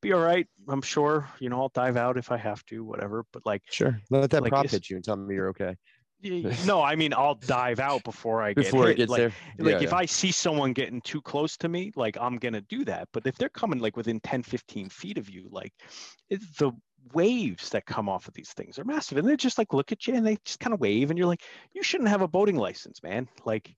be 0.03 0.13
all 0.13 0.21
right. 0.21 0.47
I'm 0.69 0.83
sure, 0.83 1.27
you 1.39 1.49
know, 1.49 1.61
I'll 1.61 1.71
dive 1.71 1.97
out 1.97 2.19
if 2.19 2.31
I 2.31 2.37
have 2.37 2.63
to, 2.67 2.85
whatever. 2.85 3.25
But 3.33 3.47
like, 3.47 3.63
Sure. 3.71 3.99
Let 4.11 4.31
that 4.31 4.43
Like, 4.43 4.51
prop 4.51 4.69
hit 4.69 4.91
you 4.91 4.97
and 4.97 5.05
tell 5.05 5.17
me 5.17 5.35
you're 5.35 5.49
okay. 5.49 5.77
no, 6.67 6.81
I 6.83 6.95
mean, 6.95 7.13
I'll 7.13 7.35
dive 7.35 7.81
out 7.81 8.05
before 8.05 8.43
I 8.43 8.53
get 8.53 8.65
Before 8.67 8.83
hit. 8.87 8.91
it 8.93 8.97
gets 8.99 9.11
like, 9.11 9.19
there. 9.19 9.33
like 9.59 9.81
Yeah, 9.81 9.87
if 9.89 9.93
I 9.93 10.05
see 10.07 10.31
someone 10.31 10.73
getting 10.73 11.01
too 11.01 11.21
close 11.21 11.57
to 11.57 11.69
me, 11.69 11.91
like 11.97 12.17
I'm 12.21 12.37
gonna 12.37 12.61
do 12.61 12.85
that. 12.85 13.09
But 13.13 13.27
if 13.27 13.37
they're 13.37 13.49
coming 13.49 13.81
like 13.81 13.97
within 13.97 14.21
10, 14.21 14.45
15 14.45 14.89
feet 14.89 15.19
of 15.19 15.29
you, 15.29 15.49
like 15.51 15.73
it's 16.31 16.47
the 16.59 16.71
waves 17.13 17.71
that 17.71 17.87
come 17.87 18.09
off 18.09 18.29
of 18.29 18.35
these 18.35 18.51
things 18.53 18.79
are 18.79 18.85
massive. 18.85 19.19
And 19.19 19.27
they 19.29 19.35
just 19.37 19.59
like 19.59 19.73
look 19.75 19.91
at 19.91 20.07
you 20.07 20.15
and 20.15 20.25
they 20.25 20.37
just 20.45 20.61
kind 20.61 20.73
of 20.73 20.79
wave 20.81 21.11
and 21.11 21.19
you're 21.19 21.27
like, 21.27 21.43
you 21.73 21.83
shouldn't 21.83 22.09
have 22.11 22.23
a 22.23 22.29
boating 22.29 22.57
license, 22.57 23.03
man. 23.03 23.29
Like, 23.45 23.75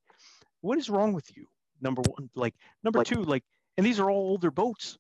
what 0.61 0.77
is 0.77 0.91
wrong 0.91 1.15
with 1.15 1.35
you? 1.35 1.47
Number 1.81 2.03
one, 2.03 2.29
like 2.35 2.55
number 2.83 2.99
Like- 2.99 3.07
two, 3.07 3.23
like, 3.23 3.45
and 3.79 3.87
these 3.87 3.99
are 4.01 4.11
all 4.11 4.29
older 4.29 4.51
boats. 4.51 4.99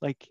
Like 0.00 0.26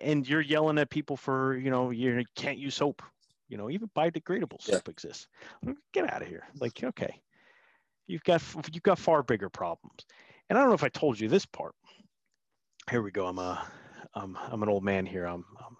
and 0.00 0.28
you're 0.28 0.40
yelling 0.40 0.78
at 0.78 0.90
people 0.90 1.16
for, 1.16 1.56
you 1.56 1.70
know, 1.70 1.90
you 1.90 2.24
can't 2.34 2.58
use 2.58 2.74
soap. 2.74 3.02
You 3.48 3.56
know, 3.56 3.68
even 3.70 3.90
biodegradable 3.96 4.66
Yeah. 4.66 4.76
soap 4.76 4.88
exists. 4.88 5.26
Get 5.92 6.12
out 6.12 6.22
of 6.22 6.28
here. 6.28 6.46
Like, 6.60 6.82
okay. 6.82 7.20
You've 8.06 8.24
got 8.24 8.42
you've 8.72 8.82
got 8.82 8.98
far 8.98 9.22
bigger 9.22 9.48
problems. 9.48 10.04
And 10.48 10.58
I 10.58 10.62
don't 10.62 10.70
know 10.70 10.74
if 10.74 10.84
I 10.84 10.88
told 10.88 11.18
you 11.18 11.28
this 11.28 11.46
part. 11.46 11.74
Here 12.90 13.02
we 13.02 13.10
go. 13.10 13.26
I'm 13.26 13.38
a 13.38 13.66
I'm 14.14 14.36
I'm 14.36 14.62
an 14.62 14.68
old 14.68 14.84
man 14.84 15.06
here. 15.06 15.24
I'm, 15.26 15.44
I'm 15.64 15.76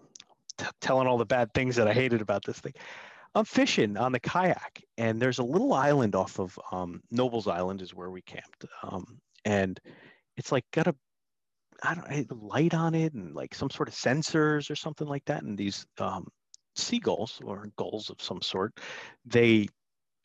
t- 0.59 0.66
telling 0.80 1.07
all 1.09 1.18
the 1.18 1.26
bad 1.26 1.53
things 1.55 1.76
that 1.76 1.88
I 1.88 1.93
hated 1.93 2.20
about 2.20 2.45
this 2.45 2.59
thing. 2.61 2.74
I'm 3.34 3.45
fishing 3.45 3.97
on 3.97 4.11
the 4.12 4.20
kayak, 4.20 4.82
and 4.99 5.22
there's 5.22 5.38
a 5.38 5.45
little 5.45 5.72
island 5.72 6.16
off 6.16 6.41
of 6.41 6.59
um, 6.72 7.03
Nobles 7.12 7.47
Island 7.47 7.80
is 7.82 7.95
where 7.95 8.11
we 8.11 8.22
camped, 8.22 8.66
um, 8.82 9.20
and 9.45 9.80
it's 10.36 10.51
like 10.51 10.64
got 10.72 10.88
a 10.88 10.95
I 11.83 11.95
don't 11.95 12.11
know, 12.31 12.37
light 12.37 12.74
on 12.74 12.95
it 12.95 13.14
and 13.14 13.35
like 13.35 13.55
some 13.55 13.70
sort 13.70 13.89
of 13.89 13.95
sensors 13.95 14.70
or 14.70 14.76
something 14.76 15.07
like 15.07 15.24
that. 15.26 15.43
And 15.43 15.57
these 15.59 15.87
um, 15.99 16.28
seagulls 16.76 17.41
or 17.45 17.68
gulls 17.76 18.11
of 18.11 18.20
some 18.20 18.43
sort, 18.43 18.78
they 19.24 19.68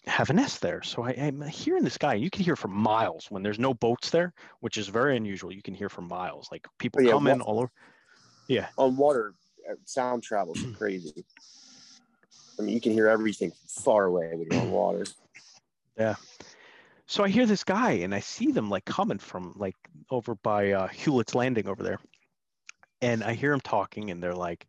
have 0.06 0.30
a 0.30 0.34
nest 0.34 0.62
there. 0.62 0.84
So 0.84 1.04
I, 1.04 1.12
I'm 1.12 1.42
hearing 1.42 1.84
this 1.84 1.98
guy. 1.98 2.16
You 2.16 2.30
can 2.30 2.44
hear 2.44 2.56
for 2.56 2.68
miles 2.68 3.28
when 3.32 3.44
there's 3.44 3.60
no 3.60 3.74
boats 3.74 4.10
there, 4.12 4.34
which 4.60 4.78
is 4.78 4.88
very 4.88 5.18
unusual. 5.18 5.54
You 5.54 5.64
can 5.64 5.74
hear 5.74 5.90
for 5.90 6.02
miles, 6.02 6.50
like 6.52 6.68
people 6.80 7.00
Oh, 7.00 7.04
yeah, 7.04 7.12
coming 7.12 7.40
wa- 7.40 7.46
all 7.46 7.60
over. 7.60 7.72
Yeah, 8.48 8.70
On 8.78 8.96
water, 8.96 9.34
uh, 9.70 9.76
sound 9.86 10.24
travels 10.24 10.60
crazy. 10.74 11.26
I 12.60 12.64
mean, 12.64 12.74
you 12.74 12.82
can 12.82 12.92
hear 12.94 13.08
everything 13.08 13.52
far 13.68 14.06
away 14.06 14.30
when 14.36 14.48
you're 14.50 14.62
on 14.62 14.70
water. 14.70 15.06
So 17.08 17.24
I 17.24 17.30
hear 17.30 17.46
this 17.46 17.64
guy 17.64 17.92
and 17.92 18.16
I 18.16 18.20
see 18.20 18.52
them 18.52 18.70
like 18.70 18.86
coming 18.86 19.20
from 19.20 19.54
like 19.56 19.76
over 20.10 20.36
by 20.36 20.72
uh, 20.72 20.88
Huletts 20.88 21.36
Landing 21.36 21.68
over 21.68 21.84
there, 21.84 22.00
and 23.02 23.24
I 23.24 23.34
hear 23.34 23.54
him 23.54 23.62
talking 23.62 24.12
and 24.12 24.22
they're 24.22 24.34
like, 24.34 24.68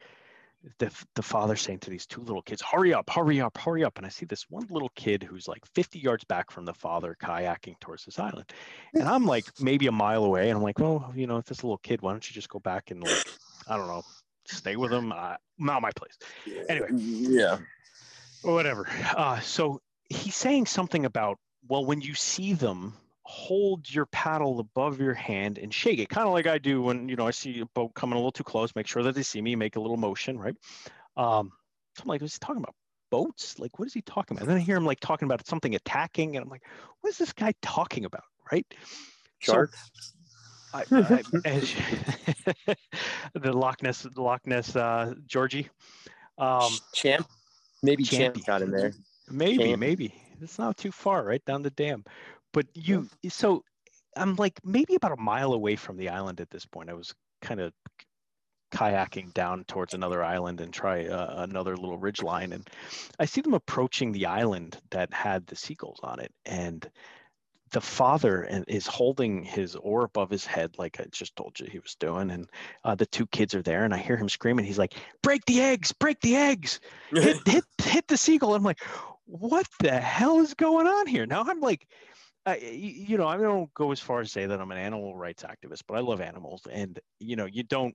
the 0.78 0.90
the 1.14 1.22
father 1.22 1.56
saying 1.56 1.78
to 1.80 1.90
these 1.90 2.06
two 2.06 2.20
little 2.22 2.42
kids, 2.42 2.62
"Hurry 2.62 2.92
up, 2.92 3.08
hurry 3.08 3.40
up, 3.40 3.56
hurry 3.56 3.84
up!" 3.84 3.98
And 3.98 4.06
I 4.06 4.08
see 4.08 4.26
this 4.26 4.46
one 4.50 4.66
little 4.68 4.90
kid 4.96 5.22
who's 5.22 5.48
like 5.48 5.64
50 5.74 5.98
yards 5.98 6.24
back 6.24 6.50
from 6.50 6.64
the 6.64 6.74
father 6.74 7.16
kayaking 7.22 7.78
towards 7.80 8.04
this 8.04 8.18
island, 8.18 8.50
and 8.94 9.04
I'm 9.04 9.26
like 9.26 9.44
maybe 9.60 9.86
a 9.86 9.92
mile 9.92 10.24
away, 10.24 10.48
and 10.48 10.56
I'm 10.56 10.62
like, 10.62 10.78
well, 10.78 11.12
you 11.14 11.26
know, 11.26 11.36
if 11.36 11.46
this 11.46 11.62
little 11.62 11.78
kid, 11.78 12.02
why 12.02 12.12
don't 12.12 12.28
you 12.28 12.34
just 12.34 12.48
go 12.48 12.58
back 12.58 12.90
and 12.90 13.02
like, 13.02 13.26
I 13.68 13.76
don't 13.76 13.86
know, 13.86 14.02
stay 14.46 14.76
with 14.76 14.92
him? 14.92 15.12
Uh, 15.12 15.36
not 15.58 15.82
my 15.82 15.90
place. 15.94 16.18
Anyway. 16.68 16.88
yeah. 16.92 17.58
or 18.42 18.54
whatever. 18.54 18.88
Uh, 19.16 19.40
so 19.40 19.80
he's 20.08 20.36
saying 20.36 20.66
something 20.66 21.04
about, 21.04 21.38
well, 21.68 21.84
when 21.84 22.00
you 22.00 22.14
see 22.14 22.52
them, 22.52 22.94
hold 23.22 23.92
your 23.92 24.06
paddle 24.06 24.60
above 24.60 25.00
your 25.00 25.14
hand 25.14 25.58
and 25.58 25.74
shake 25.74 25.98
it, 25.98 26.08
kind 26.08 26.26
of 26.26 26.32
like 26.32 26.46
I 26.46 26.58
do 26.58 26.80
when 26.80 27.08
you 27.08 27.16
know 27.16 27.26
I 27.26 27.32
see 27.32 27.60
a 27.60 27.66
boat 27.66 27.94
coming 27.94 28.14
a 28.14 28.16
little 28.18 28.32
too 28.32 28.44
close. 28.44 28.74
Make 28.74 28.86
sure 28.86 29.02
that 29.02 29.14
they 29.14 29.22
see 29.22 29.42
me, 29.42 29.56
make 29.56 29.76
a 29.76 29.80
little 29.80 29.96
motion, 29.96 30.38
right? 30.38 30.54
Um, 31.16 31.50
so 31.96 32.02
I'm 32.02 32.08
like, 32.08 32.22
is 32.22 32.34
he 32.34 32.38
talking 32.38 32.62
about 32.62 32.74
boats? 33.10 33.58
Like, 33.58 33.78
what 33.78 33.86
is 33.86 33.94
he 33.94 34.02
talking 34.02 34.36
about? 34.36 34.42
And 34.42 34.50
then 34.50 34.58
I 34.58 34.60
hear 34.60 34.76
him 34.76 34.84
like 34.86 35.00
talking 35.00 35.26
about 35.26 35.46
something 35.46 35.74
attacking, 35.74 36.36
and 36.36 36.44
I'm 36.44 36.50
like, 36.50 36.62
what 37.00 37.10
is 37.10 37.18
this 37.18 37.32
guy 37.32 37.52
talking 37.62 38.04
about, 38.04 38.24
right? 38.52 38.66
So- 39.42 39.52
Sharks. 39.52 39.90
I, 40.74 40.84
I, 40.90 41.22
and- 41.44 42.76
the 43.34 43.52
Loch 43.52 43.82
Ness, 43.82 44.02
the 44.02 44.22
Loch 44.22 44.46
Ness, 44.46 44.76
uh, 44.76 45.14
Georgie. 45.26 45.68
Um, 46.38 46.70
Champ. 46.92 47.26
Maybe 47.82 48.02
Champ 48.02 48.36
got 48.46 48.62
in 48.62 48.70
there. 48.70 48.92
Maybe, 49.30 49.64
Champ. 49.64 49.80
maybe 49.80 50.14
it's 50.40 50.58
not 50.58 50.76
too 50.76 50.92
far, 50.92 51.24
right 51.24 51.44
down 51.44 51.62
the 51.62 51.70
dam. 51.70 52.04
But 52.52 52.66
you, 52.74 53.08
so 53.28 53.64
I'm 54.16 54.36
like 54.36 54.60
maybe 54.64 54.94
about 54.94 55.12
a 55.12 55.20
mile 55.20 55.52
away 55.52 55.76
from 55.76 55.96
the 55.96 56.08
island 56.08 56.40
at 56.40 56.50
this 56.50 56.64
point. 56.64 56.90
I 56.90 56.94
was 56.94 57.14
kind 57.42 57.60
of 57.60 57.72
kayaking 58.72 59.32
down 59.32 59.64
towards 59.64 59.94
another 59.94 60.22
island 60.24 60.60
and 60.60 60.72
try 60.72 61.06
uh, 61.06 61.44
another 61.44 61.76
little 61.76 61.98
ridge 61.98 62.22
line, 62.22 62.52
and 62.52 62.68
I 63.18 63.24
see 63.26 63.40
them 63.40 63.54
approaching 63.54 64.12
the 64.12 64.26
island 64.26 64.78
that 64.90 65.12
had 65.12 65.46
the 65.46 65.56
seagulls 65.56 66.00
on 66.02 66.20
it, 66.20 66.32
and 66.44 66.88
the 67.72 67.80
father 67.80 68.42
and- 68.42 68.64
is 68.68 68.86
holding 68.86 69.42
his 69.42 69.76
oar 69.76 70.04
above 70.04 70.30
his 70.30 70.46
head 70.46 70.76
like 70.78 71.00
I 71.00 71.06
just 71.10 71.34
told 71.36 71.58
you 71.58 71.66
he 71.66 71.78
was 71.78 71.96
doing, 71.96 72.30
and 72.30 72.48
uh, 72.84 72.94
the 72.94 73.06
two 73.06 73.26
kids 73.26 73.54
are 73.54 73.62
there, 73.62 73.84
and 73.84 73.92
I 73.94 73.98
hear 73.98 74.16
him 74.16 74.28
screaming. 74.28 74.64
He's 74.64 74.78
like, 74.78 74.94
"Break 75.22 75.44
the 75.46 75.60
eggs! 75.60 75.92
Break 75.92 76.20
the 76.20 76.36
eggs!" 76.36 76.80
hit 77.10 77.38
hit 77.46 77.64
hit 77.82 78.08
the 78.08 78.16
seagull. 78.16 78.54
I'm 78.54 78.62
like, 78.62 78.82
what 79.26 79.66
the 79.80 79.98
hell 79.98 80.38
is 80.40 80.54
going 80.54 80.86
on 80.86 81.06
here? 81.06 81.26
Now 81.26 81.44
I'm 81.46 81.60
like, 81.60 81.86
I, 82.46 82.56
you 82.58 83.18
know, 83.18 83.26
I 83.26 83.36
don't 83.36 83.72
go 83.74 83.90
as 83.92 84.00
far 84.00 84.20
as 84.20 84.30
say 84.32 84.46
that 84.46 84.60
I'm 84.60 84.70
an 84.70 84.78
animal 84.78 85.16
rights 85.16 85.42
activist, 85.42 85.82
but 85.86 85.96
I 85.96 86.00
love 86.00 86.20
animals, 86.20 86.62
and 86.70 86.98
you 87.18 87.36
know, 87.36 87.46
you 87.46 87.64
don't 87.64 87.94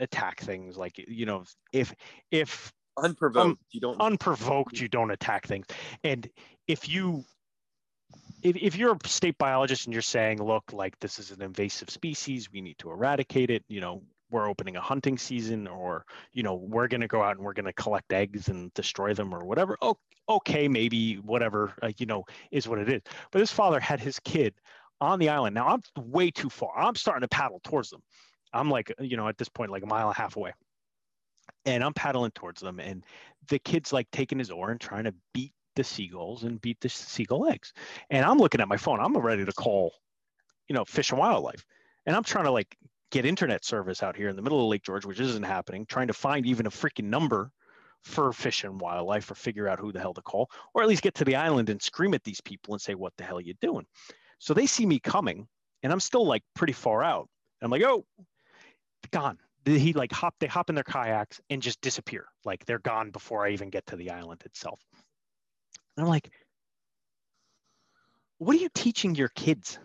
attack 0.00 0.40
things 0.40 0.76
like 0.76 0.98
you 1.06 1.26
know, 1.26 1.44
if 1.72 1.94
if 2.30 2.72
Unprovoked. 2.98 3.60
you 3.72 3.80
don't. 3.80 4.00
unprovoked, 4.00 4.80
you 4.80 4.88
don't 4.88 5.10
attack 5.10 5.46
things, 5.46 5.66
and 6.02 6.28
if 6.66 6.88
you 6.88 7.24
if, 8.42 8.56
if 8.56 8.76
you're 8.76 8.94
a 8.94 9.08
state 9.08 9.36
biologist 9.38 9.86
and 9.86 9.92
you're 9.92 10.02
saying, 10.02 10.42
look, 10.42 10.72
like 10.72 10.98
this 11.00 11.18
is 11.18 11.30
an 11.30 11.42
invasive 11.42 11.90
species, 11.90 12.50
we 12.50 12.60
need 12.60 12.78
to 12.78 12.90
eradicate 12.90 13.50
it, 13.50 13.64
you 13.68 13.80
know, 13.80 14.02
we're 14.30 14.48
opening 14.48 14.76
a 14.76 14.80
hunting 14.80 15.16
season 15.16 15.66
or, 15.66 16.04
you 16.32 16.42
know, 16.42 16.54
we're 16.54 16.88
going 16.88 17.00
to 17.00 17.06
go 17.06 17.22
out 17.22 17.36
and 17.36 17.44
we're 17.44 17.52
going 17.52 17.66
to 17.66 17.72
collect 17.72 18.12
eggs 18.12 18.48
and 18.48 18.72
destroy 18.74 19.14
them 19.14 19.34
or 19.34 19.44
whatever. 19.44 19.76
Oh, 19.80 19.96
okay, 20.28 20.68
maybe 20.68 21.14
whatever, 21.16 21.72
uh, 21.82 21.92
you 21.98 22.06
know, 22.06 22.24
is 22.50 22.66
what 22.66 22.78
it 22.78 22.88
is. 22.88 23.02
But 23.30 23.38
this 23.38 23.52
father 23.52 23.80
had 23.80 24.00
his 24.00 24.18
kid 24.20 24.54
on 25.00 25.18
the 25.18 25.28
island. 25.28 25.54
Now 25.54 25.68
I'm 25.68 25.82
way 26.10 26.30
too 26.30 26.50
far. 26.50 26.76
I'm 26.76 26.96
starting 26.96 27.22
to 27.22 27.28
paddle 27.28 27.60
towards 27.62 27.90
them. 27.90 28.02
I'm 28.52 28.70
like, 28.70 28.92
you 28.98 29.16
know, 29.16 29.28
at 29.28 29.38
this 29.38 29.48
point, 29.48 29.70
like 29.70 29.82
a 29.82 29.86
mile 29.86 30.08
and 30.08 30.16
a 30.16 30.20
half 30.20 30.36
away. 30.36 30.52
And 31.64 31.84
I'm 31.84 31.94
paddling 31.94 32.30
towards 32.32 32.60
them. 32.60 32.80
And 32.80 33.04
the 33.48 33.58
kid's 33.58 33.92
like 33.92 34.10
taking 34.10 34.38
his 34.38 34.50
oar 34.50 34.70
and 34.70 34.80
trying 34.80 35.04
to 35.04 35.14
beat 35.34 35.52
the 35.74 35.84
seagulls 35.84 36.44
and 36.44 36.60
beat 36.60 36.80
the 36.80 36.88
seagull 36.88 37.48
eggs. 37.48 37.72
And 38.10 38.24
I'm 38.24 38.38
looking 38.38 38.60
at 38.60 38.68
my 38.68 38.76
phone. 38.76 38.98
I'm 39.00 39.16
ready 39.16 39.44
to 39.44 39.52
call, 39.52 39.92
you 40.68 40.74
know, 40.74 40.84
Fish 40.84 41.10
and 41.10 41.18
Wildlife. 41.18 41.64
And 42.06 42.16
I'm 42.16 42.24
trying 42.24 42.44
to 42.44 42.50
like 42.50 42.76
get 43.10 43.26
internet 43.26 43.64
service 43.64 44.02
out 44.02 44.16
here 44.16 44.28
in 44.28 44.36
the 44.36 44.42
middle 44.42 44.60
of 44.60 44.68
Lake 44.68 44.82
George, 44.82 45.04
which 45.04 45.20
isn't 45.20 45.42
happening, 45.42 45.86
trying 45.86 46.08
to 46.08 46.12
find 46.12 46.46
even 46.46 46.66
a 46.66 46.70
freaking 46.70 47.04
number 47.04 47.50
for 48.02 48.32
Fish 48.32 48.64
and 48.64 48.80
Wildlife 48.80 49.30
or 49.30 49.34
figure 49.34 49.68
out 49.68 49.80
who 49.80 49.92
the 49.92 50.00
hell 50.00 50.14
to 50.14 50.22
call, 50.22 50.50
or 50.74 50.82
at 50.82 50.88
least 50.88 51.02
get 51.02 51.14
to 51.16 51.24
the 51.24 51.36
island 51.36 51.70
and 51.70 51.82
scream 51.82 52.14
at 52.14 52.24
these 52.24 52.40
people 52.40 52.74
and 52.74 52.80
say, 52.80 52.94
what 52.94 53.12
the 53.16 53.24
hell 53.24 53.38
are 53.38 53.42
you 53.42 53.54
doing? 53.60 53.86
So 54.38 54.54
they 54.54 54.66
see 54.66 54.86
me 54.86 54.98
coming 54.98 55.48
and 55.82 55.92
I'm 55.92 56.00
still 56.00 56.26
like 56.26 56.42
pretty 56.54 56.72
far 56.72 57.02
out. 57.02 57.28
I'm 57.62 57.70
like, 57.70 57.82
oh, 57.82 58.04
gone. 59.10 59.38
he 59.64 59.92
like 59.92 60.12
hop 60.12 60.34
they 60.40 60.46
hop 60.46 60.68
in 60.68 60.74
their 60.74 60.84
kayaks 60.84 61.40
and 61.50 61.62
just 61.62 61.80
disappear 61.80 62.26
like 62.44 62.64
they're 62.64 62.78
gone 62.78 63.10
before 63.10 63.46
i 63.46 63.50
even 63.50 63.70
get 63.70 63.86
to 63.86 63.96
the 63.96 64.10
island 64.10 64.42
itself 64.44 64.80
and 65.96 66.04
i'm 66.04 66.08
like 66.10 66.30
what 68.38 68.56
are 68.56 68.58
you 68.58 68.68
teaching 68.74 69.14
your 69.14 69.28
kids 69.28 69.78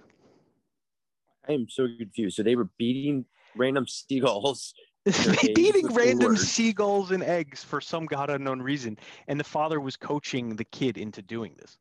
I 1.48 1.54
am 1.54 1.68
so 1.70 1.88
confused. 1.88 2.36
So 2.36 2.44
they 2.44 2.56
were 2.56 2.70
beating 2.78 3.26
random 3.56 3.88
seagulls. 3.88 4.74
Their 5.06 5.32
eggs 5.32 5.60
eating 5.60 5.88
with 5.88 5.96
random 5.96 6.34
words. 6.34 6.52
seagulls 6.52 7.10
and 7.10 7.24
eggs 7.24 7.64
for 7.64 7.82
some 7.82 8.06
god 8.06 8.30
unknown 8.30 8.62
reason 8.62 9.00
and 9.28 9.40
the 9.40 9.44
father 9.44 9.80
was 9.80 9.98
coaching 9.98 10.56
the 10.56 10.64
kid 10.66 10.96
into 10.96 11.24
doing 11.24 11.56
this 11.58 11.76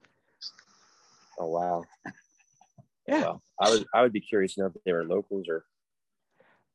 Oh 1.38 1.48
wow. 1.48 1.84
Yeah. 3.06 3.20
Wow. 3.20 3.42
I 3.60 3.68
would 3.68 3.86
I 3.92 4.00
would 4.00 4.14
be 4.14 4.20
curious 4.20 4.54
to 4.54 4.60
know 4.62 4.66
if 4.68 4.84
they 4.86 4.92
were 4.94 5.04
locals 5.04 5.50
or 5.50 5.66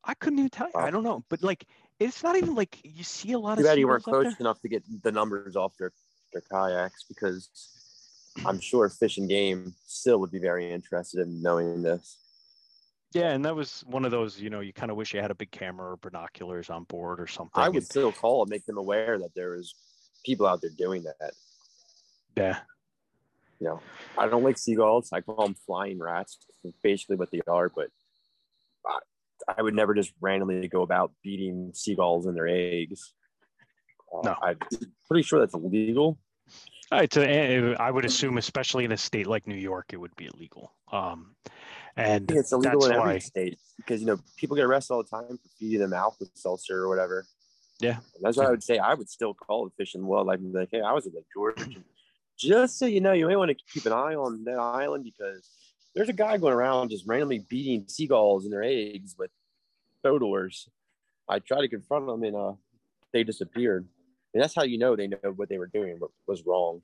i 0.03 0.13
couldn't 0.13 0.37
even 0.37 0.49
tell 0.51 0.67
you 0.67 0.79
i 0.79 0.91
don't 0.91 1.03
know 1.03 1.23
but 1.29 1.41
like 1.41 1.65
it's 1.99 2.21
not 2.21 2.35
even 2.35 2.53
like 2.53 2.77
you 2.83 3.03
see 3.03 3.31
a 3.31 3.39
lot 3.39 3.55
too 3.55 3.61
of 3.61 3.65
bad 3.65 3.79
you 3.79 3.87
weren't 3.87 4.03
seagulls 4.03 4.19
out 4.19 4.21
there. 4.21 4.31
close 4.31 4.39
enough 4.39 4.61
to 4.61 4.69
get 4.69 4.83
the 5.01 5.11
numbers 5.11 5.55
off 5.55 5.73
their, 5.79 5.93
their 6.31 6.43
kayaks 6.51 7.05
because 7.09 7.49
I'm 8.45 8.59
sure 8.59 8.89
Fish 8.89 9.17
and 9.17 9.29
Game 9.29 9.73
still 9.85 10.19
would 10.19 10.31
be 10.31 10.39
very 10.39 10.71
interested 10.71 11.21
in 11.21 11.41
knowing 11.41 11.81
this. 11.81 12.17
Yeah, 13.15 13.29
and 13.31 13.45
that 13.45 13.55
was 13.55 13.81
one 13.87 14.03
of 14.03 14.11
those, 14.11 14.41
you 14.41 14.49
know, 14.49 14.59
you 14.59 14.73
kind 14.73 14.91
of 14.91 14.97
wish 14.97 15.13
you 15.13 15.21
had 15.21 15.31
a 15.31 15.35
big 15.35 15.49
camera 15.49 15.93
or 15.93 15.95
binoculars 15.95 16.69
on 16.69 16.83
board 16.83 17.21
or 17.21 17.27
something. 17.27 17.63
I 17.63 17.69
would 17.69 17.77
and- 17.77 17.85
still 17.85 18.11
call 18.11 18.41
and 18.43 18.49
make 18.49 18.65
them 18.65 18.77
aware 18.77 19.17
that 19.19 19.33
there 19.33 19.55
is 19.55 19.73
people 20.25 20.45
out 20.45 20.59
there 20.61 20.71
doing 20.77 21.03
that. 21.03 21.31
yeah, 22.35 22.59
You 23.61 23.67
know, 23.67 23.79
I 24.17 24.27
don't 24.27 24.43
like 24.43 24.57
seagulls. 24.57 25.13
I 25.13 25.21
call 25.21 25.45
them 25.45 25.55
flying 25.65 25.97
rats. 25.97 26.37
That's 26.61 26.75
basically 26.83 27.15
what 27.15 27.31
they 27.31 27.39
are. 27.47 27.69
But 27.69 27.87
I, 28.85 28.99
I 29.59 29.61
would 29.61 29.75
never 29.75 29.93
just 29.93 30.11
randomly 30.19 30.67
go 30.67 30.81
about 30.81 31.13
beating 31.23 31.71
seagulls 31.73 32.25
and 32.25 32.35
their 32.35 32.49
eggs. 32.49 33.13
Uh, 34.13 34.21
No. 34.25 34.35
I'm 34.41 34.57
pretty 35.07 35.23
sure 35.23 35.39
that's 35.39 35.53
illegal. 35.53 36.17
It's 36.91 37.15
a, 37.15 37.75
I 37.79 37.89
would 37.91 38.03
assume, 38.03 38.37
especially 38.37 38.83
in 38.83 38.91
a 38.91 38.97
state 38.97 39.25
like 39.25 39.47
New 39.47 39.55
York, 39.55 39.93
it 39.93 39.97
would 39.97 40.15
be 40.17 40.25
illegal. 40.25 40.73
Um, 40.91 41.35
and 41.97 42.29
It's 42.31 42.51
illegal 42.51 42.81
that's 42.81 42.91
in 42.91 42.99
every 42.99 43.13
why, 43.13 43.19
state 43.19 43.59
because 43.77 44.01
you 44.01 44.07
know 44.07 44.19
people 44.37 44.55
get 44.55 44.65
arrested 44.65 44.93
all 44.93 45.03
the 45.03 45.09
time 45.09 45.37
for 45.37 45.49
feeding 45.59 45.79
them 45.79 45.93
Alka 45.93 46.25
Seltzer 46.33 46.83
or 46.83 46.89
whatever. 46.89 47.25
Yeah. 47.79 47.97
And 48.15 48.23
that's 48.23 48.37
what 48.37 48.47
I 48.47 48.49
would 48.51 48.63
say. 48.63 48.77
I 48.77 48.93
would 48.93 49.09
still 49.09 49.33
call 49.33 49.65
the 49.65 49.71
Fish 49.71 49.95
and 49.95 50.05
Wildlife 50.05 50.39
and 50.39 50.53
be 50.53 50.59
like, 50.59 50.69
"Hey, 50.71 50.81
I 50.81 50.93
was 50.93 51.07
at 51.07 51.13
Lake 51.13 51.25
George. 51.33 51.77
just 52.37 52.79
so 52.79 52.85
you 52.85 53.01
know, 53.01 53.13
you 53.13 53.27
may 53.27 53.35
want 53.35 53.49
to 53.49 53.57
keep 53.71 53.85
an 53.85 53.93
eye 53.93 54.15
on 54.15 54.43
that 54.45 54.57
island 54.57 55.03
because 55.03 55.49
there's 55.93 56.09
a 56.09 56.13
guy 56.13 56.37
going 56.37 56.53
around 56.53 56.89
just 56.89 57.07
randomly 57.07 57.39
beating 57.39 57.85
seagulls 57.87 58.43
and 58.43 58.53
their 58.53 58.63
eggs 58.63 59.15
with 59.17 59.31
boat 60.03 60.21
oars. 60.21 60.69
I 61.27 61.39
tried 61.39 61.61
to 61.61 61.67
confront 61.69 62.07
them 62.07 62.23
and 62.23 62.35
uh, 62.35 62.53
they 63.13 63.23
disappeared. 63.23 63.87
And 64.33 64.43
that's 64.43 64.53
how 64.53 64.63
you 64.63 64.77
know 64.77 64.95
they 64.95 65.07
know 65.07 65.17
what 65.35 65.47
they 65.47 65.57
were 65.57 65.67
doing 65.67 65.95
what 65.97 66.11
was 66.27 66.45
wrong. 66.45 66.81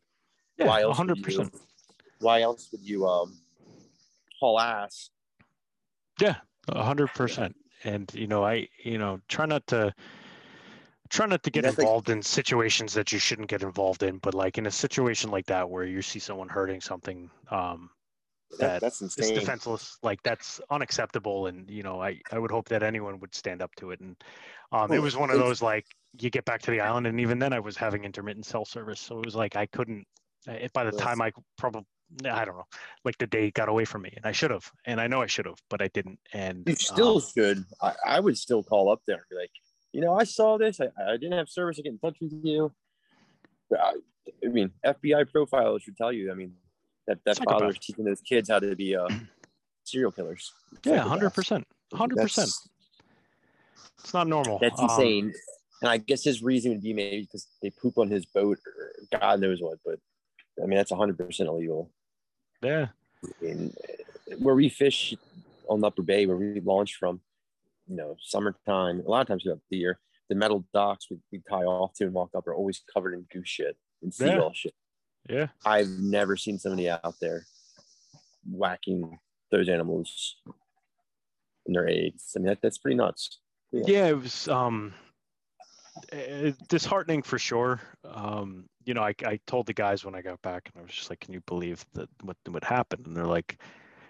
yeah, 0.57 0.67
why 0.67 0.81
else? 0.81 0.95
hundred 0.95 1.25
would 1.25 1.33
you-. 1.33 1.51
Why 2.19 2.41
else 2.41 2.69
would 2.71 2.81
you 2.81 3.05
um 3.05 3.37
haul 4.41 4.59
ass? 4.59 5.09
Yeah, 6.19 6.35
a 6.67 6.83
hundred 6.83 7.07
percent. 7.09 7.55
And 7.83 8.11
you 8.13 8.27
know, 8.27 8.43
I 8.43 8.67
you 8.83 8.97
know 8.97 9.19
try 9.29 9.45
not 9.45 9.65
to 9.67 9.93
try 11.09 11.25
not 11.25 11.43
to 11.43 11.49
get 11.49 11.63
That's 11.63 11.77
like- 11.77 11.85
involved 11.85 12.09
in 12.09 12.21
situations 12.21 12.93
that 12.93 13.11
you 13.11 13.19
shouldn't 13.19 13.47
get 13.47 13.63
involved 13.63 14.03
in. 14.03 14.17
But 14.17 14.33
like 14.33 14.57
in 14.57 14.65
a 14.65 14.71
situation 14.71 15.31
like 15.31 15.45
that 15.47 15.69
where 15.69 15.85
you 15.85 16.01
see 16.01 16.19
someone 16.19 16.49
hurting 16.49 16.81
something, 16.81 17.29
um, 17.49 17.89
That, 18.51 18.59
That 18.59 18.81
that's 18.81 19.01
it's 19.01 19.17
insane. 19.17 19.35
defenseless. 19.39 19.97
Like 20.03 20.21
that's 20.23 20.59
unacceptable. 20.69 21.47
And 21.47 21.69
you 21.69 21.83
know, 21.83 22.01
I 22.01 22.19
I 22.31 22.37
would 22.39 22.51
hope 22.51 22.67
that 22.69 22.83
anyone 22.83 23.19
would 23.19 23.33
stand 23.33 23.61
up 23.61 23.73
to 23.75 23.91
it. 23.91 23.99
And 24.01 24.15
um, 24.71 24.91
it 24.91 24.99
was 24.99 25.15
one 25.17 25.29
of 25.31 25.37
those 25.39 25.61
like 25.61 25.85
you 26.19 26.29
get 26.29 26.45
back 26.45 26.61
to 26.63 26.71
the 26.71 26.81
island, 26.81 27.07
and 27.07 27.19
even 27.19 27.39
then 27.39 27.53
I 27.53 27.59
was 27.59 27.77
having 27.77 28.03
intermittent 28.03 28.45
cell 28.45 28.65
service, 28.65 28.99
so 28.99 29.17
it 29.19 29.25
was 29.25 29.35
like 29.35 29.55
I 29.55 29.65
couldn't. 29.67 30.05
uh, 30.47 30.67
By 30.73 30.83
the 30.83 30.91
Yes. 30.91 30.99
time 31.01 31.21
I 31.21 31.31
probably 31.57 31.85
I 32.25 32.45
don't 32.45 32.55
know, 32.57 32.65
like 33.05 33.17
the 33.17 33.27
day 33.27 33.51
got 33.51 33.69
away 33.69 33.85
from 33.85 34.01
me, 34.03 34.13
and 34.15 34.25
I 34.25 34.31
should 34.31 34.51
have, 34.51 34.69
and 34.85 34.99
I 34.99 35.07
know 35.07 35.21
I 35.21 35.27
should 35.27 35.45
have, 35.45 35.59
but 35.69 35.81
I 35.81 35.87
didn't. 35.89 36.19
And 36.33 36.63
You 36.67 36.75
still 36.75 37.15
um, 37.17 37.23
should. 37.35 37.65
I, 37.81 37.93
I 38.05 38.19
would 38.19 38.37
still 38.37 38.63
call 38.63 38.91
up 38.91 39.01
there 39.07 39.17
and 39.17 39.25
be 39.29 39.35
like, 39.37 39.51
you 39.93 40.01
know, 40.01 40.13
I 40.13 40.23
saw 40.23 40.57
this. 40.57 40.79
I, 40.79 40.87
I 41.01 41.13
didn't 41.17 41.37
have 41.37 41.49
service 41.49 41.77
to 41.77 41.83
get 41.83 41.93
in 41.93 41.99
touch 41.99 42.17
with 42.21 42.33
you. 42.43 42.71
I, 43.77 43.93
I 44.45 44.47
mean, 44.47 44.71
FBI 44.85 45.31
profiles 45.31 45.83
should 45.83 45.97
tell 45.97 46.11
you. 46.11 46.31
I 46.31 46.35
mean, 46.35 46.53
that 47.07 47.19
that 47.25 47.37
Psychopath. 47.37 47.59
father 47.59 47.69
is 47.71 47.79
teaching 47.79 48.05
those 48.05 48.21
kids 48.21 48.49
how 48.49 48.59
to 48.59 48.75
be 48.75 48.95
uh, 48.95 49.07
serial 49.85 50.11
killers. 50.11 50.51
yeah, 50.85 50.99
hundred 50.99 51.31
percent, 51.31 51.65
hundred 51.93 52.17
percent. 52.17 52.49
It's 54.03 54.13
not 54.13 54.27
normal. 54.27 54.59
That's 54.59 54.79
Um, 54.79 54.89
insane. 54.89 55.33
And 55.81 55.89
I 55.89 55.97
guess 55.97 56.23
his 56.23 56.43
reason 56.43 56.71
would 56.71 56.83
be 56.83 56.93
maybe 56.93 57.21
because 57.21 57.47
they 57.61 57.71
poop 57.71 57.97
on 57.97 58.09
his 58.09 58.25
boat 58.25 58.59
or 58.65 59.19
God 59.19 59.39
knows 59.39 59.61
what. 59.61 59.79
But 59.83 59.99
I 60.61 60.67
mean, 60.67 60.77
that's 60.77 60.91
100% 60.91 61.39
illegal. 61.47 61.91
Yeah, 62.61 62.87
I 63.23 63.43
mean, 63.43 63.73
where 64.39 64.55
we 64.55 64.69
fish 64.69 65.15
on 65.69 65.81
the 65.81 65.87
Upper 65.87 66.01
Bay, 66.03 66.25
where 66.25 66.37
we 66.37 66.59
launch 66.61 66.95
from, 66.95 67.21
you 67.87 67.95
know, 67.95 68.15
summertime, 68.21 69.01
a 69.05 69.09
lot 69.09 69.21
of 69.21 69.27
times 69.27 69.43
throughout 69.43 69.59
the 69.69 69.77
year, 69.77 69.99
the 70.29 70.35
metal 70.35 70.65
docks 70.73 71.07
we, 71.09 71.17
we 71.31 71.41
tie 71.49 71.63
off 71.63 71.93
to 71.95 72.05
and 72.05 72.13
walk 72.13 72.29
up 72.35 72.47
are 72.47 72.53
always 72.55 72.81
covered 72.93 73.13
in 73.13 73.25
goose 73.33 73.47
shit 73.47 73.77
and 74.01 74.13
Yeah. 74.19 74.27
seagull 74.27 74.53
shit. 74.53 74.73
yeah. 75.29 75.47
I've 75.65 75.89
never 75.99 76.37
seen 76.37 76.57
somebody 76.59 76.89
out 76.89 77.15
there 77.19 77.45
whacking 78.49 79.17
those 79.51 79.69
animals 79.69 80.37
in 81.65 81.73
their 81.73 81.87
eggs. 81.87 82.31
I 82.35 82.39
mean, 82.39 82.47
that, 82.47 82.59
that's 82.61 82.77
pretty 82.77 82.95
nuts. 82.95 83.39
Yeah. 83.71 83.83
yeah 83.87 84.07
it 84.07 84.17
was 84.17 84.47
um 84.47 84.93
disheartening 86.67 87.21
for 87.21 87.39
sure. 87.39 87.81
Um 88.05 88.69
you 88.85 88.93
know 88.93 89.01
I, 89.03 89.13
I 89.25 89.39
told 89.47 89.67
the 89.67 89.73
guys 89.73 90.03
when 90.03 90.15
i 90.15 90.21
got 90.21 90.41
back 90.41 90.69
and 90.69 90.81
i 90.81 90.83
was 90.83 90.91
just 90.91 91.09
like 91.09 91.19
can 91.19 91.33
you 91.33 91.41
believe 91.41 91.85
that 91.93 92.09
what 92.23 92.37
would 92.47 92.63
happen 92.63 93.01
and 93.05 93.15
they're 93.15 93.25
like 93.25 93.59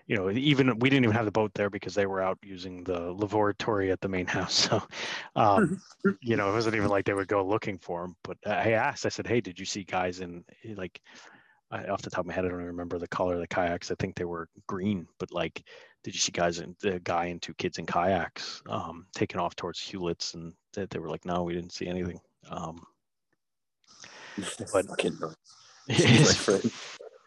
you 0.08 0.16
know 0.16 0.30
even 0.32 0.78
we 0.80 0.90
didn't 0.90 1.06
even 1.06 1.16
have 1.16 1.26
the 1.26 1.32
boat 1.32 1.54
there 1.54 1.70
because 1.70 1.94
they 1.94 2.06
were 2.06 2.22
out 2.22 2.38
using 2.44 2.84
the 2.84 3.12
laboratory 3.12 3.92
at 3.92 4.02
the 4.02 4.08
main 4.08 4.28
house. 4.28 4.70
So 4.70 4.82
um 5.36 5.82
you 6.22 6.36
know 6.36 6.50
it 6.50 6.54
wasn't 6.54 6.76
even 6.76 6.90
like 6.90 7.06
they 7.06 7.14
would 7.14 7.28
go 7.28 7.46
looking 7.46 7.78
for 7.78 8.02
them 8.02 8.16
but 8.24 8.38
i 8.46 8.72
asked 8.72 9.06
i 9.06 9.10
said 9.10 9.28
hey 9.28 9.42
did 9.42 9.60
you 9.60 9.66
see 9.66 9.84
guys 9.84 10.20
in 10.20 10.44
like 10.76 11.02
I, 11.72 11.86
off 11.86 12.02
the 12.02 12.10
top 12.10 12.22
of 12.22 12.26
my 12.28 12.34
head 12.34 12.46
i 12.46 12.50
don't 12.50 12.58
remember 12.64 12.98
the 13.00 13.08
color 13.08 13.36
of 13.36 13.40
the 13.40 13.48
kayaks 13.48 13.92
i 13.92 13.96
think 13.96 14.16
they 14.16 14.26
were 14.26 14.50
green 14.68 15.08
but 15.20 15.32
like 15.32 15.64
did 16.04 16.14
you 16.16 16.20
see 16.20 16.32
guys 16.32 16.60
in 16.60 16.76
the 16.82 17.00
guy 17.00 17.26
and 17.26 17.42
two 17.42 17.54
kids 17.54 17.78
in 17.78 17.86
kayaks 17.86 18.62
um, 18.68 19.06
taking 19.14 19.40
off 19.40 19.56
towards 19.56 19.80
Huletts 19.80 20.34
and 20.34 20.52
they, 20.74 20.88
they 20.90 20.98
were 20.98 21.10
like, 21.10 21.26
no, 21.26 21.44
we 21.44 21.54
didn't 21.54 21.74
see 21.74 21.86
anything. 21.86 22.20
Um, 22.50 22.82
But- 24.74 24.86
it's 25.88 26.48
Well, 26.48 26.60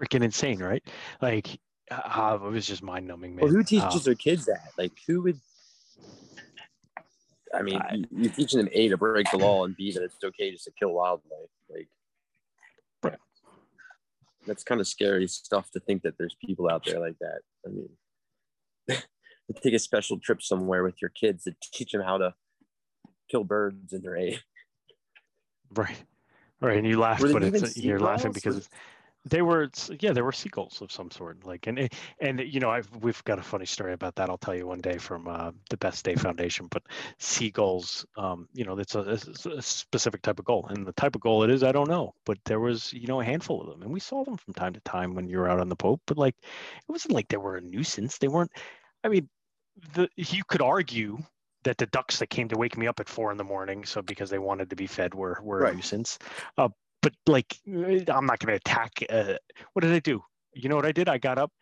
freaking 0.00 0.24
insane, 0.24 0.58
right? 0.58 0.82
Like, 1.22 1.60
uh, 1.90 2.38
it 2.42 2.50
was 2.50 2.66
just 2.66 2.82
mind 2.82 3.06
numbing, 3.06 3.36
man. 3.36 3.46
who 3.46 3.62
teaches 3.62 3.94
Um, 3.94 4.02
their 4.02 4.14
kids 4.16 4.46
that? 4.46 4.70
Like, 4.76 4.92
who 5.06 5.22
would? 5.22 5.38
I 7.54 7.62
mean, 7.62 7.76
I- 7.80 7.94
you, 7.94 8.06
you're 8.10 8.32
teaching 8.32 8.58
them 8.58 8.68
A 8.72 8.88
to 8.88 8.96
break 8.96 9.30
the 9.30 9.38
law 9.38 9.64
and 9.64 9.76
B 9.76 9.92
that 9.92 10.02
it's 10.02 10.16
okay 10.24 10.50
just 10.50 10.64
to 10.64 10.72
kill 10.72 10.90
wildlife. 10.94 11.50
Like. 11.70 11.88
That's 14.46 14.64
kind 14.64 14.80
of 14.80 14.86
scary 14.86 15.26
stuff 15.26 15.70
to 15.72 15.80
think 15.80 16.02
that 16.02 16.14
there's 16.18 16.36
people 16.44 16.68
out 16.68 16.84
there 16.84 17.00
like 17.00 17.16
that. 17.20 17.40
I 17.66 17.70
mean, 17.70 17.88
take 19.62 19.74
a 19.74 19.78
special 19.78 20.18
trip 20.18 20.42
somewhere 20.42 20.82
with 20.82 21.00
your 21.00 21.10
kids 21.10 21.44
to 21.44 21.54
teach 21.72 21.92
them 21.92 22.02
how 22.02 22.18
to 22.18 22.34
kill 23.30 23.44
birds 23.44 23.92
in 23.92 24.02
their 24.02 24.16
A. 24.16 24.38
right, 25.74 26.02
right, 26.60 26.78
and 26.78 26.86
you 26.86 26.98
laugh, 26.98 27.20
but 27.20 27.42
it's 27.42 27.76
you're 27.76 27.98
laughing 27.98 28.32
because 28.32 28.68
they 29.26 29.40
were, 29.40 29.70
yeah, 30.00 30.12
there 30.12 30.24
were 30.24 30.32
seagulls 30.32 30.82
of 30.82 30.92
some 30.92 31.10
sort. 31.10 31.44
Like, 31.46 31.66
and 31.66 31.88
and 32.20 32.40
you 32.40 32.60
know, 32.60 32.70
I've 32.70 32.88
we've 33.00 33.22
got 33.24 33.38
a 33.38 33.42
funny 33.42 33.64
story 33.64 33.94
about 33.94 34.14
that. 34.16 34.28
I'll 34.28 34.38
tell 34.38 34.54
you 34.54 34.66
one 34.66 34.80
day 34.80 34.98
from 34.98 35.28
uh, 35.28 35.52
the 35.70 35.78
Best 35.78 36.04
Day 36.04 36.14
Foundation. 36.14 36.68
But 36.70 36.82
seagulls, 37.18 38.04
um, 38.16 38.48
you 38.52 38.64
know, 38.64 38.78
it's 38.78 38.94
a, 38.94 39.00
a 39.00 39.62
specific 39.62 40.22
type 40.22 40.38
of 40.38 40.44
goal 40.44 40.66
and 40.68 40.86
the 40.86 40.92
type 40.92 41.14
of 41.14 41.22
goal 41.22 41.42
it 41.42 41.50
is, 41.50 41.62
I 41.62 41.72
don't 41.72 41.88
know. 41.88 42.14
But 42.26 42.38
there 42.44 42.60
was, 42.60 42.92
you 42.92 43.06
know, 43.06 43.20
a 43.20 43.24
handful 43.24 43.62
of 43.62 43.68
them, 43.68 43.82
and 43.82 43.92
we 43.92 44.00
saw 44.00 44.24
them 44.24 44.36
from 44.36 44.54
time 44.54 44.74
to 44.74 44.80
time 44.80 45.14
when 45.14 45.28
you 45.28 45.38
were 45.38 45.48
out 45.48 45.60
on 45.60 45.68
the 45.68 45.76
boat. 45.76 46.00
But 46.06 46.18
like, 46.18 46.36
it 46.42 46.92
wasn't 46.92 47.14
like 47.14 47.28
they 47.28 47.38
were 47.38 47.56
a 47.56 47.62
nuisance. 47.62 48.18
They 48.18 48.28
weren't. 48.28 48.52
I 49.02 49.08
mean, 49.08 49.28
the 49.94 50.08
you 50.16 50.44
could 50.44 50.62
argue 50.62 51.18
that 51.64 51.78
the 51.78 51.86
ducks 51.86 52.18
that 52.18 52.28
came 52.28 52.48
to 52.48 52.58
wake 52.58 52.76
me 52.76 52.86
up 52.86 53.00
at 53.00 53.08
four 53.08 53.32
in 53.32 53.38
the 53.38 53.44
morning, 53.44 53.84
so 53.84 54.02
because 54.02 54.28
they 54.28 54.38
wanted 54.38 54.70
to 54.70 54.76
be 54.76 54.86
fed, 54.86 55.14
were 55.14 55.40
were 55.42 55.60
Right. 55.60 55.72
a 55.72 55.76
nuisance. 55.76 56.18
Uh, 56.58 56.68
but 57.04 57.12
like, 57.26 57.56
I'm 57.66 58.26
not 58.26 58.38
going 58.38 58.48
to 58.48 58.54
attack. 58.54 59.04
Uh, 59.10 59.34
what 59.74 59.82
did 59.82 59.92
I 59.92 59.98
do? 59.98 60.22
You 60.54 60.68
know 60.70 60.76
what 60.76 60.86
I 60.86 60.92
did? 60.92 61.08
I 61.08 61.18
got 61.18 61.38
up. 61.38 61.52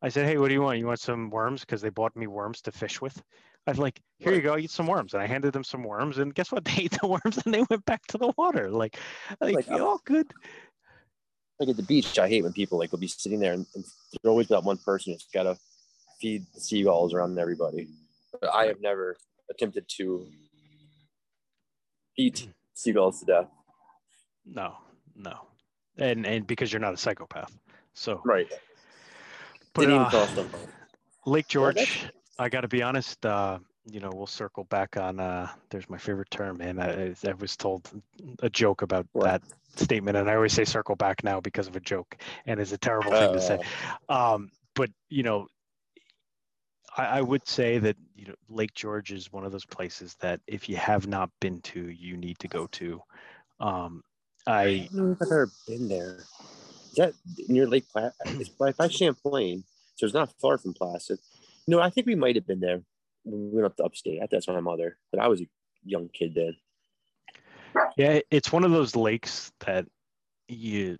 I 0.00 0.08
said, 0.08 0.26
"Hey, 0.26 0.38
what 0.38 0.48
do 0.48 0.54
you 0.54 0.62
want? 0.62 0.78
You 0.78 0.86
want 0.86 1.00
some 1.00 1.28
worms? 1.28 1.62
Because 1.62 1.80
they 1.82 1.88
bought 1.88 2.14
me 2.16 2.26
worms 2.28 2.62
to 2.62 2.72
fish 2.72 3.00
with." 3.00 3.20
I 3.66 3.70
was 3.72 3.78
like, 3.78 4.00
"Here 4.18 4.32
you 4.32 4.42
go, 4.42 4.56
eat 4.56 4.70
some 4.70 4.86
worms." 4.86 5.14
And 5.14 5.22
I 5.22 5.26
handed 5.26 5.52
them 5.52 5.64
some 5.64 5.82
worms, 5.82 6.18
and 6.18 6.34
guess 6.34 6.52
what? 6.52 6.64
They 6.76 6.84
ate 6.84 6.96
the 7.00 7.08
worms, 7.08 7.38
and 7.44 7.52
they 7.52 7.64
went 7.68 7.84
back 7.84 8.06
to 8.08 8.18
the 8.18 8.32
water. 8.36 8.70
Like, 8.70 8.96
like, 9.40 9.68
Like, 9.68 9.80
all 9.80 10.00
good. 10.04 10.32
like 11.58 11.68
at 11.68 11.76
the 11.76 11.82
beach, 11.82 12.18
I 12.18 12.28
hate 12.28 12.42
when 12.44 12.52
people 12.52 12.78
like 12.78 12.92
will 12.92 12.98
be 12.98 13.08
sitting 13.08 13.40
there 13.40 13.52
and, 13.52 13.66
and 13.74 13.84
there's 13.84 14.30
always 14.30 14.48
that 14.48 14.64
one 14.64 14.78
person 14.78 15.12
who's 15.12 15.26
got 15.32 15.44
to 15.44 15.56
feed 16.20 16.44
the 16.54 16.60
seagulls 16.60 17.14
around 17.14 17.38
everybody. 17.38 17.88
But 18.40 18.52
I 18.52 18.66
have 18.66 18.80
never 18.80 19.16
attempted 19.50 19.88
to 19.96 20.26
Eat 22.16 22.48
seagulls 22.74 23.20
to 23.20 23.26
death. 23.26 23.48
No, 24.44 24.76
no, 25.16 25.46
and 25.96 26.26
and 26.26 26.46
because 26.46 26.72
you're 26.72 26.80
not 26.80 26.94
a 26.94 26.98
psychopath. 26.98 27.56
So 27.94 28.20
Right. 28.24 28.46
but 29.74 29.82
Didn't 29.82 29.94
even 29.96 30.06
uh, 30.06 30.10
cross 30.10 30.32
them. 30.34 30.50
Lake 31.26 31.48
George, 31.48 32.06
I 32.38 32.48
got 32.48 32.62
to 32.62 32.68
be 32.68 32.82
honest. 32.82 33.24
Uh, 33.24 33.58
you 33.90 34.00
know, 34.00 34.10
we'll 34.14 34.26
circle 34.26 34.64
back 34.64 34.96
on. 34.96 35.20
Uh, 35.20 35.48
there's 35.70 35.88
my 35.88 35.98
favorite 35.98 36.30
term, 36.30 36.60
and 36.60 36.80
I, 36.80 37.14
I 37.26 37.32
was 37.32 37.56
told 37.56 37.88
a 38.40 38.50
joke 38.50 38.82
about 38.82 39.06
that 39.22 39.42
statement, 39.76 40.16
and 40.16 40.30
I 40.30 40.34
always 40.34 40.52
say 40.52 40.64
circle 40.64 40.96
back 40.96 41.24
now 41.24 41.40
because 41.40 41.66
of 41.66 41.76
a 41.76 41.80
joke, 41.80 42.16
and 42.46 42.60
it's 42.60 42.72
a 42.72 42.78
terrible 42.78 43.12
thing 43.12 43.32
to 43.32 43.40
say. 43.40 43.58
Uh, 44.08 44.34
Um, 44.34 44.50
but 44.74 44.90
you 45.08 45.22
know, 45.22 45.46
I, 46.96 47.04
I 47.04 47.20
would 47.22 47.46
say 47.46 47.78
that 47.78 47.96
you 48.14 48.26
know 48.26 48.34
Lake 48.48 48.74
George 48.74 49.12
is 49.12 49.32
one 49.32 49.44
of 49.44 49.52
those 49.52 49.64
places 49.66 50.16
that 50.20 50.40
if 50.46 50.68
you 50.68 50.76
have 50.76 51.06
not 51.06 51.30
been 51.40 51.60
to, 51.62 51.88
you 51.88 52.16
need 52.16 52.38
to 52.40 52.48
go 52.48 52.66
to. 52.68 53.00
Um, 53.60 54.02
I 54.46 54.88
don't 54.92 55.06
know 55.08 55.12
if 55.12 55.22
I've 55.22 55.28
ever 55.28 55.50
been 55.66 55.88
there. 55.88 56.24
Is 56.90 56.96
that 56.96 57.14
near 57.48 57.66
Lake 57.66 57.88
Placid? 57.90 58.40
It's 58.40 58.48
by, 58.50 58.72
by 58.72 58.88
Champlain, 58.88 59.64
so 59.96 60.04
it's 60.06 60.14
not 60.14 60.32
far 60.40 60.58
from 60.58 60.74
Placid. 60.74 61.18
No, 61.66 61.80
I 61.80 61.90
think 61.90 62.06
we 62.06 62.14
might 62.14 62.34
have 62.36 62.46
been 62.46 62.60
there 62.60 62.82
we 63.24 63.48
went 63.50 63.66
up 63.66 63.76
to 63.76 63.84
upstate. 63.84 64.20
I- 64.22 64.26
That's 64.30 64.48
my 64.48 64.60
mother, 64.60 64.96
but 65.10 65.20
I 65.20 65.28
was 65.28 65.40
a 65.40 65.46
young 65.84 66.08
kid 66.08 66.34
then. 66.34 66.56
Yeah, 67.96 68.20
it's 68.30 68.52
one 68.52 68.64
of 68.64 68.70
those 68.70 68.96
lakes 68.96 69.52
that 69.60 69.86
you 70.48 70.98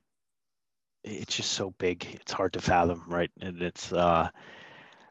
it's 1.04 1.34
just 1.36 1.52
so 1.52 1.70
big. 1.78 2.06
It's 2.20 2.30
hard 2.32 2.52
to 2.52 2.60
fathom, 2.60 3.02
right? 3.08 3.30
And 3.40 3.60
it's 3.60 3.92
uh, 3.92 4.28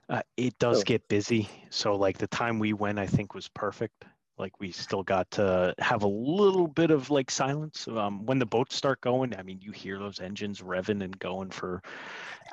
uh 0.10 0.22
it 0.38 0.58
does 0.58 0.80
Oh. 0.80 0.84
get 0.86 1.08
busy. 1.10 1.50
So 1.70 1.96
like 1.96 2.18
the 2.18 2.28
time 2.28 2.60
we 2.60 2.74
went 2.74 2.98
I 2.98 3.08
think 3.08 3.34
was 3.36 3.50
perfect. 3.50 4.06
Like 4.42 4.60
we 4.60 4.72
still 4.74 5.04
got 5.04 5.32
to 5.34 5.76
have 5.80 6.04
a 6.04 6.10
little 6.10 6.68
bit 6.68 6.92
of 6.92 7.10
like 7.12 7.32
silence. 7.32 7.88
Um 7.88 8.26
when 8.26 8.40
the 8.40 8.48
boats 8.48 8.76
start 8.76 9.02
going, 9.02 9.36
I 9.38 9.44
mean 9.44 9.62
you 9.62 9.72
hear 9.72 10.00
those 10.00 10.20
engines 10.20 10.62
revving 10.62 11.04
and 11.04 11.18
going 11.20 11.52
for 11.52 11.82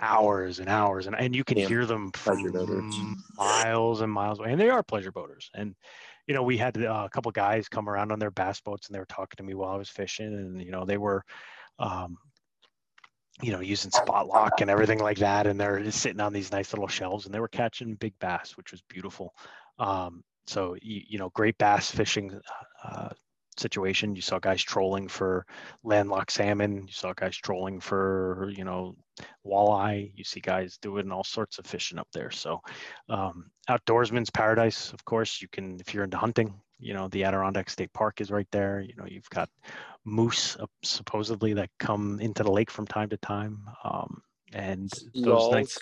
hours 0.00 0.60
and 0.60 0.68
hours 0.68 1.06
and 1.06 1.16
and 1.16 1.34
you 1.36 1.44
can 1.44 1.56
Yeah, 1.56 1.68
hear 1.68 1.86
them 1.86 2.12
from 2.12 3.16
miles 3.38 4.00
and 4.02 4.12
miles 4.12 4.40
away. 4.40 4.52
And 4.52 4.60
they 4.60 4.70
are 4.70 4.82
pleasure 4.84 5.12
boaters. 5.12 5.50
And 5.54 5.76
you 6.26 6.34
know, 6.34 6.42
we 6.44 6.58
had 6.58 6.76
uh, 6.78 7.04
a 7.06 7.10
couple 7.10 7.32
guys 7.32 7.68
come 7.68 7.88
around 7.88 8.12
on 8.12 8.18
their 8.20 8.30
bass 8.30 8.60
boats 8.60 8.86
and 8.88 8.94
they 8.94 9.00
were 9.00 9.06
talking 9.06 9.36
to 9.38 9.42
me 9.44 9.54
while 9.54 9.72
I 9.72 9.76
was 9.76 9.88
fishing, 9.90 10.26
and 10.34 10.62
you 10.62 10.72
know, 10.72 10.84
they 10.84 10.98
were, 10.98 11.24
um, 11.78 12.18
you 13.42 13.52
know, 13.52 13.60
using 13.60 13.90
spot 13.92 14.26
lock 14.26 14.60
and 14.60 14.70
everything 14.70 14.98
like 14.98 15.18
that, 15.18 15.46
and 15.46 15.60
they're 15.60 15.80
just 15.80 16.00
sitting 16.00 16.20
on 16.20 16.32
these 16.32 16.52
nice 16.52 16.72
little 16.72 16.88
shelves, 16.88 17.26
and 17.26 17.34
they 17.34 17.40
were 17.40 17.48
catching 17.48 17.94
big 17.94 18.18
bass, 18.18 18.56
which 18.56 18.72
was 18.72 18.82
beautiful. 18.82 19.34
Um, 19.78 20.24
so 20.48 20.76
you, 20.80 21.02
you 21.06 21.18
know, 21.18 21.28
great 21.30 21.58
bass 21.58 21.90
fishing 21.90 22.40
uh, 22.82 23.10
situation. 23.58 24.16
You 24.16 24.22
saw 24.22 24.38
guys 24.38 24.62
trolling 24.62 25.08
for 25.08 25.44
landlocked 25.84 26.32
salmon. 26.32 26.86
You 26.86 26.92
saw 26.92 27.12
guys 27.12 27.36
trolling 27.36 27.80
for 27.80 28.50
you 28.56 28.64
know 28.64 28.96
walleye. 29.46 30.10
You 30.14 30.24
see 30.24 30.40
guys 30.40 30.78
doing 30.80 31.12
all 31.12 31.24
sorts 31.24 31.58
of 31.58 31.66
fishing 31.66 31.98
up 31.98 32.08
there. 32.12 32.30
So 32.30 32.60
um, 33.08 33.50
outdoorsman's 33.68 34.30
paradise, 34.30 34.92
of 34.92 35.04
course. 35.04 35.42
You 35.42 35.48
can 35.48 35.78
if 35.80 35.92
you're 35.92 36.04
into 36.04 36.16
hunting. 36.18 36.54
You 36.80 36.94
know 36.94 37.08
the 37.08 37.24
Adirondack 37.24 37.68
State 37.68 37.92
Park 37.92 38.20
is 38.20 38.30
right 38.30 38.48
there. 38.50 38.80
You 38.80 38.94
know 38.96 39.06
you've 39.06 39.30
got 39.30 39.50
moose 40.04 40.56
uh, 40.58 40.66
supposedly 40.82 41.52
that 41.54 41.70
come 41.78 42.20
into 42.20 42.42
the 42.42 42.52
lake 42.52 42.70
from 42.70 42.86
time 42.86 43.10
to 43.10 43.16
time. 43.18 43.68
Um, 43.84 44.22
and 44.54 44.90
those 45.14 45.50
nights 45.50 45.78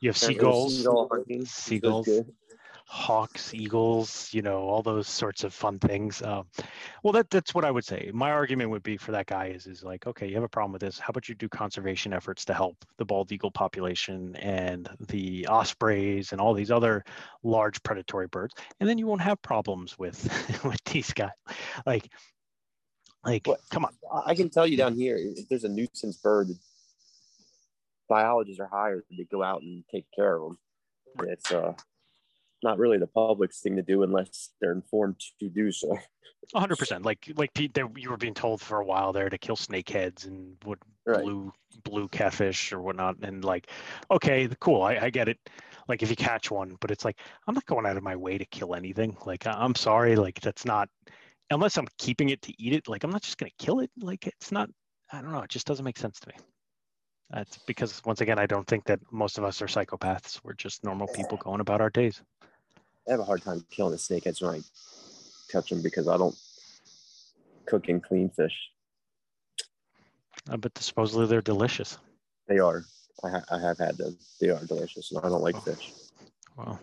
you 0.00 0.08
have 0.08 0.16
seagulls 0.16 0.78
Seagull. 0.78 1.08
Seagulls. 1.44 2.08
Hawks, 2.94 3.54
eagles, 3.54 4.28
you 4.34 4.42
know, 4.42 4.68
all 4.68 4.82
those 4.82 5.08
sorts 5.08 5.44
of 5.44 5.54
fun 5.54 5.78
things. 5.78 6.20
Um, 6.20 6.46
well, 7.02 7.14
that 7.14 7.30
that's 7.30 7.54
what 7.54 7.64
I 7.64 7.70
would 7.70 7.86
say. 7.86 8.10
My 8.12 8.30
argument 8.30 8.68
would 8.68 8.82
be 8.82 8.98
for 8.98 9.12
that 9.12 9.24
guy 9.24 9.46
is 9.46 9.66
is 9.66 9.82
like, 9.82 10.06
okay, 10.06 10.28
you 10.28 10.34
have 10.34 10.44
a 10.44 10.48
problem 10.48 10.72
with 10.72 10.82
this. 10.82 10.98
How 10.98 11.08
about 11.08 11.26
you 11.26 11.34
do 11.34 11.48
conservation 11.48 12.12
efforts 12.12 12.44
to 12.44 12.52
help 12.54 12.84
the 12.98 13.04
bald 13.06 13.32
eagle 13.32 13.50
population 13.50 14.36
and 14.36 14.90
the 15.08 15.46
ospreys 15.46 16.32
and 16.32 16.40
all 16.40 16.52
these 16.52 16.70
other 16.70 17.02
large 17.42 17.82
predatory 17.82 18.26
birds, 18.26 18.54
and 18.78 18.86
then 18.86 18.98
you 18.98 19.06
won't 19.06 19.22
have 19.22 19.40
problems 19.40 19.98
with 19.98 20.22
with 20.64 20.84
these 20.84 21.14
guys. 21.14 21.30
Like, 21.86 22.10
like, 23.24 23.46
What? 23.46 23.60
come 23.70 23.86
on. 23.86 23.94
I- 24.12 24.32
I 24.32 24.34
can 24.34 24.50
tell 24.50 24.66
you 24.66 24.76
down 24.76 24.96
here, 24.96 25.16
if 25.18 25.48
there's 25.48 25.64
a 25.64 25.68
nuisance 25.70 26.18
bird, 26.18 26.48
biologists 28.06 28.60
are 28.60 28.66
hired 28.66 29.04
to 29.16 29.24
go 29.24 29.42
out 29.42 29.62
and 29.62 29.82
take 29.90 30.04
care 30.14 30.36
of 30.36 30.42
them. 30.42 30.58
It's 31.30 31.50
uh, 31.50 31.72
not 32.62 32.78
really 32.78 32.98
the 32.98 33.06
public's 33.06 33.60
thing 33.60 33.76
to 33.76 33.82
do 33.82 34.02
unless 34.02 34.50
they're 34.60 34.72
informed 34.72 35.20
to 35.40 35.48
do 35.48 35.72
so. 35.72 35.98
A 36.54 36.60
hundred 36.60 36.78
percent. 36.78 37.04
Like 37.04 37.30
like 37.36 37.54
Pete, 37.54 37.72
there, 37.74 37.88
you 37.96 38.10
were 38.10 38.16
being 38.16 38.34
told 38.34 38.60
for 38.60 38.80
a 38.80 38.84
while 38.84 39.12
there 39.12 39.30
to 39.30 39.38
kill 39.38 39.56
snakeheads 39.56 40.26
and 40.26 40.56
wood 40.64 40.78
Right. 41.04 41.22
blue 41.22 41.52
blue 41.84 42.08
catfish 42.08 42.72
or 42.72 42.80
whatnot, 42.80 43.16
and 43.22 43.44
like, 43.44 43.68
okay, 44.10 44.48
cool, 44.60 44.82
I, 44.82 44.96
I 44.96 45.10
get 45.10 45.28
it. 45.28 45.38
Like 45.88 46.02
if 46.02 46.10
you 46.10 46.16
catch 46.16 46.50
one, 46.50 46.76
but 46.80 46.90
it's 46.92 47.04
like 47.04 47.18
I'm 47.46 47.54
not 47.54 47.66
going 47.66 47.86
out 47.86 47.96
of 47.96 48.04
my 48.04 48.14
way 48.14 48.38
to 48.38 48.44
kill 48.46 48.74
anything. 48.74 49.16
Like 49.26 49.46
I'm 49.46 49.74
sorry, 49.74 50.14
like 50.14 50.40
that's 50.40 50.64
not 50.64 50.88
unless 51.50 51.76
I'm 51.76 51.88
keeping 51.98 52.28
it 52.28 52.40
to 52.42 52.62
eat 52.62 52.72
it. 52.72 52.88
Like 52.88 53.02
I'm 53.02 53.10
not 53.10 53.22
just 53.22 53.38
gonna 53.38 53.50
kill 53.58 53.80
it. 53.80 53.90
Like 54.00 54.26
it's 54.26 54.52
not. 54.52 54.70
I 55.12 55.20
don't 55.20 55.32
know. 55.32 55.42
It 55.42 55.50
just 55.50 55.66
doesn't 55.66 55.84
make 55.84 55.98
sense 55.98 56.20
to 56.20 56.28
me. 56.28 56.34
That's 57.30 57.58
because 57.66 58.00
once 58.04 58.20
again, 58.20 58.38
I 58.38 58.46
don't 58.46 58.66
think 58.66 58.84
that 58.84 59.00
most 59.10 59.38
of 59.38 59.44
us 59.44 59.60
are 59.60 59.66
psychopaths. 59.66 60.40
We're 60.44 60.52
just 60.54 60.84
normal 60.84 61.08
people 61.08 61.38
going 61.38 61.60
about 61.60 61.80
our 61.80 61.90
days. 61.90 62.22
I 63.06 63.10
have 63.12 63.20
a 63.20 63.24
hard 63.24 63.42
time 63.42 63.64
killing 63.70 63.94
a 63.94 63.96
snakeheads 63.96 64.40
when 64.40 64.56
I 64.56 64.60
touch 65.50 65.70
them 65.70 65.82
because 65.82 66.08
I 66.08 66.16
don't 66.16 66.36
cook 67.66 67.88
and 67.88 68.02
clean 68.02 68.30
fish. 68.30 68.56
Uh, 70.50 70.56
but 70.56 70.76
supposedly 70.78 71.26
they're 71.26 71.40
delicious. 71.40 71.98
They 72.48 72.58
are. 72.58 72.84
I, 73.22 73.30
ha- 73.30 73.44
I 73.50 73.58
have 73.60 73.78
had 73.78 73.96
them. 73.96 74.16
They 74.40 74.50
are 74.50 74.64
delicious, 74.64 75.12
and 75.12 75.24
I 75.24 75.28
don't 75.28 75.42
like 75.42 75.60
fish. 75.62 75.92
Wow. 76.56 76.78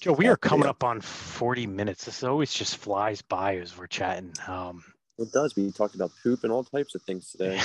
Joe, 0.00 0.12
we 0.12 0.28
are 0.28 0.36
coming 0.36 0.66
up 0.66 0.84
on 0.84 1.00
40 1.00 1.66
minutes. 1.66 2.04
This 2.04 2.22
always 2.22 2.52
just 2.52 2.76
flies 2.76 3.20
by 3.20 3.56
as 3.56 3.76
we're 3.76 3.88
chatting. 3.88 4.32
Um, 4.46 4.84
It 5.18 5.32
does. 5.32 5.56
We 5.56 5.72
talked 5.72 5.96
about 5.96 6.12
poop 6.22 6.44
and 6.44 6.52
all 6.52 6.62
types 6.64 6.94
of 6.94 7.02
things 7.02 7.32
today. 7.32 7.60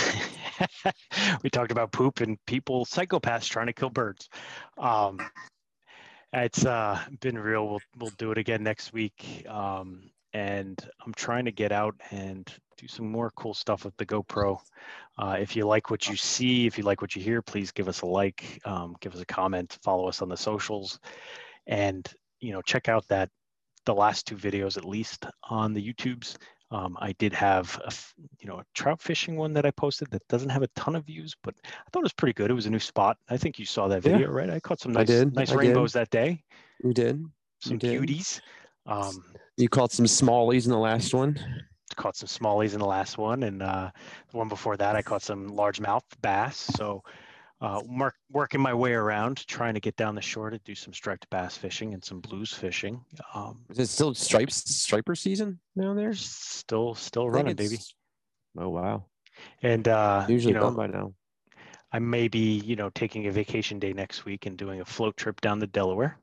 we 1.44 1.50
talked 1.52 1.72
about 1.72 1.91
poop 1.91 2.22
and 2.22 2.44
people, 2.48 2.86
psychopaths 2.86 3.48
trying 3.48 3.68
to 3.68 3.74
kill 3.74 3.91
birds. 3.91 4.30
Um, 4.78 5.20
it's 6.34 6.66
uh, 6.66 7.00
been 7.22 7.38
real. 7.38 7.68
We'll, 7.68 7.82
we'll 7.98 8.12
do 8.18 8.32
it 8.32 8.38
again 8.38 8.64
next 8.64 8.94
week. 8.94 9.46
Um, 9.48 10.10
and 10.34 10.80
I'm 11.06 11.14
trying 11.14 11.46
to 11.46 11.52
get 11.52 11.72
out 11.72 11.96
and 12.12 12.52
do 12.78 12.88
some 12.88 13.10
more 13.10 13.32
cool 13.36 13.54
stuff 13.54 13.86
with 13.86 13.96
the 13.98 14.06
GoPro. 14.06 14.58
Uh, 15.18 15.38
if 15.40 15.56
you 15.56 15.66
like 15.66 15.92
what 15.92 16.10
you 16.10 16.16
see, 16.16 16.66
if 16.66 16.78
you 16.78 16.84
like 16.84 17.02
what 17.02 17.16
you 17.16 17.22
hear, 17.22 17.42
please 17.42 17.72
give 17.72 17.88
us 17.88 18.02
a 18.02 18.06
like, 18.08 18.60
um, 18.66 18.96
give 19.00 19.14
us 19.14 19.22
a 19.22 19.26
comment, 19.26 19.78
follow 19.84 20.08
us 20.08 20.22
on 20.22 20.30
the 20.30 20.38
socials, 20.38 21.00
and 21.68 22.12
you 22.40 22.52
know 22.52 22.62
check 22.62 22.90
out 22.90 23.08
that 23.08 23.30
the 23.86 23.94
last 23.94 24.26
two 24.26 24.36
videos 24.36 24.76
at 24.78 24.86
least 24.86 25.26
on 25.44 25.74
the 25.74 25.94
YouTubes. 25.94 26.36
Um, 26.74 26.97
I 26.99 27.11
did 27.13 27.34
have 27.34 27.80
a, 27.86 27.93
you 28.39 28.47
know 28.47 28.57
a 28.57 28.65
trout 28.74 28.99
fishing 28.99 29.36
one 29.38 29.53
that 29.53 29.65
I 29.65 29.69
posted 29.71 30.09
that 30.09 30.28
doesn't 30.28 30.49
have 30.49 30.63
a 30.63 30.67
ton 30.69 30.95
of 30.95 31.05
views, 31.05 31.36
but 31.43 31.53
I 31.63 31.89
thought 31.91 31.99
it 31.99 32.03
was 32.03 32.13
pretty 32.13 32.34
good. 32.34 32.49
It 32.49 32.55
was 32.55 32.65
a 32.65 32.71
new 32.71 32.80
spot. 32.80 33.17
I 33.30 33.38
think 33.38 33.59
you 33.59 33.65
saw 33.65 33.88
that 33.89 34.03
Yeah. 34.03 34.13
video, 34.13 34.32
right? 34.32 34.49
I 34.49 34.59
caught 34.59 34.80
some 34.80 34.91
nice 34.91 35.07
did, 35.07 35.36
nice 35.36 35.51
I 35.51 35.53
did. 35.53 35.67
rainbows 35.67 35.93
that 35.93 36.09
day. 36.09 36.43
You 36.84 36.93
did. 36.93 37.24
Some 37.59 37.78
did. 37.78 38.01
cuties. 38.01 38.41
Um, 38.88 39.24
You 39.55 39.69
caught 39.69 39.91
some 39.91 40.05
smallies 40.05 40.65
in 40.65 40.71
the 40.71 40.78
last 40.80 41.13
one. 41.13 41.39
caught 41.95 42.15
some 42.15 42.28
smallies 42.28 42.74
in 42.74 42.80
the 42.80 42.88
last 42.88 43.19
one, 43.19 43.43
and 43.43 43.61
uh, 43.61 43.91
the 44.32 44.38
one 44.38 44.47
before 44.49 44.76
that, 44.78 44.95
I 44.95 45.03
caught 45.03 45.21
some 45.21 45.51
largemouth 45.51 46.01
bass. 46.24 46.57
So, 46.57 47.03
uh, 47.64 47.82
work, 47.88 48.16
working 48.30 48.59
my 48.59 48.74
way 48.74 48.91
around, 48.91 49.47
trying 49.47 49.74
to 49.74 49.80
get 49.80 49.95
down 49.95 50.16
the 50.16 50.22
shore 50.22 50.49
to 50.49 50.59
do 50.59 50.76
some 50.76 50.93
striped 50.93 51.30
bass 51.30 51.55
fishing 51.55 51.93
and 51.93 52.03
some 52.03 52.20
blues 52.20 52.53
fishing. 52.53 52.99
Um, 53.34 53.61
Is 53.70 53.80
it 53.80 53.88
still 53.88 54.14
stripes 54.14 54.70
striper 54.70 55.16
season 55.16 55.59
down 55.80 55.95
there? 55.95 56.14
still, 56.14 56.93
still 56.93 57.30
running, 57.30 57.55
baby. 57.55 57.78
Oh 58.57 58.68
wow. 58.68 59.05
And 59.61 59.88
uh, 59.88 60.26
Usually 60.28 60.53
you 60.53 60.59
know, 60.59 60.66
done 60.66 60.76
by 60.76 60.88
now. 60.88 61.14
I 61.93 61.99
may 61.99 62.28
be, 62.28 62.59
you 62.59 62.76
know, 62.76 62.89
taking 62.89 63.28
a 63.28 63.32
vacation 63.32 63.80
day 63.80 63.93
next 63.93 64.26
week 64.26 64.45
and 64.45 64.57
doing 64.57 64.82
a 64.82 64.86
float 64.86 65.16
trip 65.16 65.39
down 65.39 65.59
the 65.59 65.68
Delaware. 65.68 66.20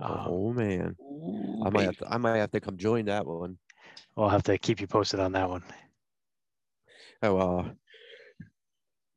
Um, 0.00 0.24
oh 0.26 0.52
man. 0.54 0.96
ooh, 0.98 1.62
I 1.62 1.64
might 1.64 1.72
baby. 1.72 1.84
have 1.84 1.96
to 1.98 2.08
I 2.08 2.16
might 2.16 2.38
have 2.38 2.50
to 2.52 2.60
come 2.60 2.78
join 2.78 3.04
that 3.04 3.26
one. 3.26 3.58
I'll 4.16 4.30
have 4.30 4.44
to 4.44 4.56
keep 4.56 4.80
you 4.80 4.86
posted 4.86 5.20
on 5.20 5.32
that 5.32 5.50
one. 5.50 5.62
Oh 7.22 7.36
uh 7.36 7.70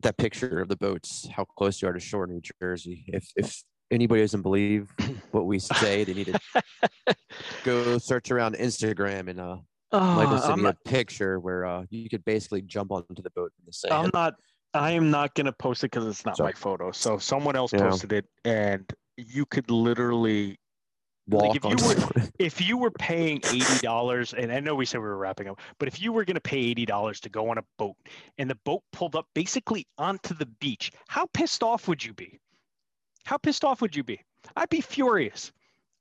that 0.01 0.17
picture 0.17 0.59
of 0.61 0.69
the 0.69 0.75
boats, 0.75 1.27
how 1.35 1.43
close 1.43 1.81
you 1.81 1.87
are 1.87 1.93
to 1.93 1.99
shore 1.99 2.25
in 2.25 2.31
New 2.31 2.41
Jersey. 2.61 3.05
If 3.07 3.31
if 3.35 3.63
anybody 3.91 4.21
doesn't 4.21 4.41
believe 4.41 4.89
what 5.31 5.45
we 5.45 5.59
say, 5.59 6.03
they 6.03 6.13
need 6.13 6.27
to 6.27 7.15
go 7.63 7.97
search 7.97 8.31
around 8.31 8.55
Instagram 8.55 9.29
and 9.29 9.39
uh 9.39 9.57
Michael 9.91 10.33
Oh, 10.35 10.39
sent 10.39 10.51
I'm 10.53 10.61
me 10.63 10.69
a 10.69 10.89
picture 10.89 11.39
where 11.39 11.65
uh 11.65 11.85
you 11.89 12.09
could 12.09 12.25
basically 12.25 12.61
jump 12.61 12.91
onto 12.91 13.21
the 13.21 13.31
boat 13.31 13.51
in 13.59 13.65
the 13.65 13.73
sand. 13.73 13.93
I'm 13.93 14.11
not. 14.13 14.35
I 14.73 14.91
am 14.91 15.09
not 15.09 15.33
gonna 15.33 15.53
post 15.53 15.83
it 15.83 15.91
because 15.91 16.05
it's 16.05 16.25
not 16.25 16.37
So- 16.37 16.43
my 16.43 16.51
photo. 16.51 16.91
So 16.91 17.17
someone 17.17 17.55
else 17.55 17.73
Yeah. 17.73 17.79
posted 17.89 18.11
it, 18.13 18.25
and 18.45 18.85
you 19.17 19.45
could 19.45 19.71
literally 19.71 20.59
walk 21.27 21.55
if 21.55 21.63
you 21.63 21.87
were- 21.87 22.29
if 22.39 22.61
you 22.61 22.77
were 22.77 22.91
paying 22.91 23.41
eighty 23.51 23.79
dollars, 23.79 24.33
and 24.33 24.51
I 24.51 24.59
know 24.59 24.75
we 24.75 24.85
said 24.85 24.99
we 24.99 25.07
were 25.07 25.17
wrapping 25.17 25.47
up, 25.47 25.59
but 25.79 25.87
if 25.87 26.01
you 26.01 26.11
were 26.11 26.25
going 26.25 26.35
to 26.35 26.41
pay 26.41 26.57
eighty 26.59 26.85
dollars 26.85 27.19
to 27.21 27.29
go 27.29 27.49
on 27.49 27.57
a 27.57 27.63
boat, 27.77 27.95
and 28.37 28.49
the 28.49 28.57
boat 28.65 28.83
pulled 28.91 29.15
up 29.15 29.27
basically 29.33 29.85
onto 29.97 30.33
the 30.33 30.45
beach, 30.45 30.91
how 31.07 31.25
pissed 31.33 31.63
off 31.63 31.87
would 31.87 32.03
you 32.03 32.13
be? 32.13 32.39
How 33.25 33.37
pissed 33.37 33.63
off 33.65 33.81
would 33.81 33.95
you 33.95 34.03
be? 34.03 34.21
I'd 34.55 34.69
be 34.69 34.81
furious. 34.81 35.51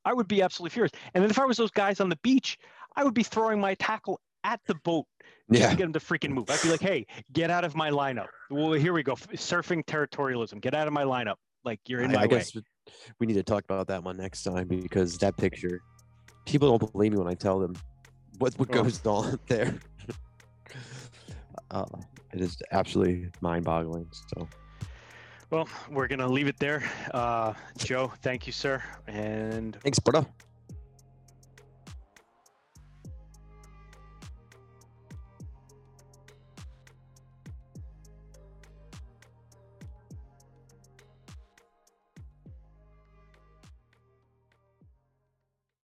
I 0.05 0.13
would 0.13 0.29
be 0.29 0.43
absolutely 0.43 0.75
furious. 0.75 0.93
And 1.15 1.23
then 1.25 1.31
if 1.31 1.39
I 1.39 1.45
was 1.45 1.57
those 1.57 1.73
guys 1.73 2.01
on 2.01 2.09
the 2.09 2.19
beach, 2.23 2.59
I 2.95 3.03
would 3.03 3.15
be 3.15 3.25
throwing 3.25 3.61
my 3.61 3.75
tackle 3.75 4.21
at 4.45 4.61
the 4.67 4.77
boat 4.77 5.07
just 5.51 5.63
yeah, 5.63 5.71
to 5.71 5.77
get 5.77 5.83
them 5.85 5.93
to 5.93 5.99
freaking 5.99 6.31
move. 6.31 6.49
I'd 6.49 6.63
be 6.63 6.71
like, 6.71 6.81
"Hey, 6.81 7.07
get 7.33 7.51
out 7.51 7.65
of 7.65 7.75
my 7.75 7.91
lineup." 7.91 8.29
Well, 8.51 8.73
here 8.73 8.93
we 8.93 9.03
go, 9.03 9.15
surfing 9.17 9.85
territorialism. 9.85 10.61
Get 10.61 10.75
out 10.75 10.87
of 10.87 10.93
my 10.93 11.03
lineup. 11.05 11.37
Like 11.65 11.81
you're 11.87 12.01
in 12.01 12.13
I, 12.13 12.15
my 12.15 12.21
I 12.21 12.23
way. 12.23 12.29
guess 12.29 12.57
we 13.19 13.27
need 13.27 13.35
to 13.35 13.43
talk 13.43 13.65
about 13.65 13.87
that 13.89 14.03
one 14.03 14.17
next 14.17 14.43
time 14.43 14.69
because 14.69 15.19
that 15.19 15.37
picture, 15.37 15.81
people 16.45 16.77
don't 16.79 16.93
believe 16.93 17.13
me 17.13 17.19
when 17.19 17.29
I 17.29 17.35
tell 17.35 17.59
them 17.59 17.75
what 18.39 18.59
what 18.59 18.69
Oh. 18.71 18.83
goes 18.83 19.05
on 19.07 19.39
there. 19.49 19.79
uh, 21.71 21.85
it 22.33 22.41
is 22.41 22.57
absolutely 22.73 23.31
mind-boggling. 23.41 24.09
So 24.29 24.49
Well, 25.51 25.69
we're 25.91 26.09
gonna 26.09 26.29
leave 26.29 26.49
it 26.49 26.59
there. 26.59 26.83
Uh, 27.13 27.55
Joe, 27.79 28.13
thank 28.23 28.47
you, 28.47 28.53
sir, 28.53 28.83
and 29.07 29.77
thanks, 29.83 29.99
brother. 29.99 30.27